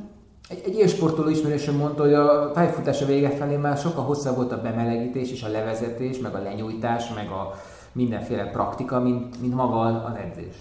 [0.49, 4.51] Egy, egy ilyen sportoló ismerősöm mondta, hogy a pályafutása vége felé már sokkal hosszabb volt
[4.51, 7.53] a bemelegítés és a levezetés, meg a lenyújtás, meg a
[7.91, 10.55] mindenféle praktika, mint, mint maga az edzés.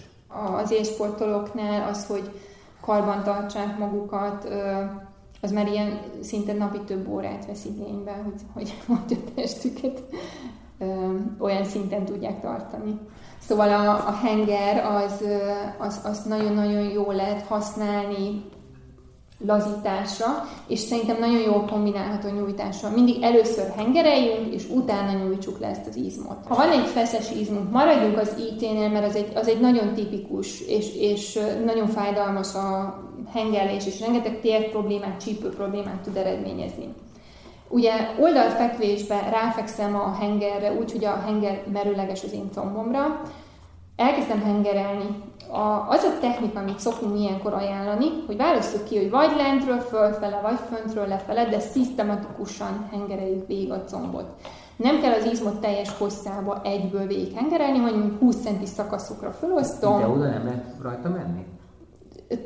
[0.63, 2.31] Az élsportolóknál az, hogy
[2.81, 4.47] karban tartsák magukat,
[5.41, 10.03] az már ilyen szinte napi több órát vesz igénybe, hogy, hogy, hogy a testüket
[11.37, 12.99] olyan szinten tudják tartani.
[13.39, 15.23] Szóval a, a henger az,
[15.77, 18.43] az, az nagyon-nagyon jó lehet használni
[19.45, 20.25] lazításra,
[20.67, 22.89] és szerintem nagyon jól kombinálható nyújtásra.
[22.89, 26.37] Mindig először hengereljünk, és utána nyújtsuk le ezt az izmot.
[26.47, 30.61] Ha van egy feszes izmunk, maradjunk az IT-nél, mert az egy, az egy nagyon tipikus,
[30.61, 32.99] és, és nagyon fájdalmas a
[33.33, 36.93] hengerlés, és rengeteg tér problémát, csípő problémát tud eredményezni.
[37.69, 43.21] Ugye oldalfekvésben ráfekszem a hengerre, úgy, hogy a henger merőleges az én combomra,
[43.95, 45.23] elkezdem hengerelni.
[45.51, 50.39] A, az a technika, amit szoktunk ilyenkor ajánlani, hogy választjuk ki, hogy vagy lentről fölfele,
[50.41, 54.25] vagy föntről lefele, de szisztematikusan hengereljük végig a combot.
[54.75, 59.99] Nem kell az izmot teljes hosszába egyből végig hengerelni, hanem 20 centi szakaszokra felosztom.
[59.99, 61.45] De oda nem lehet rajta menni?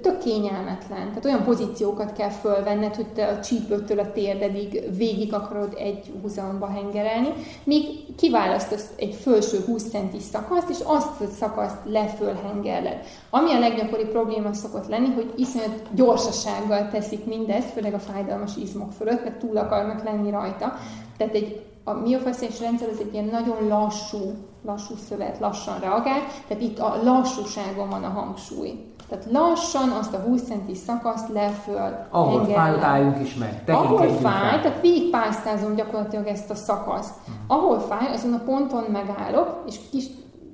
[0.01, 1.07] Tök kényelmetlen.
[1.07, 6.67] Tehát olyan pozíciókat kell fölvenned, hogy te a csípőtől a térdedig végig akarod egy húzalomba
[6.67, 7.33] hengerelni,
[7.63, 13.05] míg kiválasztasz egy felső 20 centis szakaszt, és azt a szakaszt leföl hengerled.
[13.29, 18.91] Ami a leggyakori probléma szokott lenni, hogy iszonyat gyorsasággal teszik mindezt, főleg a fájdalmas izmok
[18.91, 20.73] fölött, mert túl akarnak lenni rajta.
[21.17, 24.33] Tehát egy a miofasciális rendszer az egy ilyen nagyon lassú,
[24.65, 28.90] lassú szövet, lassan reagál, tehát itt a lassúságon van a hangsúly.
[29.11, 32.07] Tehát lassan azt a 20 centi szakaszt leföl.
[32.09, 33.63] Ahol fáj, álljunk is meg.
[33.67, 37.13] Ahol fáj, tehát végigpásztázom gyakorlatilag ezt a szakaszt.
[37.47, 40.05] Ahol fáj, azon a ponton megállok, és kis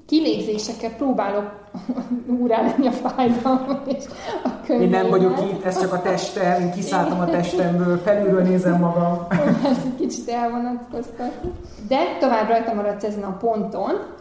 [0.07, 1.51] kilégzésekkel próbálok
[2.41, 4.03] úrá lenni a fájdalmat és
[4.43, 8.79] a Én nem vagyok itt, ez csak a testem, én kiszálltam a testemből, felülről nézem
[8.79, 9.27] magam.
[9.71, 11.31] Ezt egy kicsit elvonatkoztat.
[11.88, 14.15] De tovább rajta maradsz ezen a ponton,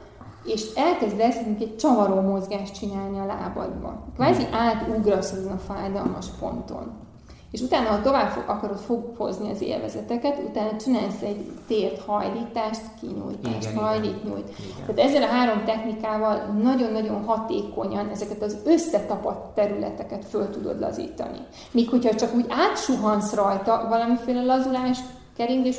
[0.46, 4.04] és elkezdesz egy csavaró mozgást csinálni a lábadban.
[4.14, 7.04] Kvázi átugrasz azon a fájdalmas ponton.
[7.50, 13.70] És utána, ha tovább fog, akarod fokozni az élvezeteket, utána csinálsz egy tért hajlítást, kinyújtást,
[13.70, 14.48] igen, hajlít, nyújt.
[14.58, 14.86] Igen.
[14.86, 21.38] Tehát ezzel a három technikával nagyon-nagyon hatékonyan ezeket az összetapadt területeket föl tudod lazítani.
[21.70, 24.98] Míg hogyha csak úgy átsuhansz rajta valamiféle lazulás,
[25.36, 25.76] keringés,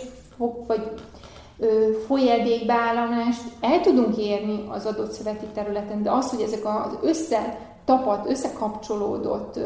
[0.68, 0.92] vagy
[2.08, 9.60] folyadékbeállamást el tudunk érni az adott szöveti területen, de az, hogy ezek az összetapadt, összekapcsolódott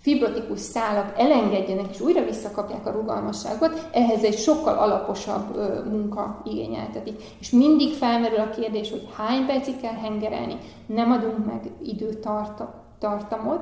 [0.00, 5.56] fibrotikus szálak elengedjenek és újra visszakapják a rugalmasságot, ehhez egy sokkal alaposabb
[5.90, 7.22] munka igényeltetik.
[7.40, 10.56] És mindig felmerül a kérdés, hogy hány percig kell hengerelni,
[10.86, 13.60] nem adunk meg időtartamot,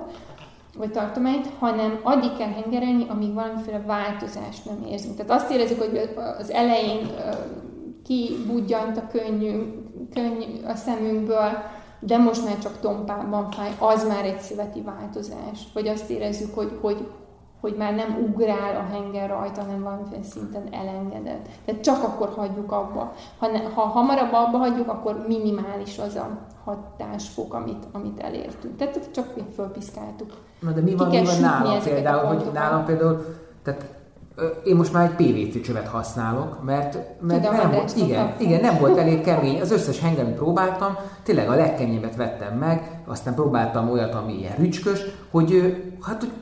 [0.76, 5.16] vagy tartományt, hanem addig kell hengerelni, amíg valamiféle változást nem érzünk.
[5.16, 7.10] Tehát azt érezzük, hogy az elején
[8.04, 9.62] kibudjant a könnyű,
[10.14, 11.52] könnyű a szemünkből,
[12.00, 15.60] de most már csak tompában fáj, az már egy szöveti változás.
[15.72, 17.08] Vagy azt érezzük, hogy, hogy,
[17.64, 21.48] hogy már nem ugrál a henger rajta, hanem valamiféle szinten elengedett.
[21.64, 23.12] Tehát csak akkor hagyjuk abba.
[23.38, 28.76] Ha, ne, ha hamarabb abba hagyjuk, akkor minimális az a hatásfok, amit, amit elértünk.
[28.76, 30.32] Tehát csak fölpiszkáltuk.
[30.60, 33.24] Na de mi van, mi van nálam például, hogy nálam például,
[33.62, 33.94] tehát
[34.64, 38.78] én most már egy PVC csövet használok, mert, mert Tudom, nem, volt, igen, igen, nem
[38.78, 39.60] volt elég kemény.
[39.60, 45.00] Az összes hengerűt próbáltam, tényleg a legkeményebbet vettem meg, aztán próbáltam olyat, ami ilyen rücskös,
[45.30, 46.32] hogy hát hogy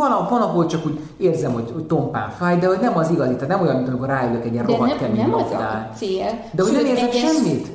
[0.00, 3.34] van, van, ahol csak úgy érzem, hogy, hogy tompán fáj, de hogy nem az igazi,
[3.34, 5.88] tehát nem olyan, mint amikor ráülök egy ilyen de rohadt nem, kemény nem az a
[5.94, 6.44] cél.
[6.52, 7.68] De hogy nem érzek egyes, semmit.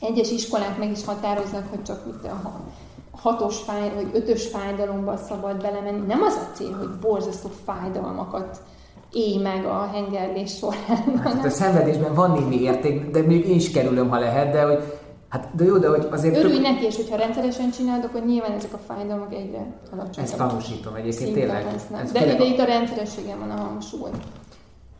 [0.00, 2.50] Egyes iskolák meg is határoznak, hogy csak mit a
[3.22, 6.06] hatos fáj, vagy ötös fájdalomba szabad belemenni.
[6.06, 8.60] Nem az a cél, hogy borzasztó fájdalmakat
[9.12, 11.20] élj meg a hengerlés során.
[11.24, 14.99] Hát a szenvedésben van némi érték, de még én is kerülöm, ha lehet, de hogy
[15.30, 16.36] Hát, de jó, de hogy azért...
[16.36, 16.62] Örülj tök...
[16.62, 19.58] neki, és hogyha rendszeresen csinálod, akkor nyilván ezek a fájdalmak egyre
[19.92, 20.18] alacsonyabbak.
[20.18, 21.66] Ezt tanúsítom egyébként tényleg.
[22.02, 24.10] Ez de, de itt a rendszerességen van a hangsúly.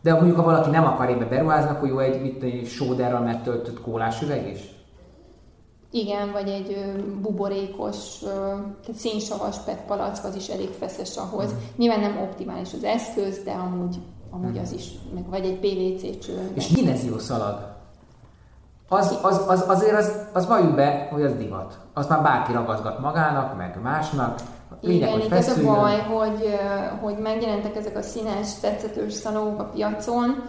[0.01, 3.81] De mondjuk, ha valaki nem akar ebbe beruházni, akkor jó egy, mit egy sóderral megtöltött
[3.81, 4.59] kólás üveg is?
[5.91, 11.51] Igen, vagy egy buborékos, tehát szénsavas PET palack, az is elég feszes ahhoz.
[11.53, 11.57] Mm.
[11.77, 13.95] Nyilván nem optimális az eszköz, de amúgy,
[14.29, 14.61] amúgy mm.
[14.61, 16.51] az is, meg vagy egy PVC cső.
[16.53, 17.70] És kinezió szalag.
[18.93, 21.77] Az, az, az, azért az, az valljuk be, hogy az divat.
[21.93, 24.39] Az már bárki ragazgat magának, meg másnak.
[24.81, 26.59] Lényeg, Igen, itt ez a baj, hogy,
[27.01, 30.43] hogy megjelentek ezek a színes, tetszetős szalók a piacon,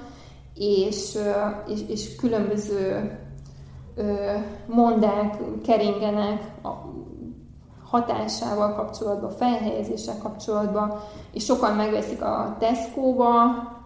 [0.55, 1.19] és,
[1.66, 3.10] és, és különböző
[4.66, 6.43] mondák keringenek,
[7.85, 11.01] hatásával kapcsolatban, felhelyezéssel kapcsolatban,
[11.32, 13.36] és sokan megveszik a Tesco-ba,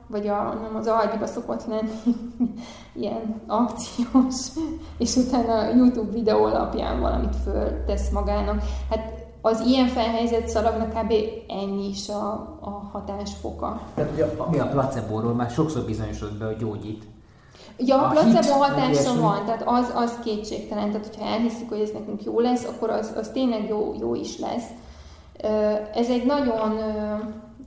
[0.06, 1.90] vagy a, nem az Aldiba szokott lenni
[3.00, 4.46] ilyen akciós,
[4.98, 8.62] és utána a YouTube videó alapján valamit föltesz magának.
[8.90, 11.12] Hát az ilyen felhelyzet szalagnak kb.
[11.48, 12.30] ennyi is a,
[12.60, 13.80] a hatásfoka.
[13.94, 17.04] Tehát ugye, mi a placebo már sokszor bizonyosodott be, hogy gyógyít.
[17.78, 20.90] Ja, a, a placebo hatása van, tehát az, az kétségtelen.
[20.90, 24.38] Tehát, hogyha elhiszük, hogy ez nekünk jó lesz, akkor az, az tényleg jó, jó is
[24.38, 24.66] lesz.
[25.94, 26.78] Ez egy nagyon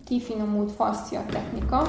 [0.05, 1.81] kifinomult faszia technika,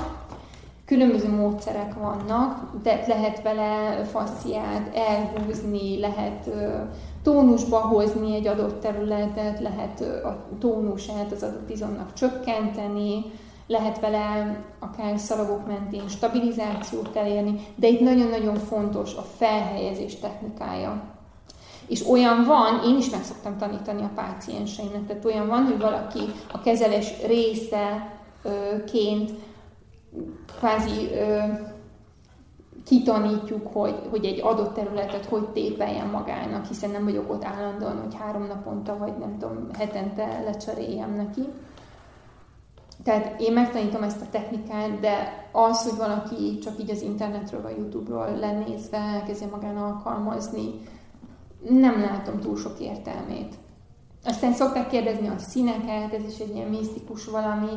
[0.90, 6.50] különböző módszerek vannak, de lehet vele fasziát elhúzni, lehet
[7.22, 13.24] tónusba hozni egy adott területet, lehet a tónusát az adott izomnak csökkenteni,
[13.66, 21.02] lehet vele akár szalagok mentén stabilizációt elérni, de itt nagyon-nagyon fontos a felhelyezés technikája.
[21.86, 26.20] És olyan van, én is meg szoktam tanítani a pácienseimnek, tehát olyan van, hogy valaki
[26.52, 27.90] a kezelés részeként
[30.58, 31.08] kvázi
[32.84, 38.14] kitanítjuk, hogy, hogy egy adott területet hogy tépeljen magának, hiszen nem vagyok ott állandóan, hogy
[38.14, 41.42] három naponta, vagy nem tudom, hetente lecseréljem neki.
[43.04, 47.76] Tehát én megtanítom ezt a technikát, de az, hogy valaki csak így az internetről vagy
[47.76, 50.70] YouTube-ról lenézve kezdje magán alkalmazni,
[51.68, 53.54] nem látom túl sok értelmét.
[54.24, 57.70] Aztán szokták kérdezni a színeket, ez is egy ilyen misztikus valami.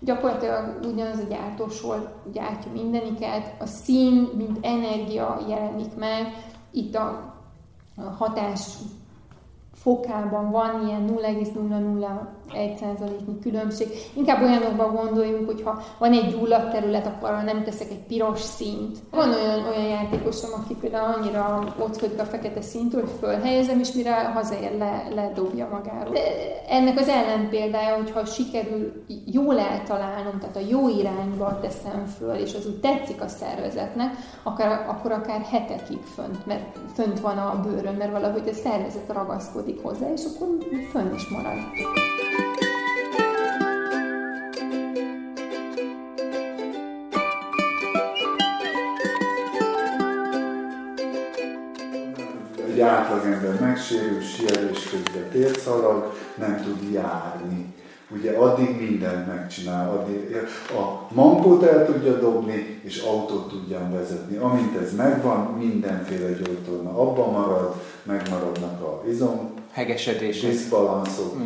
[0.00, 6.26] Gyakorlatilag ugyanaz a gyártósor gyártja mindeniket, a szín, mint energia jelenik meg,
[6.70, 7.34] itt a
[8.18, 8.76] hatás
[9.74, 11.02] fokában van ilyen
[12.54, 13.88] 0,001%-nyi különbség.
[14.14, 18.98] Inkább olyanokban gondoljunk, hogy ha van egy gyulladt terület, akkor nem teszek egy piros színt.
[19.10, 24.14] Van olyan, olyan játékosom, aki például annyira ockodik a fekete szint, hogy fölhelyezem, és mire
[24.14, 26.12] hazaér, le, ledobja magáról.
[26.12, 26.20] De
[26.68, 32.66] ennek az ellenpéldája, hogyha sikerül jól eltalálnom, tehát a jó irányba teszem föl, és az
[32.66, 38.12] úgy tetszik a szervezetnek, akár, akkor akár hetekig fönt, mert fönt van a bőrön, mert
[38.12, 40.48] valahogy a szervezet ragaszkodik hozzá, és akkor
[40.92, 41.58] fönn is marad.
[52.80, 57.74] Egy átlagember megsérül, sielés közben térszalag, nem tud járni.
[58.10, 60.36] Ugye addig mindent megcsinál, addig
[60.70, 64.36] a mankót el tudja dobni, és autót tudjan vezetni.
[64.36, 71.36] Amint ez megvan, mindenféle gyógytorna abban marad, megmaradnak a izom, hegesedések, diszbalanszok,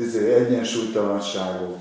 [0.00, 1.76] ezért egyensúlytalanságok,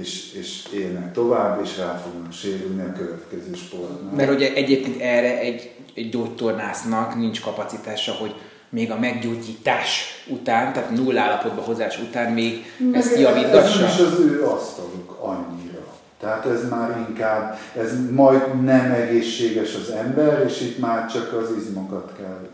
[0.00, 4.14] és, és élnek tovább, és rá fognak sérülni a következő sportnál.
[4.14, 8.34] Mert ugye egyébként erre egy, egy gyógytornásznak nincs kapacitása, hogy
[8.68, 13.84] még a meggyógyítás után, tehát null állapotba hozás után még Meg ezt javítgassa?
[13.84, 15.84] Ez is az ő asztaluk annyira.
[16.20, 21.50] Tehát ez már inkább, ez majd nem egészséges az ember, és itt már csak az
[21.58, 22.48] izmokat kell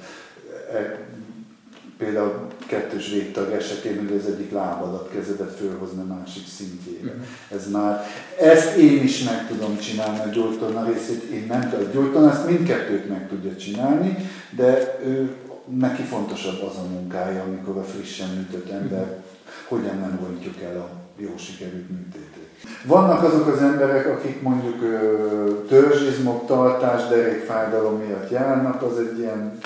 [2.02, 7.12] például kettős végtag esetén, hogy az egyik lábadat, kezedet fölhozni a másik szintjére.
[7.12, 7.22] Uh-huh.
[7.56, 8.04] Ez már,
[8.40, 11.86] ezt én is meg tudom csinálni a gyógytorna részét, én nem tudom.
[11.86, 14.16] A gyógytorna ezt mindkettőt meg tudja csinálni,
[14.56, 15.34] de ő
[15.78, 19.22] neki fontosabb az a munkája, amikor a frissen műtött ember,
[19.68, 22.50] hogyan nem rontjuk el a jó sikerült műtétét.
[22.84, 24.78] Vannak azok az emberek, akik mondjuk
[25.68, 29.58] törzsizmok, tartás, derékfájdalom miatt járnak, az egy ilyen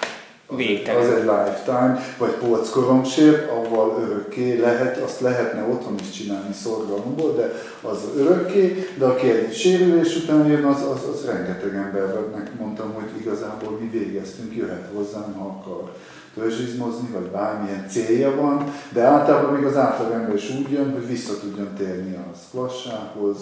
[0.50, 1.02] Végtelen.
[1.02, 7.52] Az egy lifetime, vagy polckoromsér, avval örökké lehet, azt lehetne otthon is csinálni szorgalomból, de
[7.88, 13.20] az örökké, de aki egy sérülés után jön, az, az, az rengeteg embernek mondtam, hogy
[13.20, 15.92] igazából mi végeztünk, jöhet hozzám, ha akar
[16.34, 21.38] törzsizmozni, vagy bármilyen célja van, de általában még az átlagember is úgy jön, hogy vissza
[21.40, 23.36] tudjon térni a squashához,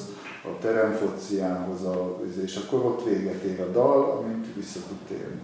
[0.45, 5.41] a teremfociához, a, és akkor ott véget ér a dal, amit vissza tud térni.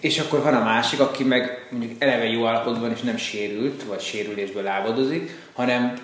[0.00, 4.00] És akkor van a másik, aki meg mondjuk eleve jó állapotban és nem sérült, vagy
[4.00, 5.94] sérülésből lábadozik, hanem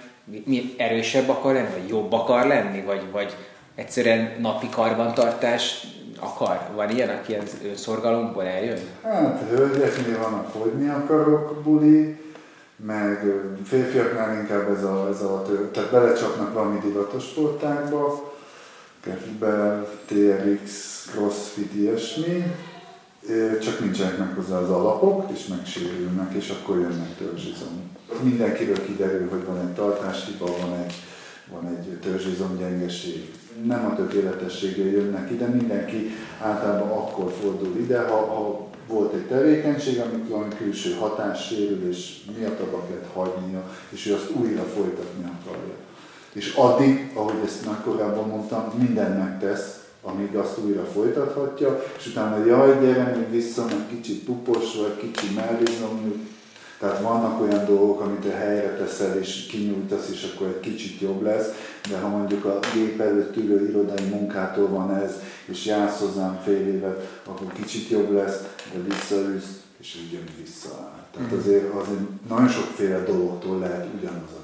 [0.44, 3.36] mi erősebb akar lenni, vagy jobb akar lenni, vagy, vagy
[3.74, 5.86] egyszerűen napi karbantartás
[6.18, 6.60] akar?
[6.74, 8.78] Van ilyen, aki ez szorgalomból eljön?
[9.02, 12.18] Hát hölgyeknél van a fogyni akarok buli,
[12.76, 13.32] meg
[13.64, 18.32] férfiaknál inkább ez a, ez a tehát belecsapnak valami divatos sportákba,
[19.05, 20.70] kettlebell, TRX,
[21.12, 22.55] crossfit, ilyesmi,
[23.62, 27.90] csak nincsenek meg hozzá az alapok, és megsérülnek, és akkor jönnek törzsizom.
[28.22, 30.94] Mindenkiről kiderül, hogy van egy tartáshiba, van egy,
[31.52, 33.31] van egy törzsizom gyengeség.
[33.66, 36.10] Nem a tökéletességgel jönnek ide, mindenki
[36.40, 42.86] általában akkor fordul ide, ha, ha volt egy tevékenység, amit valami külső hatássérülés miatt abba
[42.86, 45.84] kellett hagynia, és ő azt újra folytatni akarja.
[46.35, 52.44] És addig, ahogy ezt már korábban mondtam, mindent megtesz, amíg azt újra folytathatja, és utána
[52.44, 56.23] jaj, gyere még vissza, meg kicsit pupos vagy, kicsi mellizom,
[56.78, 61.23] tehát vannak olyan dolgok, amit te helyre teszel és kinyújtasz, és akkor egy kicsit jobb
[61.23, 61.48] lesz,
[61.90, 65.12] de ha mondjuk a gép előtt ülő irodai munkától van ez,
[65.44, 68.40] és jársz hozzám fél évet, akkor kicsit jobb lesz,
[68.73, 71.05] de visszaülsz, és ugyan visszaáll.
[71.12, 71.39] Tehát mhm.
[71.39, 74.43] azért, azért nagyon sokféle dologtól lehet ugyanaz a.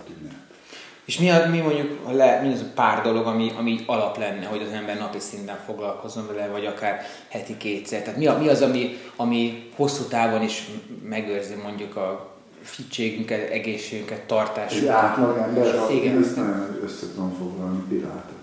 [1.11, 4.19] És mi, a, mi mondjuk a le, mi az a pár dolog, ami, ami alap
[4.19, 8.03] lenne, hogy az ember napi szinten foglalkozzon vele, vagy akár heti kétszer?
[8.03, 10.71] Tehát mi, a, mi az, ami, ami hosszú távon is
[11.03, 14.89] megőrzi mondjuk a fittségünket, egészségünket, tartásunkat.
[14.89, 16.23] Egy átlag ember, igen.
[16.23, 18.40] ezt nagyon össze tudom foglalni, Pilates.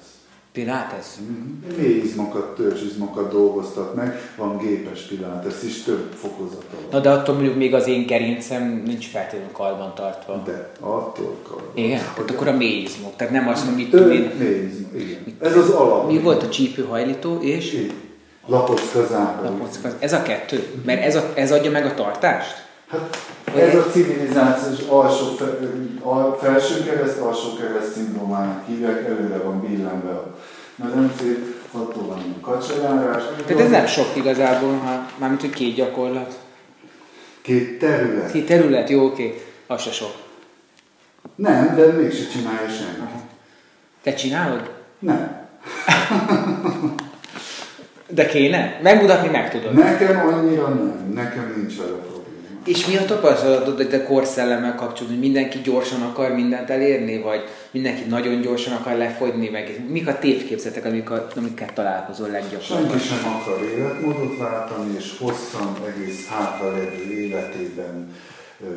[0.58, 1.06] Pilates?
[1.22, 1.78] Mm-hmm.
[1.78, 6.90] Mély izmokat, törzsizmokat dolgoztat meg, van gépes Pilates is, több fokozata van.
[6.92, 10.42] Na de attól mondjuk még az én gerincem nincs feltétlenül karban tartva.
[10.46, 11.72] De, attól karban.
[11.74, 12.00] Igen?
[12.00, 13.16] Tehát akkor a mély izmok.
[13.16, 14.32] Tehát nem azt, amit több én...
[14.40, 15.38] mély izmok, igen.
[15.42, 16.12] Ez az alap.
[16.12, 17.74] Mi volt a csípőhajlító és?
[17.74, 17.94] Így.
[18.46, 19.00] Lapocka
[19.44, 19.90] Lapocka.
[20.00, 20.68] Ez a kettő?
[20.86, 22.67] Mert ez, a, ez adja meg a tartást?
[22.88, 23.18] Hát
[23.56, 25.26] ez a civilizációs alsó,
[26.02, 30.38] al, felső kereszt, alsó kereszt szindrómának hívják, előre van billenve a
[30.76, 33.24] medencét, attól van a kacsalárás.
[33.46, 36.40] Tehát ez nem sok igazából, ha, mármint, hogy két gyakorlat.
[37.42, 38.32] Két terület.
[38.32, 39.46] Két terület, jó, oké.
[39.68, 40.16] Az se sok.
[41.36, 43.14] Nem, de mégse csinálja senki.
[44.04, 44.72] Te csinálod?
[45.00, 45.46] Nem.
[48.08, 48.80] de kéne?
[48.84, 49.74] Megmutatni meg tudod.
[49.74, 51.12] Nekem annyira nem.
[51.14, 51.96] Nekem nincs vele
[52.68, 57.44] és mi a tapasztalatod, hogy a korszellemmel kapcsolatban, hogy mindenki gyorsan akar mindent elérni, vagy
[57.72, 62.90] mindenki nagyon gyorsan akar lefogyni, meg mik a tévképzetek, amik a, amiket találkozol leggyakrabban?
[62.90, 68.16] Senki sem akar életmódot váltani, és hosszan egész hátralévő életében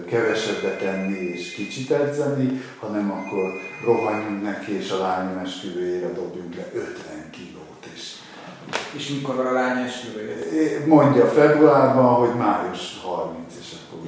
[0.09, 3.53] kevesebbet tenni és kicsit edzeni, hanem akkor
[3.85, 7.87] rohanjunk neki, és a lányom esküvőjére dobjunk le 50 kilót.
[7.95, 8.13] És,
[8.97, 10.87] és mikor van a lány esküvője?
[10.87, 13.50] Mondja februárban, hogy május 30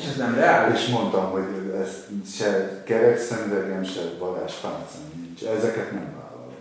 [0.03, 0.81] és ez nem reális?
[0.81, 1.45] És mondtam, hogy
[1.81, 1.89] ez
[2.37, 5.43] se kerekszemüvegem, se varázspálcám nincs.
[5.43, 6.55] Ezeket nem vállalom.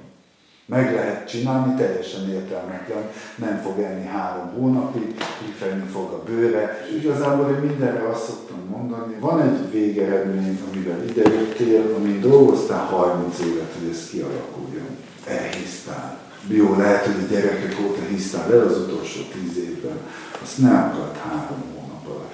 [0.66, 3.04] Meg lehet csinálni, teljesen értelmetlen,
[3.36, 6.88] nem fog enni három hónapig, kifejni fog a bőre.
[7.00, 13.74] Igazából hogy mindenre azt szoktam mondani, van egy végeredmény, amivel idejöttél, amin dolgoztál 30 évet,
[13.80, 14.98] hogy ez kialakuljon.
[15.28, 16.20] Elhisztál.
[16.48, 19.98] Jó, lehet, hogy a gyerekek óta hisztál el az utolsó tíz évben.
[20.42, 21.81] Azt nem akart három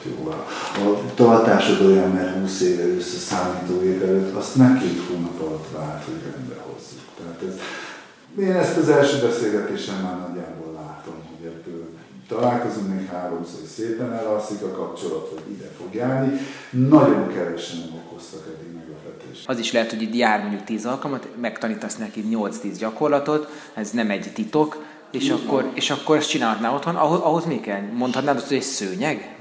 [0.06, 0.30] jó.
[0.30, 6.04] A tartásod olyan, mert 20 éve össze számítógép előtt, azt ne két hónap alatt vált,
[6.04, 7.02] hogy rendbe hozzuk.
[7.18, 7.56] Tehát ez,
[8.44, 11.86] én ezt az első beszélgetésen már nagyjából látom, hogy ebből
[12.28, 16.40] találkozunk még háromszor, hogy szépen elalszik a kapcsolat, vagy ide fog járni.
[16.70, 19.50] Nagyon kevesen nem okoztak eddig meglepetést.
[19.50, 24.10] Az is lehet, hogy itt jár mondjuk 10 alkalmat, megtanítasz neki 8-10 gyakorlatot, ez nem
[24.10, 27.82] egy titok, és akkor, és akkor ezt csinálhatná otthon, ahhoz, ahhoz mi kell?
[27.94, 29.36] Mondhatnád azt, hogy egy szőnyeg?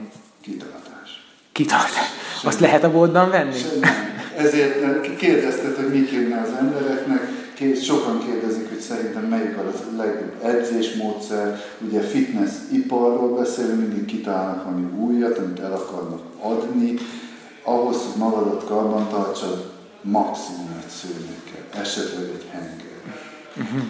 [0.47, 1.24] Kitartás.
[1.52, 2.09] Kitartás.
[2.44, 3.56] Azt lehet a boltban venni?
[4.36, 7.35] Ezért kérdezted, hogy mit kéne az embereknek.
[7.82, 11.60] Sokan kérdezik, hogy szerintem melyik az legjobb edzésmódszer.
[11.89, 16.94] Ugye fitness iparról beszélünk, mindig kitalálnak valami újat, amit el akarnak adni.
[17.62, 19.70] Ahhoz, hogy magadat karban tartsad,
[20.01, 23.18] maximum egy szőnyegkel, esetleg egy henger.
[23.56, 23.89] Uh-huh.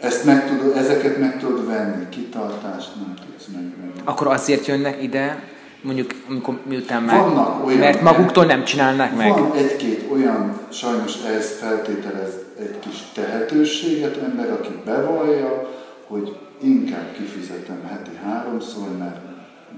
[0.00, 4.00] Ezt meg tudod, ezeket meg tudod venni, kitartást nem tudsz megvenni.
[4.04, 5.42] Akkor azért jönnek ide,
[5.82, 9.30] mondjuk amikor miután már, Vannak olyan, mert maguktól nem csinálnak meg.
[9.32, 15.68] Van egy-két olyan, sajnos ez feltételez egy kis tehetőséget ember, aki bevallja,
[16.06, 19.20] hogy inkább kifizetem heti háromszor, mert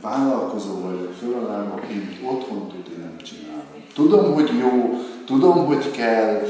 [0.02, 3.84] vállalkozó vagyok, fölállok, én otthon tudni nem csinálom.
[3.94, 6.42] Tudom, hogy jó, tudom, hogy kell,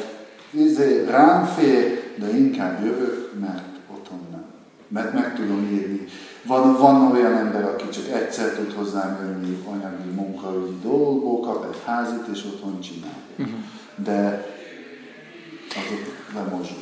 [0.50, 4.44] izé, rám fér, de inkább jövök, mert otthon nem.
[4.88, 6.04] Mert meg tudom írni
[6.46, 11.80] van, van olyan ember, aki csak egyszer tud hozzám jönni anyagi munkaügyi dolgokból, kap egy
[11.84, 13.16] házit és otthon csinálja.
[13.38, 13.54] Uh-huh.
[14.04, 14.46] De
[15.68, 16.78] azok lemozsuk.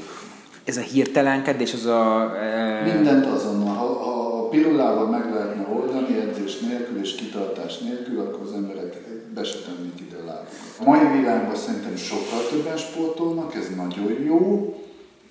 [0.64, 2.34] Ez a hirtelenkedés, az a...
[2.36, 2.82] E...
[2.94, 3.74] Mindent azonnal.
[3.74, 8.96] Ha, ha a pirulával meg lehetne oldani edzés nélkül és kitartás nélkül, akkor az emberek
[9.34, 10.48] be se tennék ide lábukat.
[10.80, 14.74] A mai világban szerintem sokkal többen sportolnak, ez nagyon jó,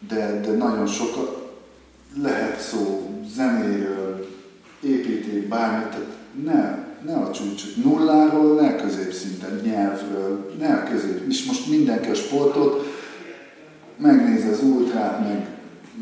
[0.08, 1.47] de, de nagyon sokat
[2.22, 4.28] lehet szó zenéről,
[4.82, 11.30] építék, bármit, tehát ne, ne a csúcsot nulláról, ne a középszinten, nyelvről, ne a közép,
[11.30, 12.86] és most mindenki a sportot,
[13.98, 15.48] megnézi az ultrát, meg,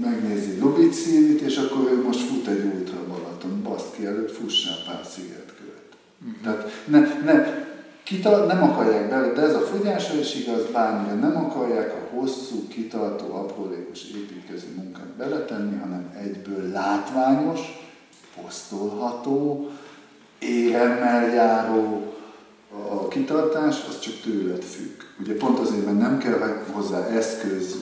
[0.02, 5.02] megnézi Lubicínit, és akkor ő most fut egy ultra Balaton, baszt ki előtt, fussál pár
[5.16, 5.96] szigetkört.
[6.26, 6.42] Uh-huh.
[6.44, 7.65] Tehát ne, ne,
[8.06, 12.68] kita, nem akarják bele, de ez a fogyásra is igaz, bármire nem akarják a hosszú,
[12.68, 17.60] kitartó, aprólékos építkező munkát beletenni, hanem egyből látványos,
[18.42, 19.70] posztolható,
[20.40, 22.14] éremmel járó,
[22.90, 25.02] a kitartás az csak tőled függ.
[25.20, 27.76] Ugye pont azért, mert nem kell hozzá eszköz,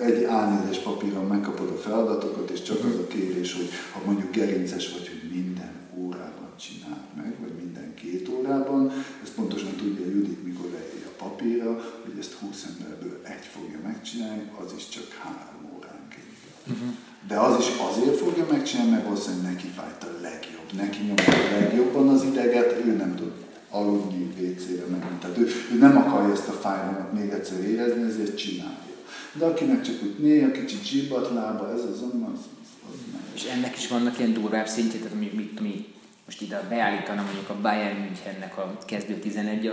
[0.00, 4.92] egy A4-es papíron megkapod a feladatokat, és csak az a kérés, hogy ha mondjuk gerinces
[4.92, 8.92] vagy, hogy minden órában csináld meg, vagy minden két órában,
[9.32, 11.72] ezt pontosan tudja Judit, mikor leírja a papírra,
[12.04, 16.32] hogy ezt 20 emberből egy fogja megcsinálni, az is csak három óránként.
[16.66, 16.94] Uh-huh.
[17.28, 21.50] De az is azért fogja megcsinálni, mert valószínűleg neki fájt a legjobb, neki nyomja a
[21.58, 23.32] legjobban az ideget, ő nem tud
[23.70, 25.18] aludni WC-re menni.
[25.20, 28.94] Tehát ő, ő nem akarja ezt a fájdalmat még egyszer érezni, ezért csinálja.
[29.32, 32.02] De akinek csak úgy néha kicsit zsibbat lába, ez az, az,
[32.32, 32.40] az,
[32.88, 32.96] az
[33.34, 35.92] És ennek is vannak ilyen durvább szintje, tehát mi, mi, mi
[36.24, 39.70] most ide beállítana mondjuk a Bayern Münchennek a kezdő 11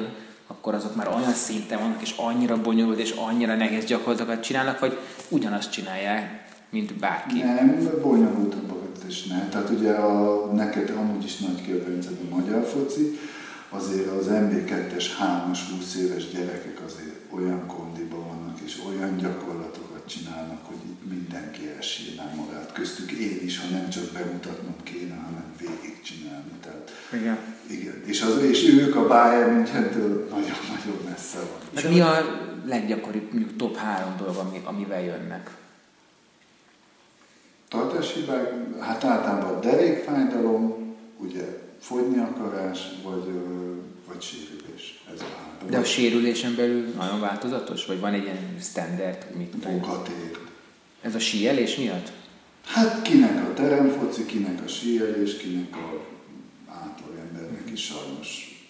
[0.47, 4.97] akkor azok már olyan szinten vannak, és annyira bonyolult, és annyira nehéz gyakorlatokat csinálnak, vagy
[5.29, 7.39] ugyanazt csinálják, mint bárki?
[7.39, 9.49] Nem, bonyolultabbakat is ne.
[9.49, 13.19] Tehát ugye a, neked amúgy is nagy kedvenced a magyar foci,
[13.69, 20.65] azért az MB2-es 3-as 20 éves gyerekek azért olyan kondiban vannak, és olyan gyakorlatokat csinálnak,
[20.65, 20.77] hogy
[21.09, 22.71] mindenki elsírná magát.
[22.73, 26.51] Köztük én is, ha nem csak bemutatnom kéne, hanem végigcsinálni.
[26.61, 27.37] Tehát, igen.
[27.67, 28.03] igen.
[28.05, 31.59] És, az, és ők a Bayern Münchentől nagyon-nagyon messze van.
[31.75, 35.57] És mi a leggyakoribb, mondjuk top három dolog, ami, amivel jönnek?
[37.67, 41.45] Tartáshibák, hát általában a derékfájdalom, ugye
[41.79, 43.31] fogyni akarás, vagy,
[44.07, 45.03] vagy sérülés.
[45.13, 45.69] Ez a három.
[45.69, 47.85] De a sérülésen belül nagyon változatos?
[47.85, 49.25] Vagy van egy ilyen standard?
[49.37, 50.37] Mit Munkatér.
[51.01, 52.11] Ez a síelés miatt?
[52.73, 56.01] Hát kinek a teremfoci, kinek a síelés, kinek a
[56.71, 58.61] átlagembernek is sajnos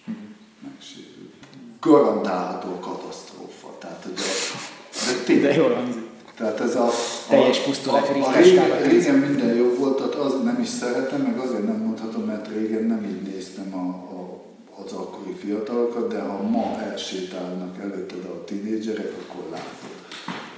[0.62, 1.30] megsérül.
[1.80, 3.76] Garantálható katasztrófa.
[3.78, 4.56] Tehát, hogy a,
[5.06, 6.02] de, tényleg, de jól hangzik.
[6.36, 6.90] Tehát ez a...
[7.28, 11.38] Teljes pusztulás, a, a, régen, régen minden jobb volt, tehát az nem is szeretem, meg
[11.38, 14.44] azért nem mondhatom, mert régen nem így néztem a, a,
[14.84, 19.90] az akkori fiatalokat, de ha ma elsétálnak előtted a tinédzserek, akkor látod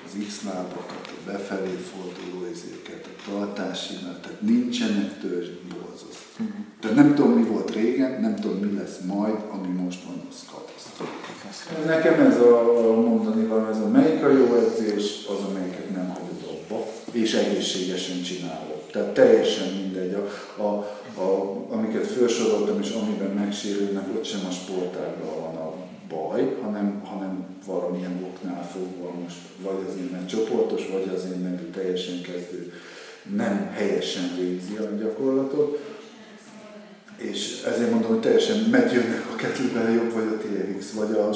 [0.05, 6.41] az X-lábakat, a befelé forduló izéket, a tartási, tehát nincsenek törzs, borzasztó.
[6.41, 6.65] Uh-huh.
[6.81, 10.45] Tehát nem tudom, mi volt régen, nem tudom, mi lesz majd, ami most van, az
[10.53, 11.33] katasztrófa.
[11.87, 16.43] Nekem ez a mondani van, ez a melyik a jó edzés, az, amelyiket nem hagyod
[16.51, 18.81] abba, és egészségesen csinálod.
[18.93, 20.15] Tehát teljesen mindegy.
[20.15, 20.29] A,
[20.63, 20.69] a,
[21.21, 25.72] a, amiket felsoroltam, és amiben megsérülnek, ott sem a sportággal van a
[26.13, 32.21] baj, hanem, hanem valamilyen oknál fogva most, vagy azért, mert csoportos, vagy azért, mert teljesen
[32.23, 32.73] kezdő
[33.37, 35.79] nem helyesen végzi a gyakorlatot
[37.23, 41.33] és ezért mondom, hogy teljesen megjönnek a kettlebell jobb, vagy a TRX, vagy a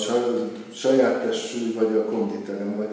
[0.73, 2.89] saját testsúly, vagy a konditerem, vagy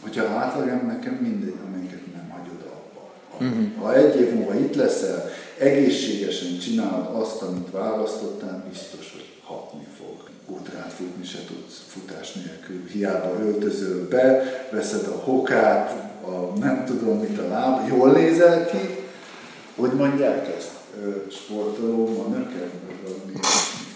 [0.00, 3.10] hogyha átlagem, nekem mindegy, amelyiket nem hagyod abba.
[3.32, 3.82] Uh-huh.
[3.82, 9.29] Ha egy év múlva itt leszel, egészségesen csinálod azt, amit választottál, biztos, hogy
[10.50, 10.60] fog.
[10.60, 12.86] Útrát futni se tudsz futás nélkül.
[12.92, 15.90] Hiába öltözöl be, veszed a hokát,
[16.24, 19.04] a nem tudom mit a láb, jól nézel ki,
[19.76, 20.78] hogy mondják ezt?
[21.30, 22.70] sportoló manöken,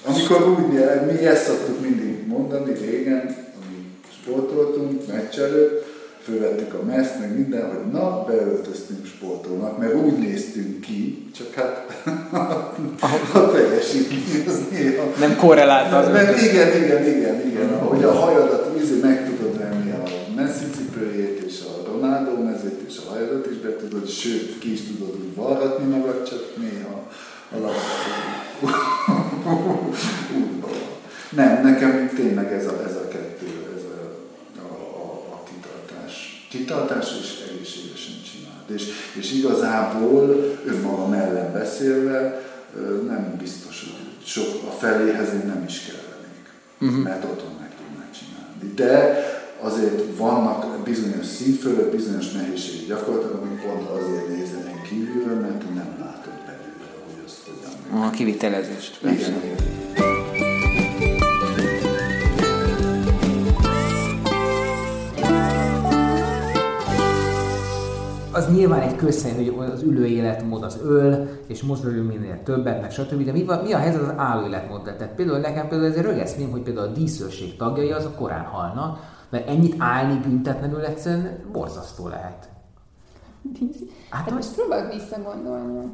[0.05, 0.73] Amikor úgy,
[1.07, 3.21] mi ezt szoktuk mindig mondani régen,
[3.63, 3.87] ami
[4.21, 5.94] sportoltunk, meccs előtt,
[6.25, 11.87] fölvettük a meszt, meg minden, hogy na, beöltöztünk sportolnak, mert úgy néztünk ki, csak hát
[13.35, 15.05] a teljesítmény az néha...
[15.19, 16.13] Nem korrelált az.
[16.13, 20.03] Mert igen, igen, igen, igen, hogy a hajadat vízi meg tudod venni a
[20.37, 24.81] messzi cipőjét és a Ronaldo mezét és a hajadat is be tudod, sőt, ki is
[24.83, 27.09] tudod úgy varratni magad, csak néha
[27.51, 27.79] a labda
[31.31, 33.47] Nem, nekem tényleg ez a, ez a kettő,
[33.77, 34.01] ez a,
[34.63, 34.67] a,
[35.03, 35.43] a, a
[36.59, 37.09] kitartás.
[37.09, 38.71] Kitartás és egészségesen csináld.
[38.75, 38.85] És,
[39.21, 42.43] és igazából önmagam ellen beszélve
[43.07, 46.47] nem biztos, hogy sok a feléhez én nem is kellenék,
[46.81, 47.03] uh-huh.
[47.03, 48.75] mert otthon meg tudnák csinálni.
[48.75, 49.23] De
[49.61, 55.97] azért vannak bizonyos szint fölött, bizonyos nehézségek gyakorlatilag, amik pont azért nézenek kívülről, mert nem
[56.01, 58.03] látod belőle, hogy azt hogyan.
[58.03, 58.99] A kivitelezést.
[59.03, 59.84] Igen, igen.
[68.35, 72.91] Az nyilván egy közhely, hogy az ülő életmód az öl, és mozdulő minél többet, meg
[72.91, 73.25] stb.
[73.25, 74.97] De mi, mi a helyzet az álló életmóddal?
[74.97, 78.99] Tehát például nekem például ez egy rögeszmém, hogy például a díszőrség tagjai azok korán halnak,
[79.31, 82.49] mert ennyit állni büntetlenül egyszerűen borzasztó lehet.
[83.43, 83.79] Dísz.
[84.11, 85.85] Hát, hát most próbálok visszagondolni a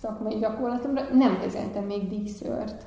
[0.00, 1.02] szakmai gyakorlatomra.
[1.12, 2.82] Nem kezeltem még díszőrt.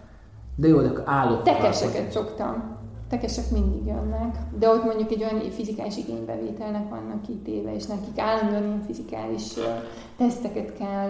[0.55, 1.43] De jó, de állok.
[1.43, 2.72] Tekeseket szoktam.
[3.14, 8.64] Tekesek mindig jönnek, de ott mondjuk egy olyan fizikális igénybevételnek vannak kitéve, és nekik állandóan
[8.64, 9.53] ilyen fizikális
[10.18, 11.10] teszteket kell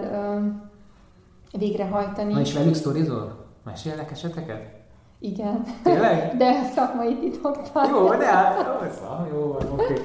[1.52, 2.34] végrehajtani.
[2.34, 3.46] Na és velük sztorizol?
[3.64, 4.62] Mesélnek eseteket?
[5.20, 5.64] Igen.
[5.84, 6.32] Tényleg?
[6.38, 7.90] De szakmai titokban.
[7.90, 9.02] Jó, de hát,
[9.32, 9.84] jó, jó, oké.
[9.84, 10.02] Okay.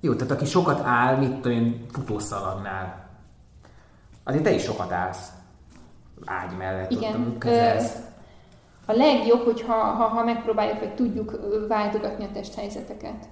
[0.00, 3.08] Jó, tehát aki sokat áll, mit tudom én, futószalagnál.
[4.24, 5.28] Azért te is sokat állsz.
[6.24, 6.90] Ágy mellett.
[6.90, 7.20] Igen.
[7.20, 7.44] Ott,
[8.86, 13.28] a legjobb, hogyha ha, ha megpróbáljuk, vagy tudjuk váltogatni a testhelyzeteket.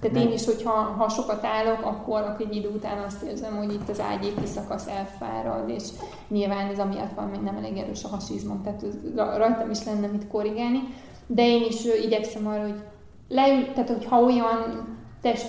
[0.00, 3.72] Tehát én is, hogyha ha sokat állok, akkor, akkor egy idő után azt érzem, hogy
[3.72, 5.82] itt az ágyéki szakasz elfárad, és
[6.28, 10.28] nyilván ez amiatt van, hogy nem elég erős a hasizmom, tehát rajtam is lenne mit
[10.28, 10.80] korrigálni.
[11.26, 12.82] De én is igyekszem arra, hogy
[13.28, 14.88] leül, tehát hogyha olyan
[15.20, 15.46] test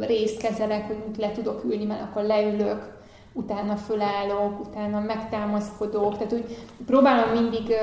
[0.00, 3.00] részt kezelek, hogy le tudok ülni, mert akkor leülök,
[3.32, 6.56] utána fölállok, utána megtámaszkodok, tehát úgy
[6.86, 7.74] próbálom mindig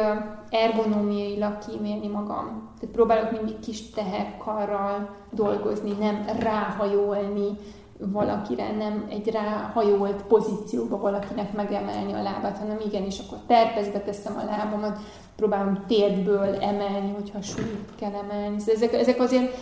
[0.49, 2.69] ergonómiailag kímélni magam.
[2.79, 7.57] Tehát próbálok mindig kis teherkarral dolgozni, nem ráhajolni
[7.97, 14.45] valakire, nem egy ráhajolt pozícióba valakinek megemelni a lábát, hanem igenis akkor terpezbe teszem a
[14.45, 14.99] lábamat,
[15.35, 18.59] próbálom térdből emelni, hogyha súlyt kell emelni.
[18.59, 19.57] Szóval ezek, ezek azért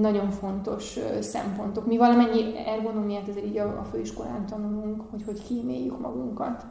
[0.00, 1.86] nagyon fontos szempontok.
[1.86, 6.64] Mi valamennyi ergonomiát azért így a, a főiskolán tanulunk, hogy hogy kíméljük magunkat.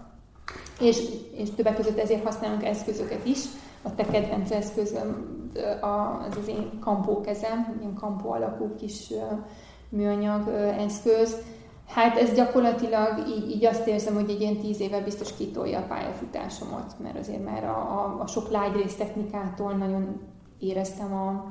[0.80, 3.40] És, és többek között ezért használunk eszközöket is.
[3.82, 5.42] A te kedvenc eszközöm
[5.82, 9.14] az az én kampókezem, ilyen kampó alakú kis
[9.90, 10.48] műanyag
[10.78, 11.38] eszköz.
[11.88, 15.86] Hát ez gyakorlatilag így, így azt érzem, hogy egy ilyen tíz éve biztos kitolja a
[15.88, 20.22] pályafutásomat, mert azért már a, a, a sok lágyrész technikától nagyon
[20.60, 21.46] éreztem a,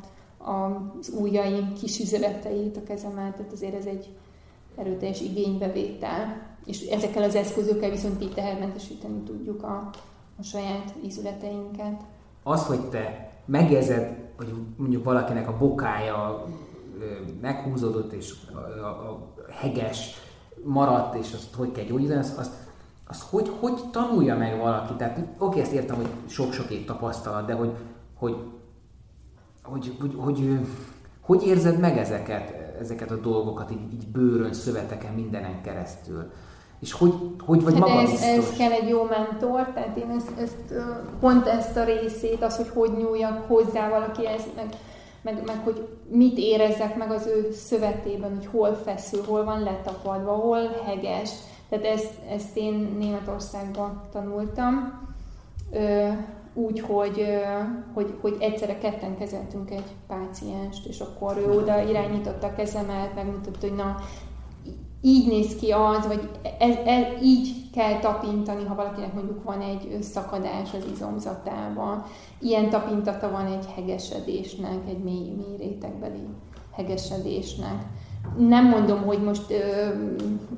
[0.45, 4.09] az ujjaim kis üzeleteit a kezemet, tehát azért ez egy
[4.77, 6.51] erőteljes igénybevétel.
[6.65, 9.91] És ezekkel az eszközökkel viszont így tehermentesíteni tudjuk a,
[10.39, 12.01] a saját ízületeinket.
[12.43, 16.45] Az, hogy te megérzed, hogy mondjuk valakinek a bokája
[17.41, 20.15] meghúzódott, és a, a, heges
[20.65, 22.53] maradt, és azt hogy kell gyógyítani, azt, azt,
[23.09, 24.95] azt hogy, hogy tanulja meg valaki?
[24.95, 27.73] Tehát oké, ezt értem, hogy sok-sok év tapasztalat, de hogy,
[28.15, 28.37] hogy
[29.63, 30.59] hogy, hogy, hogy,
[31.21, 36.31] hogy érzed meg ezeket, ezeket a dolgokat így, így bőrön, szöveteken, mindenen keresztül?
[36.81, 37.15] És hogy,
[37.45, 40.83] hogy vagy hát maga ez, ez kell egy jó mentor, tehát én ezt, ezt,
[41.21, 44.69] pont ezt a részét, az, hogy hogy nyúljak hozzá valakihez, meg,
[45.23, 50.33] meg, meg hogy mit érezzek meg az ő szövetében, hogy hol feszül, hol van letapadva,
[50.33, 51.31] hol heges.
[51.69, 55.01] Tehát ezt, ezt én Németországban tanultam
[55.71, 56.13] úgy,
[56.55, 56.85] hogy,
[57.95, 63.69] hogy, hogy egyszerre ketten kezeltünk egy pácienst, és akkor ő oda irányította a kezemet, megmutatta,
[63.69, 63.97] hogy na,
[65.01, 70.03] így néz ki az, vagy ez, ez, így kell tapintani, ha valakinek mondjuk van egy
[70.03, 72.05] szakadás az izomzatában.
[72.39, 76.27] Ilyen tapintata van egy hegesedésnek, egy mély, mély rétegbeli
[76.73, 77.85] hegesedésnek
[78.39, 79.89] nem mondom, hogy most ö,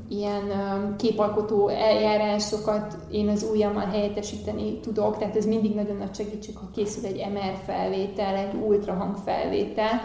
[0.08, 6.56] ilyen ö, képalkotó eljárásokat én az ujjammal helyettesíteni tudok, tehát ez mindig nagyon nagy segítség,
[6.56, 10.00] ha készül egy MR felvétel, egy ultrahang felvétel,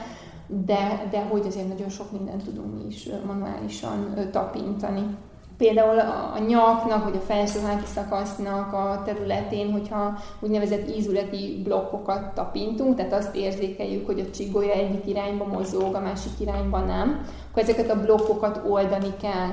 [0.65, 5.18] de, de hogy azért nagyon sok mindent tudunk mi is manuálisan tapintani.
[5.60, 13.14] Például a nyaknak, vagy a felsőháti szakasznak a területén, hogyha úgynevezett ízületi blokkokat tapintunk, tehát
[13.14, 18.02] azt érzékeljük, hogy a csigolya egyik irányba mozog, a másik irányba nem, akkor ezeket a
[18.02, 19.49] blokkokat oldani kell.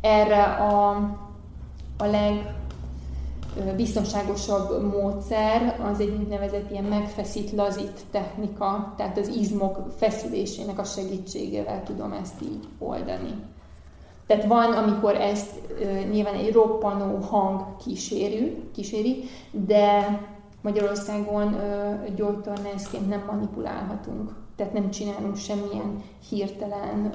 [0.00, 0.88] Erre a,
[1.98, 2.54] a leg
[3.76, 11.82] biztonságosabb módszer az egy úgynevezett ilyen megfeszít, lazít technika, tehát az izmok feszülésének a segítségével
[11.82, 13.34] tudom ezt így oldani.
[14.30, 15.50] Tehát van, amikor ezt
[16.10, 20.18] nyilván egy roppanó hang kísérő, kíséri, de
[20.62, 21.56] Magyarországon
[22.16, 24.30] gyógytornászként nem manipulálhatunk.
[24.56, 27.12] Tehát nem csinálunk semmilyen hirtelen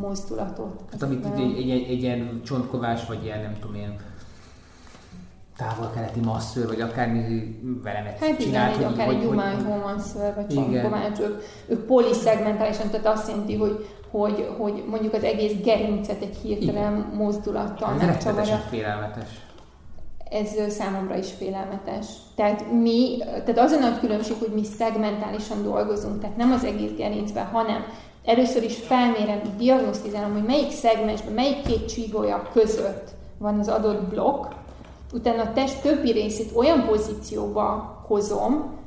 [0.00, 0.80] mozdulatot.
[0.90, 4.00] Hát amit egy, egy, egy, egy ilyen csontkovás, vagy ilyen nem tudom én,
[5.56, 7.20] távol-keleti masszőr, vagy akármi
[7.82, 8.70] velemet hát csinált.
[8.70, 13.88] Hát igen, akár egy Jumány masszőr, vagy csontkovács, ők, ők poliszegmentálisan, tehát azt jelenti, hogy
[14.10, 17.12] hogy, hogy mondjuk az egész gerincet egy hirtelen Igen.
[17.14, 18.56] mozdulattal megcsavarja.
[18.56, 19.28] félelmetes.
[20.30, 22.06] Ez számomra is félelmetes.
[22.34, 26.96] Tehát mi, tehát az a nagy különbség, hogy mi szegmentálisan dolgozunk, tehát nem az egész
[26.96, 27.84] gerincben, hanem
[28.24, 33.08] először is felmérem, diagnosztizálom, hogy melyik szegmensben, melyik két csígolya között
[33.38, 34.44] van az adott blokk,
[35.12, 38.78] utána a test többi részét olyan pozícióba hozom,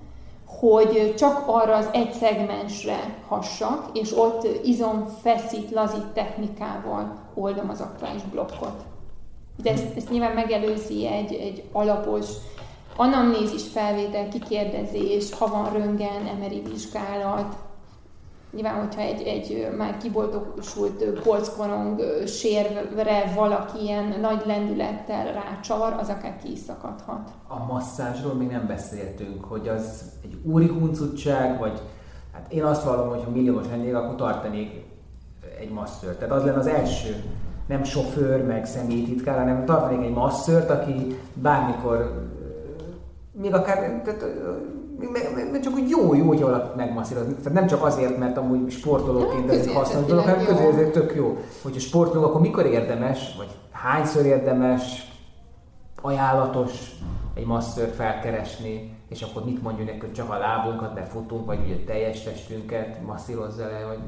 [0.60, 7.82] hogy csak arra az egy szegmensre hassak, és ott izom feszít, lazít technikával oldom az
[7.82, 8.82] aktuális blokkot.
[9.64, 12.26] De ezt, ezt nyilván megelőzi egy, egy alapos
[12.96, 17.56] anamnézis felvétel, kikérdezés, ha van röngen, emeri vizsgálat,
[18.54, 26.38] Nyilván, hogyha egy, egy már kiboltosult polckorong sérre valaki ilyen nagy lendülettel rácsavar, az akár
[26.44, 26.58] ki.
[27.48, 31.82] A masszázsról még nem beszéltünk, hogy az egy úri huncutság, vagy
[32.34, 34.86] hát én azt vallom, hogy ha milliómos lennék, akkor tartanék
[35.60, 36.20] egy masszört.
[36.20, 37.24] Tehát az lenne az első,
[37.68, 42.30] nem sofőr, meg személytitkár, hanem tartanék egy masszört, aki bármikor,
[43.32, 44.26] még akár tehát,
[45.62, 47.34] csak úgy jó, jó, hogy valaki megmasszírozni.
[47.34, 51.38] Tehát nem csak azért, mert amúgy sportolóként ez egy hasznos dolog, hanem közérzet tök jó.
[51.62, 55.12] Hogyha sportoló, akkor mikor érdemes, vagy hányszor érdemes,
[56.02, 56.72] ajánlatos
[57.34, 62.24] egy masször felkeresni, és akkor mit mondjuk hogy csak a lábunkat befutunk, vagy ugye teljes
[62.24, 64.00] testünket masszírozza le, vagy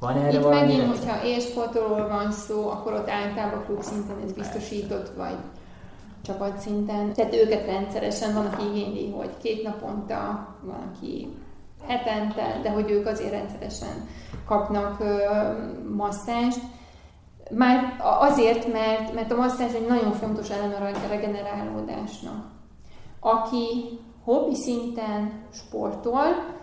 [0.00, 0.60] van erre Itt valami?
[0.60, 5.36] megint, hogyha élsportolóról van szó, akkor ott általában klub szinten ez biztosított, vagy
[6.28, 7.12] csapatszinten.
[7.12, 11.28] Tehát őket rendszeresen van, aki igényli, hogy két naponta, van, aki
[11.86, 14.08] hetente, de hogy ők azért rendszeresen
[14.46, 15.02] kapnak
[15.96, 16.60] masszást.
[17.50, 22.46] Már azért, mert, mert a masszázs egy nagyon fontos eleme a regenerálódásnak.
[23.20, 26.56] Aki hobbi szinten sportol,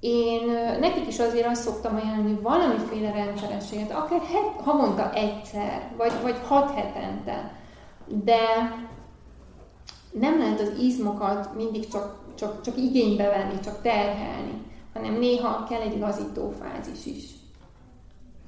[0.00, 0.46] én
[0.80, 6.36] nekik is azért azt szoktam ajánlani, hogy valamiféle rendszerességet, akár het, havonta egyszer, vagy, vagy
[6.48, 7.52] hat hetente,
[8.06, 8.38] de
[10.20, 14.62] nem lehet az izmokat mindig csak, csak, csak igénybe venni, csak terhelni,
[14.94, 17.24] hanem néha kell egy lazító fázis is.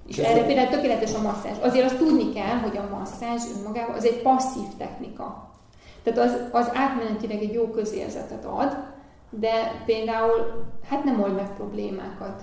[0.06, 1.59] És Ez erre például tökéletes a masszázs.
[1.62, 5.51] Azért azt tudni kell, hogy a masszázs önmagában az egy passzív technika.
[6.02, 8.76] Tehát az, az átmenetileg egy jó közérzetet ad,
[9.30, 12.42] de például hát nem old meg problémákat.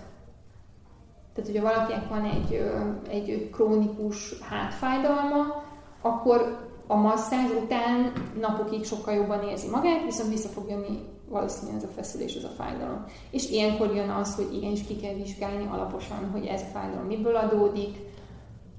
[1.33, 2.71] Tehát, hogyha valakinek van egy,
[3.09, 5.63] egy krónikus hátfájdalma,
[6.01, 10.99] akkor a masszázs után napokig sokkal jobban érzi magát, viszont vissza fog jönni
[11.29, 13.05] valószínűleg ez a feszülés, ez a fájdalom.
[13.31, 17.35] És ilyenkor jön az, hogy igenis ki kell vizsgálni alaposan, hogy ez a fájdalom miből
[17.35, 17.97] adódik,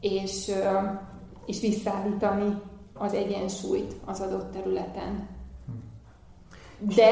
[0.00, 0.50] és,
[1.46, 2.60] és visszaállítani
[2.94, 5.28] az egyensúlyt az adott területen.
[6.78, 7.10] De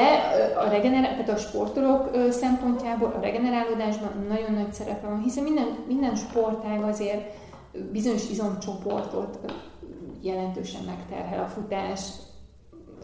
[0.57, 6.15] a, regenerá- tehát a sportolók szempontjából a regenerálódásban nagyon nagy szerepe van, hiszen minden, minden
[6.15, 7.33] sportág azért
[7.91, 9.39] bizonyos izomcsoportot
[10.27, 12.09] jelentősen megterhel a futás,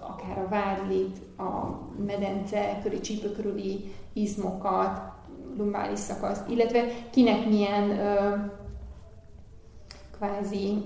[0.01, 5.01] akár a vádlit, a medence köri, csípő körüli izmokat,
[5.57, 8.35] lumbális szakaszt, illetve kinek milyen ö,
[10.17, 10.83] kvázi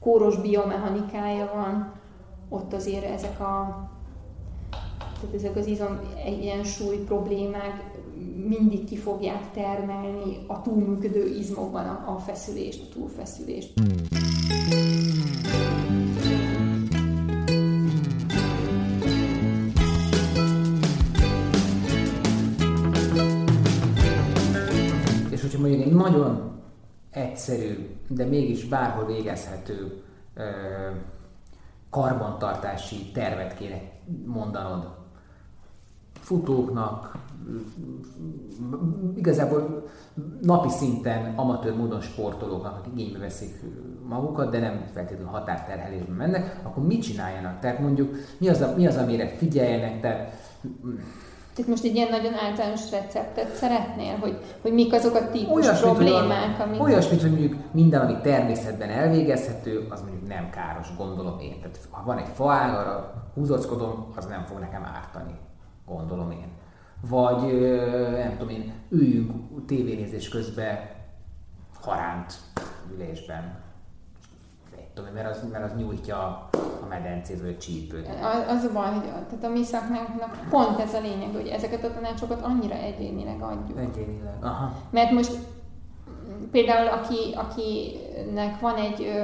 [0.00, 1.92] kóros biomechanikája van,
[2.48, 3.84] ott azért ezek a
[5.20, 7.95] tehát ezek az izom egyensúly problémák
[8.44, 13.72] mindig ki fogják termelni a túlműködő izmokban a, a feszülést, a túlfeszülést.
[25.30, 26.60] És hogyha mondjuk egy nagyon
[27.10, 30.02] egyszerű, de mégis bárhol végezhető
[31.90, 33.80] karbantartási tervet kéne
[34.24, 34.94] mondanod
[36.12, 37.18] futóknak,
[39.16, 39.88] igazából
[40.42, 43.54] napi szinten amatőr módon sportolóknak, akik igénybe veszik
[44.08, 47.60] magukat, de nem feltétlenül határterhelésben mennek, akkor mit csináljanak?
[47.60, 50.00] Tehát mondjuk mi az, a, mi az amire figyeljenek?
[50.00, 50.32] Tehát,
[51.56, 55.92] itt most egy ilyen nagyon általános receptet szeretnél, hogy, hogy mik azok a típus olyasmit,
[55.92, 56.82] problémák, amik...
[56.82, 61.60] Olyasmit, hogy mondjuk minden, ami természetben elvégezhető, az mondjuk nem káros, gondolom én.
[61.60, 65.38] Tehát ha van egy faág, arra húzockodom, az nem fog nekem ártani
[65.86, 66.48] gondolom én.
[67.00, 67.60] Vagy
[68.10, 70.78] nem tudom én, üljünk tévénézés közben
[71.80, 72.34] haránt
[72.94, 73.64] ülésben.
[74.94, 76.48] Tudom, mert az, mert az nyújtja
[76.82, 78.08] a medencét vagy a csípőt.
[78.48, 81.92] Az a baj, hogy tehát a mi szakmánknak pont ez a lényeg, hogy ezeket a
[81.92, 83.78] tanácsokat annyira egyénileg adjuk.
[83.78, 84.72] Egyénileg, aha.
[84.90, 85.38] Mert most
[86.50, 89.22] például aki, akinek van egy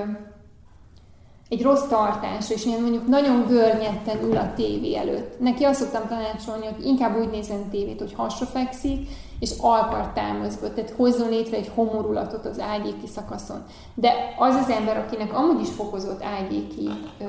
[1.52, 5.40] egy rossz tartás, és én mondjuk nagyon görnyetten ül a tévé előtt.
[5.40, 9.08] Neki azt szoktam tanácsolni, hogy inkább úgy nézzen tévét, hogy hasra fekszik,
[9.40, 13.64] és alkart támaszba, tehát hozzon létre egy homorulatot az ágyéki szakaszon.
[13.94, 17.24] De az az ember, akinek amúgy is fokozott ágyéki ö,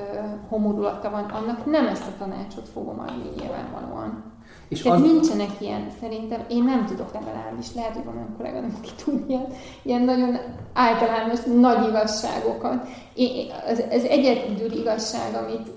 [0.49, 4.32] homorulata van, annak nem ezt a tanácsot fogom adni nyilvánvalóan.
[4.73, 5.05] És Tehát az...
[5.05, 9.47] nincsenek ilyen, szerintem, én nem tudok legalábbis, lehet, hogy van olyan kolléganőm, aki tud ilyen,
[9.81, 10.37] ilyen nagyon
[10.73, 12.87] általános, nagy igazságokat.
[13.13, 15.67] Én, az, az egyedül igazság, amit,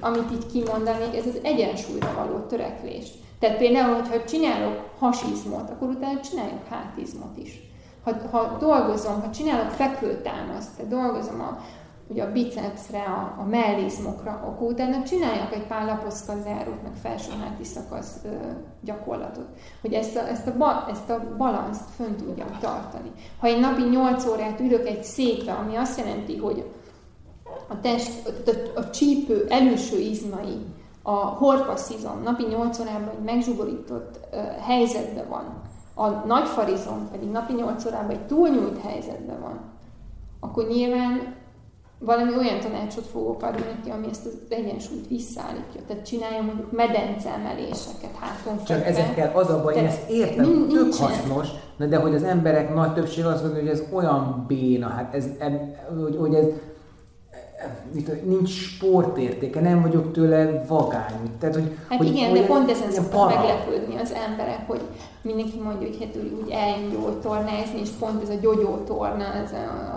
[0.00, 3.06] amit így kimondanék, ez az egyensúlyra való törekvés.
[3.38, 7.60] Tehát például, hogyha csinálok hasizmot, akkor utána csináljunk hátizmot is.
[8.04, 11.58] Ha, ha dolgozom, ha csinálok fekvőtámaszt, dolgozom a
[12.08, 17.64] ugye a bicepsre, a, a mellizmokra, akkor utána csinálják egy pár laposzka zárót, meg felsőháti
[17.64, 18.28] szakasz ö,
[18.80, 19.46] gyakorlatot,
[19.80, 23.12] hogy ezt a, ezt, a ba, ezt a balanszt fönn tudjam tartani.
[23.40, 26.70] Ha én napi 8 órát ülök egy székbe, ami azt jelenti, hogy
[27.68, 30.66] a, test, a, a csípő előső izmai,
[31.02, 35.62] a horpaszizom napi 8 órában egy megzsugorított ö, helyzetben van,
[35.94, 39.60] a nagyfarizom pedig napi 8 órában egy túlnyújt helyzetben van,
[40.40, 41.36] akkor nyilván
[41.98, 45.80] valami olyan tanácsot fogok adni neki, ami ezt az egyensúlyt visszaállítja.
[45.86, 50.94] Tehát csinálja mondjuk medence emeléseket háton Csak ezekkel az a baj, én ezt értem, tök
[50.94, 55.26] hasznos, de hogy az emberek nagy többség azt mondja, hogy ez olyan béna, hát ez,
[56.02, 56.46] hogy, hogy ez
[58.24, 61.36] nincs sportértéke, nem vagyok tőle vagány.
[61.38, 64.80] Tehát, hogy, hát hogy, igen, hogy, de pont ezen szoktak meglepődni az emberek, hogy
[65.34, 69.54] mindenki mondja, hogy hát úgy eljön jól tornázni, és pont ez a gyogyótorna az,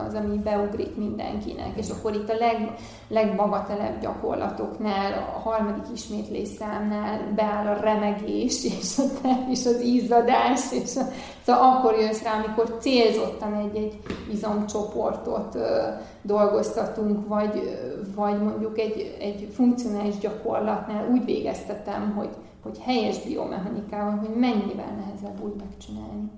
[0.07, 1.77] az, ami beugrik mindenkinek.
[1.77, 2.73] És akkor itt a leg,
[3.07, 10.95] legbagatelebb gyakorlatoknál, a harmadik ismétlés számnál beáll a remegés, és, a, és az izzadás, és
[10.95, 11.01] a,
[11.45, 13.99] szóval akkor jössz rá, amikor célzottan egy-egy
[14.31, 15.87] izomcsoportot ö,
[16.21, 17.79] dolgoztatunk, vagy,
[18.15, 22.29] vagy mondjuk egy, egy funkcionális gyakorlatnál úgy végeztetem, hogy
[22.63, 26.31] hogy helyes biomechanikával, hogy mennyivel nehezebb úgy megcsinálni.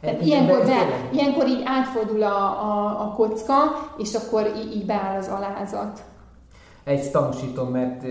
[0.00, 3.54] Tehát ilyenkor, be, ilyenkor így átfordul a, a, a kocka,
[3.98, 6.04] és akkor így, így beáll az alázat.
[6.84, 8.04] Egy tanúsítom, mert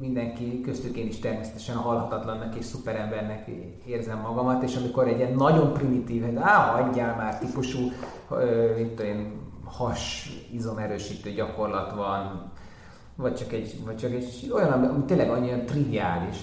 [0.00, 3.50] mindenki, köztük én is természetesen halhatatlannak és szuperembernek
[3.86, 7.78] érzem magamat, és amikor egy ilyen nagyon primitív, á, hagyjál már típusú,
[8.76, 12.52] mint olyan has izomerősítő gyakorlat van,
[13.16, 16.36] vagy csak egy, vagy csak egy olyan, ami tényleg annyira triviális.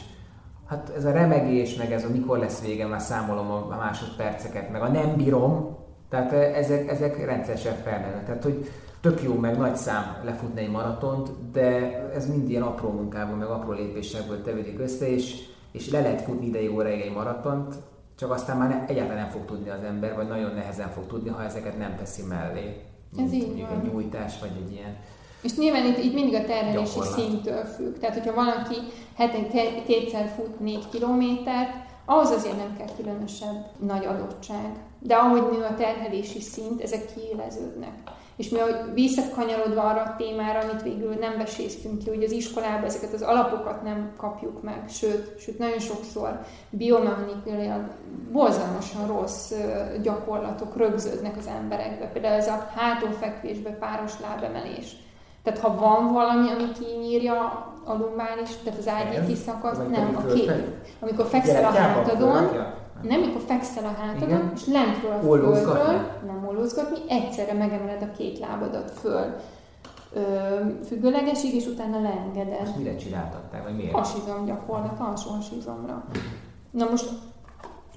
[0.68, 4.82] Hát ez a remegés, meg ez a mikor lesz vége, már számolom a másodperceket, meg
[4.82, 5.78] a nem bírom,
[6.10, 8.26] tehát ezek, ezek rendszeresen felmennek.
[8.26, 8.70] Tehát, hogy
[9.02, 11.70] tök jó, meg nagy szám lefutni egy maratont, de
[12.14, 16.46] ez mind ilyen apró munkából, meg apró lépésekből tevődik össze, és, és le lehet futni
[16.46, 17.76] ideig óráig egy maratont,
[18.16, 21.30] csak aztán már ne, egyáltalán nem fog tudni az ember, vagy nagyon nehezen fog tudni,
[21.30, 22.82] ha ezeket nem teszi mellé.
[23.18, 23.80] Ez így van.
[23.80, 24.96] egy nyújtás, vagy egy ilyen
[25.42, 27.20] és nyilván itt, itt mindig a terhelési Gyakorlat.
[27.20, 27.98] szintől függ.
[27.98, 28.76] Tehát, hogyha valaki
[29.18, 29.50] heten
[29.86, 34.72] kétszer fut négy kilométert, ahhoz azért nem kell különösebb nagy adottság.
[35.00, 37.94] De ahogy nő a terhelési szint, ezek kiéleződnek.
[38.36, 42.84] És mi, ahogy visszakanyarodva arra a témára, amit végül nem beséztünk ki, hogy az iskolában
[42.84, 46.40] ezeket az alapokat nem kapjuk meg, sőt, sőt nagyon sokszor
[46.70, 47.82] biomechanikailag
[48.32, 49.54] borzalmasan rossz
[50.02, 52.06] gyakorlatok rögződnek az emberekbe.
[52.06, 54.96] Például ez a hátonfekvésbe páros lábemelés
[55.44, 57.36] tehát ha van valami, ami kinyírja
[57.86, 60.52] a lumbális, tehát az ágyéki szakasz, nem, a két.
[61.00, 62.50] Amikor fekszel a hátadon,
[63.02, 64.52] nem, amikor fekszel a hátadon, Igen.
[64.56, 69.36] és lentről a földről, nem ollózgatni, egyszerre megemeled a két lábadat föl
[70.14, 70.22] ö,
[70.86, 72.62] függőlegesig, és utána leengeded.
[72.62, 73.94] Ezt mire csináltatták, vagy miért?
[73.94, 76.04] Hasizom gyakorlat, alsó hasizomra.
[76.72, 77.10] Na most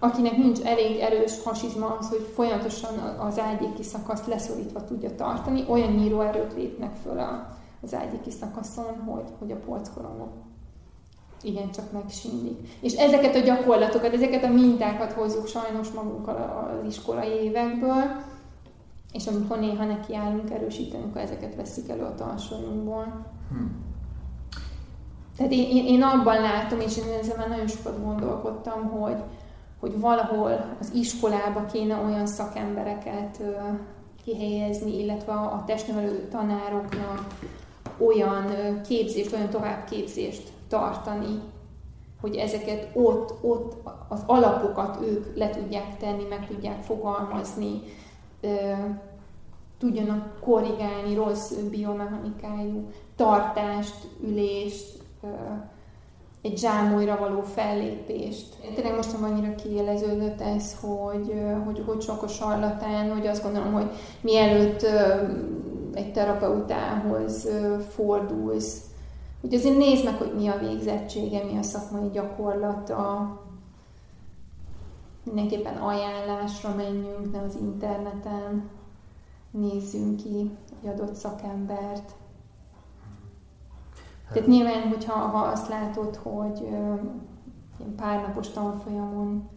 [0.05, 5.93] akinek nincs elég erős hasizma az, hogy folyamatosan az ágyéki szakaszt leszorítva tudja tartani, olyan
[5.93, 7.19] nyíróerőt lépnek föl
[7.83, 10.33] az ágyéki szakaszon, hogy, hogy a polckorongok
[11.45, 12.59] igen, csak megsínlik.
[12.81, 18.05] És ezeket a gyakorlatokat, ezeket a mintákat hozzuk sajnos magunkkal az iskolai évekből,
[19.13, 23.27] és amikor néha nekiállunk erősíteni, akkor ezeket veszik elő a talsójunkból.
[23.49, 23.85] Hmm.
[25.37, 29.23] Tehát én, én, én abban látom, és én ezzel már nagyon sokat gondolkodtam, hogy,
[29.85, 33.43] hogy valahol az iskolába kéne olyan szakembereket
[34.25, 37.27] kihelyezni, illetve a testnevelő tanároknak
[37.99, 38.45] olyan
[38.89, 41.41] képzést, olyan továbbképzést tartani,
[42.21, 47.81] hogy ezeket ott, ott az alapokat ők le tudják tenni, meg tudják fogalmazni,
[49.79, 55.03] tudjanak korrigálni rossz biomechanikájú tartást, ülést,
[56.45, 58.57] egy zsámolyra való fellépést.
[58.75, 61.35] Tényleg most annyira kiéleződött ez, hogy,
[61.65, 63.91] hogy, hogy sok a sarlatán, hogy azt gondolom, hogy
[64.21, 64.83] mielőtt
[65.95, 67.49] egy terapeutához
[67.89, 68.81] fordulsz,
[69.41, 73.31] hogy azért nézd meg, hogy mi a végzettsége, mi a szakmai gyakorlata,
[75.25, 78.71] mindenképpen ajánlásra menjünk, ne az interneten
[79.51, 80.51] nézzünk ki
[80.83, 82.13] egy adott szakembert.
[84.33, 86.61] Tehát nyilván, hogyha ha azt látod, hogy
[87.77, 89.49] ilyen párnapos tanfolyamon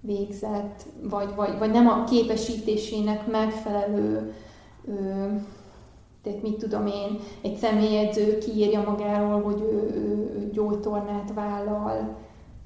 [0.00, 4.34] végzett, vagy, vagy, vagy nem a képesítésének megfelelő,
[4.84, 4.92] ö,
[6.22, 12.16] tehát mit tudom én, egy személyedző kiírja magáról, hogy ő, ő, ő gyógytornát vállal,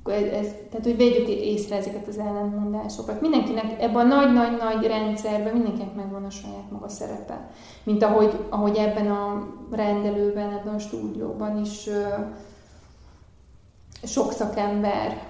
[0.09, 3.21] ez, tehát, hogy vegyük észre ezeket az ellentmondásokat.
[3.21, 7.51] Mindenkinek ebben a nagy-nagy-nagy rendszerben mindenkinek megvan a saját maga szerepe.
[7.83, 12.05] Mint ahogy, ahogy ebben a rendelőben, ebben a stúdióban is ö,
[14.03, 15.23] sok szakember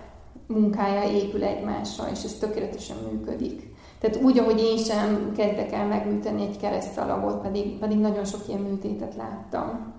[0.46, 3.74] munkája épül egymásra, és ez tökéletesen működik.
[3.98, 8.60] Tehát úgy, ahogy én sem kezdek el megműteni egy keresztszalagot, pedig, pedig nagyon sok ilyen
[8.60, 9.95] műtétet láttam.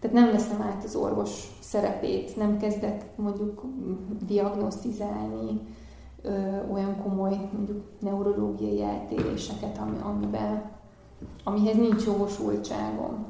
[0.00, 3.62] Tehát nem veszem át az orvos szerepét, nem kezdek mondjuk
[4.26, 5.60] diagnosztizálni
[6.22, 6.30] ö,
[6.72, 10.70] olyan komoly mondjuk neurológiai eltéréseket, ami, amiben,
[11.44, 13.26] amihez nincs jogosultságom.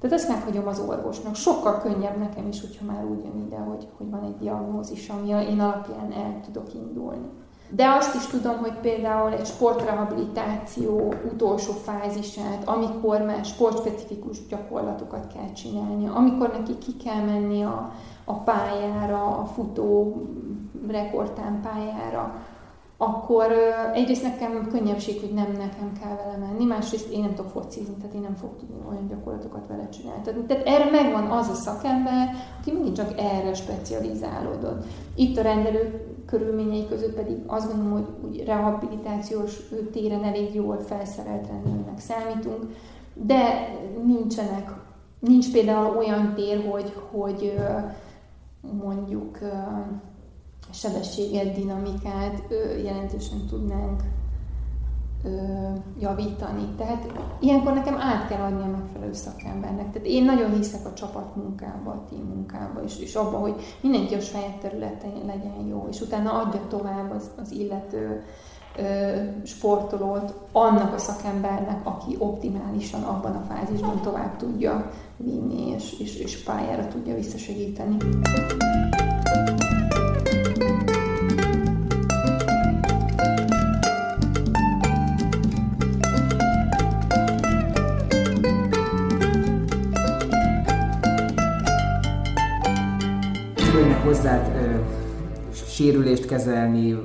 [0.00, 1.34] Tehát ezt meghagyom az orvosnak.
[1.34, 5.28] Sokkal könnyebb nekem is, hogyha már úgy jön ide, hogy, hogy van egy diagnózis, ami
[5.28, 7.28] én alapján el tudok indulni.
[7.70, 15.52] De azt is tudom, hogy például egy sportrehabilitáció utolsó fázisát, amikor már sportspecifikus gyakorlatokat kell
[15.52, 17.92] csinálni, amikor neki ki kell menni a,
[18.24, 20.22] a pályára, a futó
[20.88, 22.34] rekordtán pályára,
[23.00, 23.52] akkor
[23.94, 28.14] egyrészt nekem könnyebbség, hogy nem nekem kell vele menni, másrészt én nem tudok focizni, tehát
[28.14, 30.22] én nem fogok tudni olyan gyakorlatokat vele csinálni.
[30.22, 34.84] Tehát, tehát erre megvan az a szakember, aki mindig csak erre specializálódott.
[35.14, 39.60] Itt a rendelő körülményei között pedig azt gondolom, hogy úgy rehabilitációs
[39.92, 42.64] téren elég jól felszerelt rendelőnek számítunk,
[43.14, 43.68] de
[44.04, 44.72] nincsenek,
[45.18, 47.54] nincs például olyan tér, hogy, hogy
[48.82, 49.38] mondjuk
[50.72, 52.42] sebességet, dinamikát
[52.84, 54.02] jelentősen tudnánk
[55.98, 56.68] javítani.
[56.76, 57.06] Tehát
[57.40, 59.92] ilyenkor nekem át kell adni a megfelelő szakembernek.
[59.92, 64.20] Tehát én nagyon hiszek a csapatmunkába, a team munkába, és, és abban, hogy mindenki a
[64.20, 68.24] saját területén legyen jó, és utána adja tovább az, az illető
[68.76, 76.16] ö, sportolót annak a szakembernek, aki optimálisan abban a fázisban tovább tudja vinni, és, és,
[76.16, 77.96] és pályára tudja visszasegíteni.
[77.96, 79.57] hozzád
[95.78, 96.98] sérülést kezelni,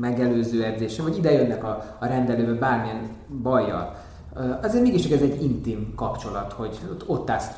[0.00, 3.10] megelőző edzésre, vagy ide jönnek a, a rendelőbe bármilyen
[3.42, 3.94] bajjal.
[4.62, 7.50] Azért mégis ez egy intim kapcsolat, hogy ott, állsz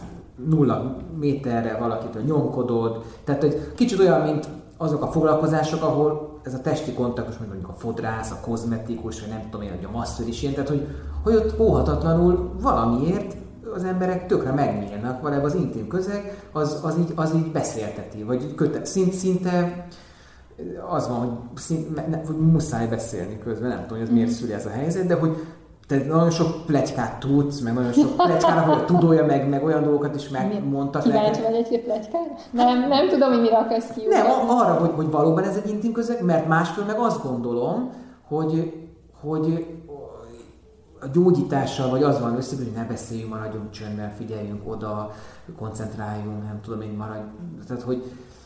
[0.48, 6.60] nulla méterre valakitől nyomkodod, tehát hogy kicsit olyan, mint azok a foglalkozások, ahol ez a
[6.60, 10.42] testi kontaktus, mondjuk a fodrász, a kozmetikus, vagy nem tudom én, hogy a masször is
[10.42, 10.86] ilyen, tehát hogy,
[11.22, 13.36] hogy ott óhatatlanul valamiért
[13.74, 18.54] az emberek tökre megnyílnak, valójában az intim közeg az, az, így, az így beszélteti, vagy
[18.54, 19.86] köte, szint, szinte
[20.88, 24.32] az van, hogy, szint, hogy muszáj beszélni közben, nem tudom, hogy ez miért mm.
[24.32, 25.36] szüli ez a helyzet, de hogy
[25.86, 30.14] te nagyon sok plegykát tudsz, meg nagyon sok pletykára, hogy tudója meg, meg olyan dolgokat
[30.14, 31.20] is megmondtak neked.
[31.20, 32.34] Kíváncsi vagy egy pletykára?
[32.50, 34.28] Nem, nem tudom, hogy mire akarsz kiugrani.
[34.28, 37.90] Nem, arra, hogy, hogy valóban ez egy intim közeg, mert másfél meg azt gondolom,
[38.28, 38.72] hogy,
[39.20, 39.66] hogy
[41.00, 45.10] a gyógyítással, vagy az van össze, hogy ne beszéljünk, maradjunk csöndben, figyeljünk oda,
[45.58, 47.26] koncentráljunk, nem tudom én maradj.
[47.66, 48.02] Tehát, hogy,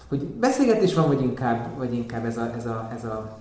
[0.09, 3.39] hogy beszélgetés van, vagy inkább, vagy inkább ez a, ez a, ez a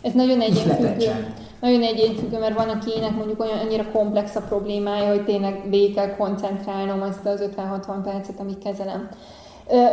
[0.00, 1.34] ez nagyon egyénfüggő.
[1.60, 6.16] Nagyon egyénfüggő, mert van, akinek mondjuk olyan annyira komplex a problémája, hogy tényleg végig kell
[6.16, 9.08] koncentrálnom azt az 50-60 percet, amit kezelem.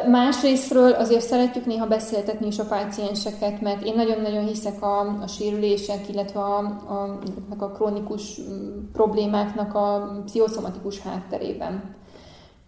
[0.07, 6.09] Másrésztről azért szeretjük néha beszéltetni is a pácienseket, mert én nagyon-nagyon hiszek a, a sérülések,
[6.09, 7.19] illetve a, a,
[7.57, 8.39] a krónikus
[8.93, 11.97] problémáknak a pszichoszomatikus hátterében.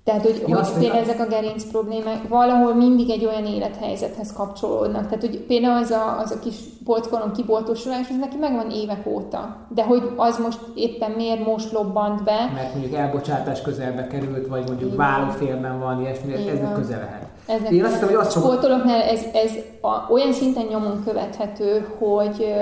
[0.03, 5.03] Tehát, hogy, ja, hogy például ezek a gerinc problémák valahol mindig egy olyan élethelyzethez kapcsolódnak.
[5.03, 6.55] Tehát, hogy például az a, az a kis
[6.85, 9.55] polckoron kiboltosulás, az neki megvan évek óta.
[9.69, 12.49] De hogy az most éppen miért most lobbant be.
[12.53, 17.27] Mert mondjuk elbocsátás közelbe került, vagy mondjuk vállófélben van, ilyesmi, ez közel lehet.
[17.47, 19.51] Ezek Én azt hiszem, hogy azt sportolóknál ez, ez
[19.81, 22.53] a, olyan szinten nyomon követhető, hogy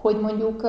[0.00, 0.60] hogy mondjuk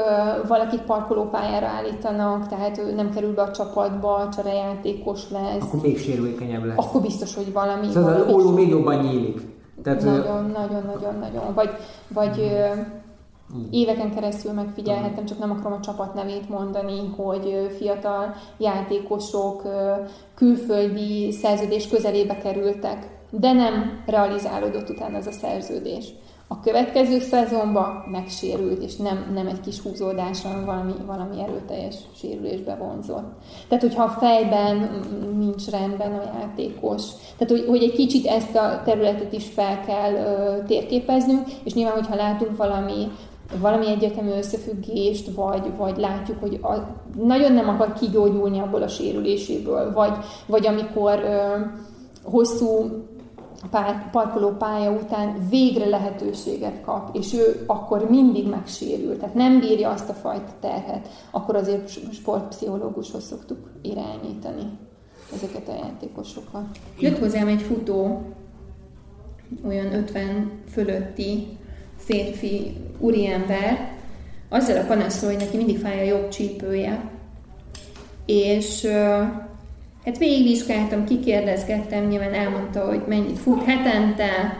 [0.47, 5.61] valakit parkolópályára állítanak, tehát ő nem kerül be a csapatba, cserejátékos lesz.
[5.61, 6.77] Akkor még sérülékenyebb lesz.
[6.77, 7.87] Akkor biztos, hogy valami...
[7.87, 9.41] Szóval valami az óló még jobban nyílik.
[9.83, 10.51] Tehát, nagyon, ő...
[10.51, 11.53] nagyon, nagyon, nagyon.
[11.53, 11.69] Vagy,
[12.07, 12.85] vagy uh,
[13.69, 19.63] éveken keresztül megfigyelhettem, csak nem akarom a csapat nevét mondani, hogy fiatal játékosok
[20.35, 26.13] külföldi szerződés közelébe kerültek, de nem realizálódott utána ez a szerződés
[26.51, 32.75] a következő szezonban megsérült, és nem, nem egy kis húzódás, hanem valami, valami erőteljes sérülésbe
[32.75, 33.29] vonzott.
[33.67, 34.89] Tehát, hogyha a fejben
[35.37, 37.03] nincs rendben a játékos,
[37.37, 41.93] tehát, hogy, hogy egy kicsit ezt a területet is fel kell ö, térképeznünk, és nyilván,
[41.93, 43.07] hogyha látunk valami
[43.61, 46.73] valami egyetemű összefüggést, vagy, vagy látjuk, hogy a,
[47.23, 50.13] nagyon nem akar kigyógyulni abból a sérüléséből, vagy,
[50.47, 51.59] vagy amikor ö,
[52.23, 52.89] hosszú
[54.11, 60.09] parkoló pálya után végre lehetőséget kap, és ő akkor mindig megsérül, tehát nem bírja azt
[60.09, 64.77] a fajta terhet, akkor azért sportpszichológushoz szoktuk irányítani
[65.33, 66.65] ezeket a játékosokat.
[66.99, 68.21] Jött hozzám egy futó,
[69.67, 71.57] olyan 50 fölötti
[71.97, 73.99] férfi úriember,
[74.49, 77.11] azzal a panaszról, hogy neki mindig fáj a jobb csípője,
[78.25, 78.87] és
[80.05, 84.57] Hát végigvizsgáltam, kikérdezgettem, nyilván elmondta, hogy mennyit fut hetente,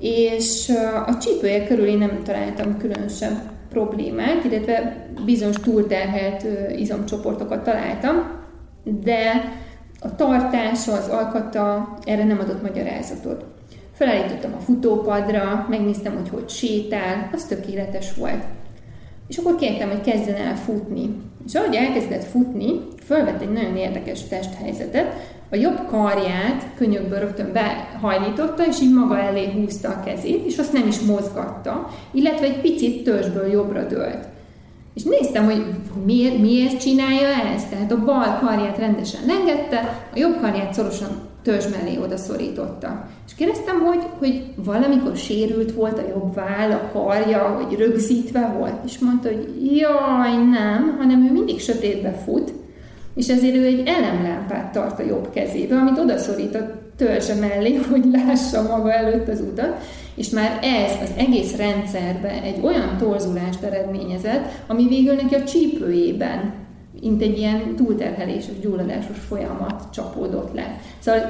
[0.00, 0.72] és
[1.06, 3.38] a csípője körül én nem találtam különösebb
[3.68, 6.46] problémát, illetve bizonyos túlterhelt
[6.76, 8.40] izomcsoportokat találtam,
[8.84, 9.52] de
[10.00, 13.44] a tartása, az alkata erre nem adott magyarázatot.
[13.92, 18.44] Felállítottam a futópadra, megnéztem, hogy hogy sétál, az tökéletes volt.
[19.28, 21.14] És akkor kértem, hogy kezdjen el futni.
[21.46, 22.80] És ahogy elkezdett futni,
[23.12, 25.12] fölvett egy nagyon érdekes testhelyzetet,
[25.50, 30.72] a jobb karját könyökből rögtön behajlította, és így maga elé húzta a kezét, és azt
[30.72, 34.24] nem is mozgatta, illetve egy picit törzsből jobbra dőlt.
[34.94, 35.64] És néztem, hogy
[36.04, 37.68] miért, miért csinálja ezt.
[37.68, 41.08] Tehát a bal karját rendesen lengette, a jobb karját szorosan
[41.42, 43.08] törzs mellé odaszorította.
[43.26, 48.84] És kérdeztem, hogy, hogy valamikor sérült volt a jobb váll, a karja, vagy rögzítve volt,
[48.84, 52.52] és mondta, hogy jaj, nem, hanem ő mindig sötétbe fut,
[53.14, 58.04] és ezért ő egy elemlámpát tart a jobb kezébe, amit odaszorít a törzse mellé, hogy
[58.12, 59.78] lássa maga előtt az utat,
[60.14, 66.60] és már ez az egész rendszerbe egy olyan torzulást eredményezett, ami végül neki a csípőjében
[67.02, 70.78] mint egy ilyen túlterheléses, gyulladásos folyamat csapódott le.
[70.98, 71.20] Szóval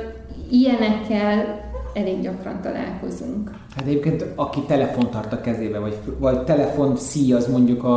[0.51, 1.61] ilyenekkel
[1.95, 3.51] elég gyakran találkozunk.
[3.77, 6.93] Hát egyébként aki telefon tart a kezébe, vagy, vagy telefon
[7.37, 7.97] az mondjuk a,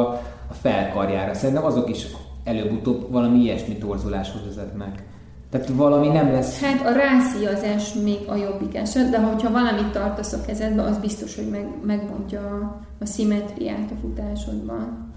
[0.50, 2.08] a felkarjára, szerintem azok is
[2.46, 5.04] előbb-utóbb valami ilyesmi torzuláshoz vezetnek.
[5.50, 6.62] Tehát valami nem lesz...
[6.62, 11.36] Hát a rászíjazás még a jobbik eset, de hogyha valamit tartasz a kezedbe, az biztos,
[11.36, 15.14] hogy meg, megbontja a, a szimetriát a futásodban.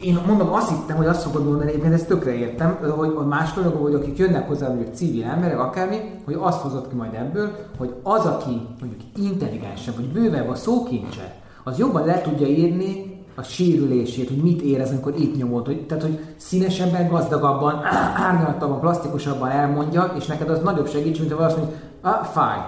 [0.00, 3.52] Én mondom, azt hittem, hogy azt szokod mondani, egyébként ezt tökre értem, hogy a más
[3.52, 7.50] dolgok, hogy akik jönnek hozzá, hogy civil emberek, akármi, hogy azt hozott ki majd ebből,
[7.78, 11.34] hogy az, aki mondjuk intelligensebb, vagy bővebb a szókincse,
[11.64, 13.07] az jobban le tudja írni
[13.38, 17.84] a sérülését, hogy mit érez, amikor itt nyomod, hogy, tehát, hogy színesebben, gazdagabban,
[18.28, 22.58] árnyaltabban, plastikusabban elmondja, és neked az nagyobb segítség, mint ha azt mondja, ah, fáj,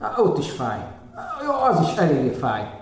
[0.00, 0.78] ah, ott is fáj,
[1.46, 2.76] ah, az is eléggé fáj.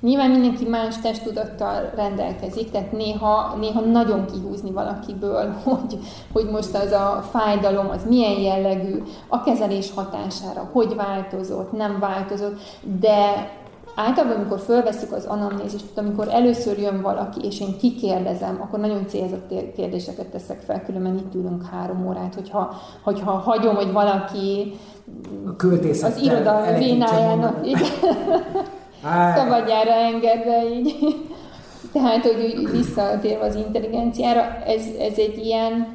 [0.00, 5.98] Nyilván mindenki más testtudattal rendelkezik, tehát néha, néha nagyon kihúzni valakiből, hogy,
[6.32, 12.60] hogy most az a fájdalom, az milyen jellegű, a kezelés hatására, hogy változott, nem változott,
[13.00, 13.50] de
[13.96, 19.54] általában, amikor fölveszük az anamnézist, amikor először jön valaki, és én kikérdezem, akkor nagyon célzott
[19.76, 24.74] kérdéseket teszek fel, különben itt ülünk három órát, hogyha, hogyha hagyom, hogy valaki
[26.02, 27.66] az iroda vénájának
[29.36, 31.16] szabadjára engedve így.
[31.92, 35.86] Tehát, hogy visszatérve az intelligenciára, ez, ez egy ilyen,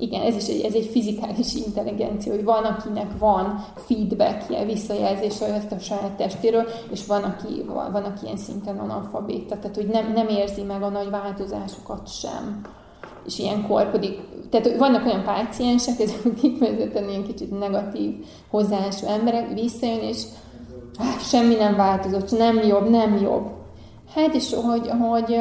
[0.00, 5.72] igen, ez is egy, ez egy fizikális intelligencia, hogy van, akinek van feedbackje, visszajelzése ezt
[5.72, 10.12] a saját testéről, és van, aki, van, van aki ilyen szinten analfabéta, tehát hogy nem,
[10.12, 12.60] nem érzi meg a nagy változásokat sem.
[13.26, 14.18] És ilyenkor pedig,
[14.50, 20.22] tehát vannak olyan páciensek, ezek kifejezetten ilyen kicsit negatív hozzáállású emberek, visszajön, és
[21.20, 23.50] semmi nem változott, nem jobb, nem jobb.
[24.14, 25.36] Hát és hogy, hogy,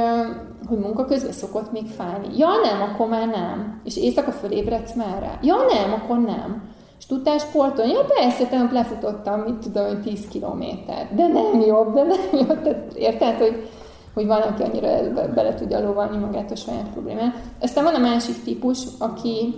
[0.68, 2.38] hogy munka közben szokott még fájni.
[2.38, 3.82] Ja nem, akkor már nem.
[3.84, 5.40] És éjszaka fölébredsz már rá.
[5.42, 6.64] Ja nem, akkor nem.
[7.00, 7.92] És tudtál sportolni?
[7.92, 11.10] Ja persze, tegnap lefutottam, mit tudom, hogy 10 kilométer.
[11.16, 12.62] De nem jobb, de nem jobb.
[12.62, 13.70] Tehát érted, hogy,
[14.14, 17.36] hogy van, aki annyira bele tudja lovalni magát a saját problémát.
[17.62, 19.54] Aztán van a másik típus, aki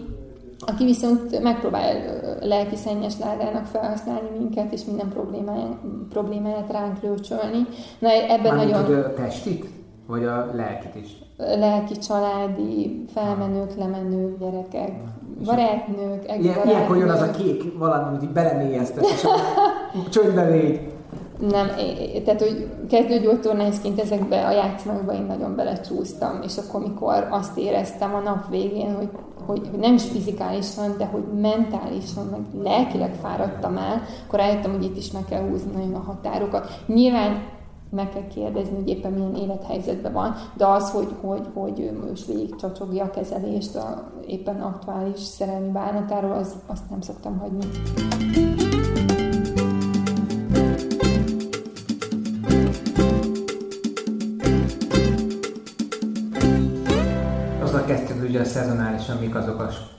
[0.65, 5.77] aki viszont megpróbál lelki szennyes ládának felhasználni minket, és minden problémáját,
[6.09, 7.67] problémáját ránk lőcsölni.
[7.99, 9.03] Na ebben Mármint, nagyon...
[9.03, 9.65] a testit?
[10.11, 11.09] Vagy a lelkit is?
[11.37, 14.91] Lelki, családi, felmenők, lemenők, gyerekek,
[15.45, 16.65] barátnők, ex-barátnők.
[16.65, 19.23] Ilyenkor jön az a kék valami, amit így belemélyeztet, és
[20.13, 20.79] csöndbe légy.
[21.39, 21.67] Nem,
[22.25, 28.19] tehát hogy kezdőgyógytornászként ezekbe a játszmákba én nagyon belecsúsztam, és akkor mikor azt éreztem a
[28.19, 29.09] nap végén, hogy
[29.45, 34.83] hogy, hogy nem is fizikálisan, de hogy mentálisan, meg lelkileg fáradtam el, akkor rájöttem, hogy
[34.83, 36.83] itt is meg kell húzni nagyon a határokat.
[36.85, 37.43] Nyilván
[37.91, 42.25] meg kell kérdezni, hogy éppen milyen élethelyzetben van, de az, hogy, hogy, hogy ő most
[42.25, 47.65] végig csacsogja a kezelést a éppen aktuális szerelmi bánatáról, az, azt nem szoktam hagyni.
[57.85, 59.90] kezdtük ugye a szezonálisan, mik azok a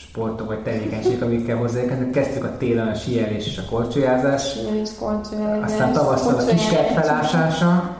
[0.00, 2.10] sportok vagy tevékenységek, amikkel hozzáérkeznek.
[2.10, 4.52] Kezdtük a télen a síelés és a korcsolyázás.
[4.52, 5.70] Síelés, korcsolyázás.
[5.70, 7.96] Aztán tavasszal a kiskert felásása.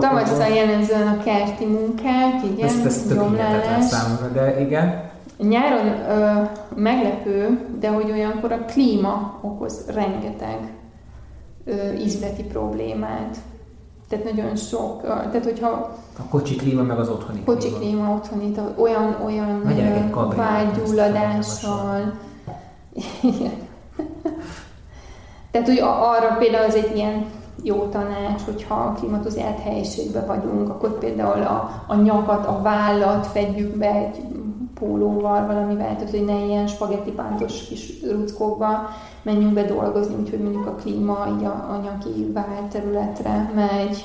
[0.00, 3.84] Tavasszal jellemzően a kerti munkák, igen, ezt, ezt gyomlálás.
[3.84, 5.06] számomra, de igen.
[5.38, 6.42] Nyáron ö,
[6.74, 10.58] meglepő, de hogy olyankor a klíma okoz rengeteg
[11.64, 13.36] ö, ízleti problémát.
[14.08, 15.68] Tehát nagyon sok, tehát hogyha...
[16.18, 19.62] A kocsi klíma meg az otthoni Kocsi klíma otthoni, olyan, olyan
[20.36, 22.12] vágygyulladással.
[25.50, 27.26] tehát, hogy arra például az egy ilyen
[27.62, 33.94] jó tanács, hogyha klimatizált helyiségben vagyunk, akkor például a, a nyakat, a vállat fedjük be
[33.94, 34.22] egy
[34.78, 38.88] pólóval, valamivel, tehát hogy ne ilyen spagetti pántos kis ruckókba
[39.22, 44.04] menjünk be dolgozni, úgyhogy mondjuk a klíma így a, a nyaki vált területre megy.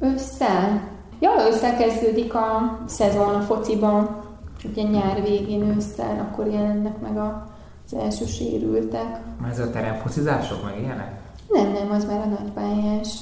[0.00, 0.82] Össze?
[1.18, 4.24] Ja, összekezdődik a szezon a fociban,
[4.64, 7.46] ugye nyár végén ősszel, akkor jelennek meg a,
[7.86, 9.20] az első sérültek.
[9.50, 11.20] Ez a teremfocizások, meg ilyenek?
[11.48, 13.18] Nem, nem, az már a nagypályás.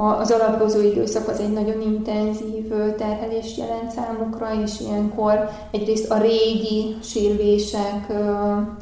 [0.00, 6.96] Az alapozó időszak az egy nagyon intenzív terhelést jelent számukra, és ilyenkor egyrészt a régi
[7.02, 8.12] sérülések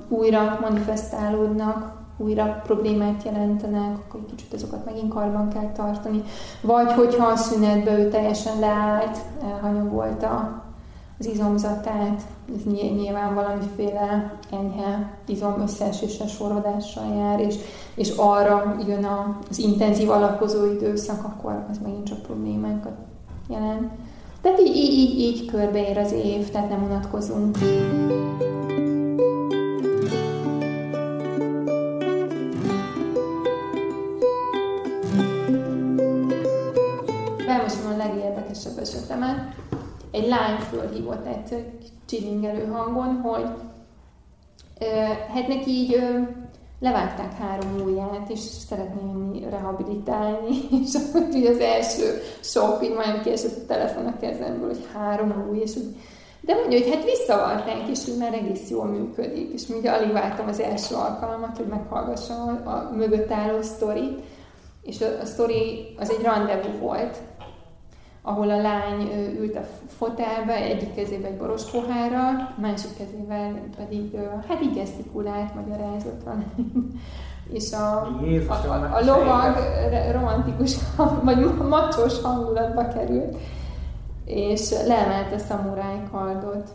[0.09, 6.23] újra manifestálódnak, újra problémát jelentenek, akkor egy kicsit azokat megint karban kell tartani.
[6.61, 10.63] Vagy hogyha a szünetbe ő teljesen leállt, elhanyagolta
[11.19, 12.23] az izomzatát,
[12.57, 17.55] ez nyilván valamiféle enyhe izom összeeséssel sorodással jár, és,
[17.95, 19.05] és arra jön
[19.51, 22.97] az intenzív alakozó időszak, akkor az megint csak problémákat
[23.49, 23.91] jelent.
[24.41, 27.59] Tehát így, így, így, így körbeér az év, tehát nem unatkozunk.
[37.49, 39.68] Elmesem a legérdekesebb esetemet
[40.11, 41.65] egy lány fölhívott egyszer
[42.07, 43.47] csilingelő hangon, hogy
[45.35, 46.01] hát neki így
[46.81, 53.67] levágták három ujját, és szeretném rehabilitálni, és akkor az első sok, így majd kiesett a
[53.67, 55.97] telefon a kezemből, hogy három új, és úgy,
[56.41, 60.49] de mondja, hogy hát visszavarták, és hogy már egész jól működik, és ugye alig vártam
[60.49, 64.19] az első alkalmat, hogy meghallgassam a, a mögött álló sztorit,
[64.83, 67.17] és a, a sztori az egy rendezvú volt,
[68.29, 69.11] ahol a lány
[69.41, 69.61] ült a
[69.97, 74.17] fotelbe, egyik kezébe egy boros pohárral, másik kezével pedig,
[74.49, 76.45] hát így gesztikulált, magyarázott van.
[77.53, 79.57] És a, Jézus, a, a, a lovag
[80.13, 80.77] romantikus,
[81.25, 83.37] vagy macsos hangulatba került,
[84.25, 86.69] és leemelte a szamuráj kardot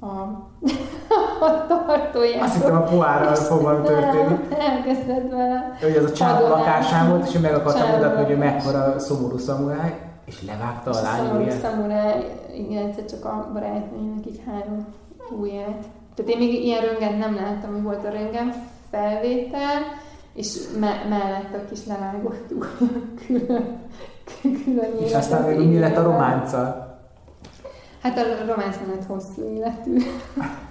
[0.00, 0.06] a,
[1.46, 2.42] a tartóját.
[2.42, 4.54] Azt hittem a poárral fogva történik.
[4.58, 5.76] Elkezdett vele.
[5.80, 9.38] Hogy az a csáv lakásán volt, és ő meg akarta mutatni, hogy ő mekkora szomorú
[9.38, 11.60] szamuráj és levágta a lány ujját?
[11.60, 12.24] Szamuráj,
[12.56, 14.86] igen, egyszer csak a barátnőjének így három
[15.40, 15.84] ujját.
[16.14, 18.52] Tehát én még ilyen röngen nem láttam, hogy volt a röngen
[18.90, 19.82] felvétel,
[20.34, 22.52] és me- mellett a kis levágott
[23.26, 23.78] külön,
[24.42, 26.87] külön És aztán még mi lett a románca?
[28.02, 30.02] Hát a románc nem hosszú életű.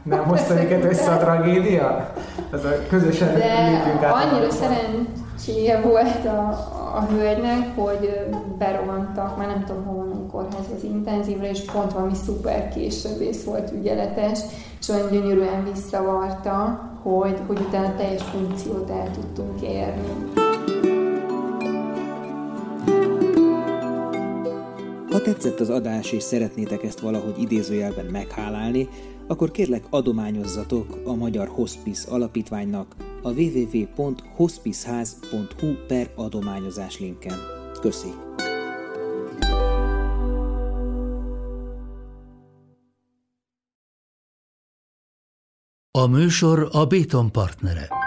[0.04, 2.14] Nem hozta őket össze a tragédia?
[2.52, 6.50] Az a közösen De annyira szerencséje volt a,
[6.96, 8.28] a hölgynek, hogy
[8.58, 13.72] berohantak, már nem tudom hova menni kórház az intenzívre, és pont valami szuper későbbész volt
[13.72, 14.40] ügyeletes,
[14.80, 20.36] és olyan gyönyörűen visszavarta, hogy, hogy utána teljes funkciót el tudtunk érni.
[25.18, 28.90] Ha tetszett az adás és szeretnétek ezt valahogy idézőjelben meghálálni,
[29.28, 37.38] akkor kérlek adományozzatok a Magyar Hospice Alapítványnak a www.hospiceház.hu per adományozás linken.
[37.82, 38.14] Köszi!
[45.92, 48.07] A műsor a Béton partnere.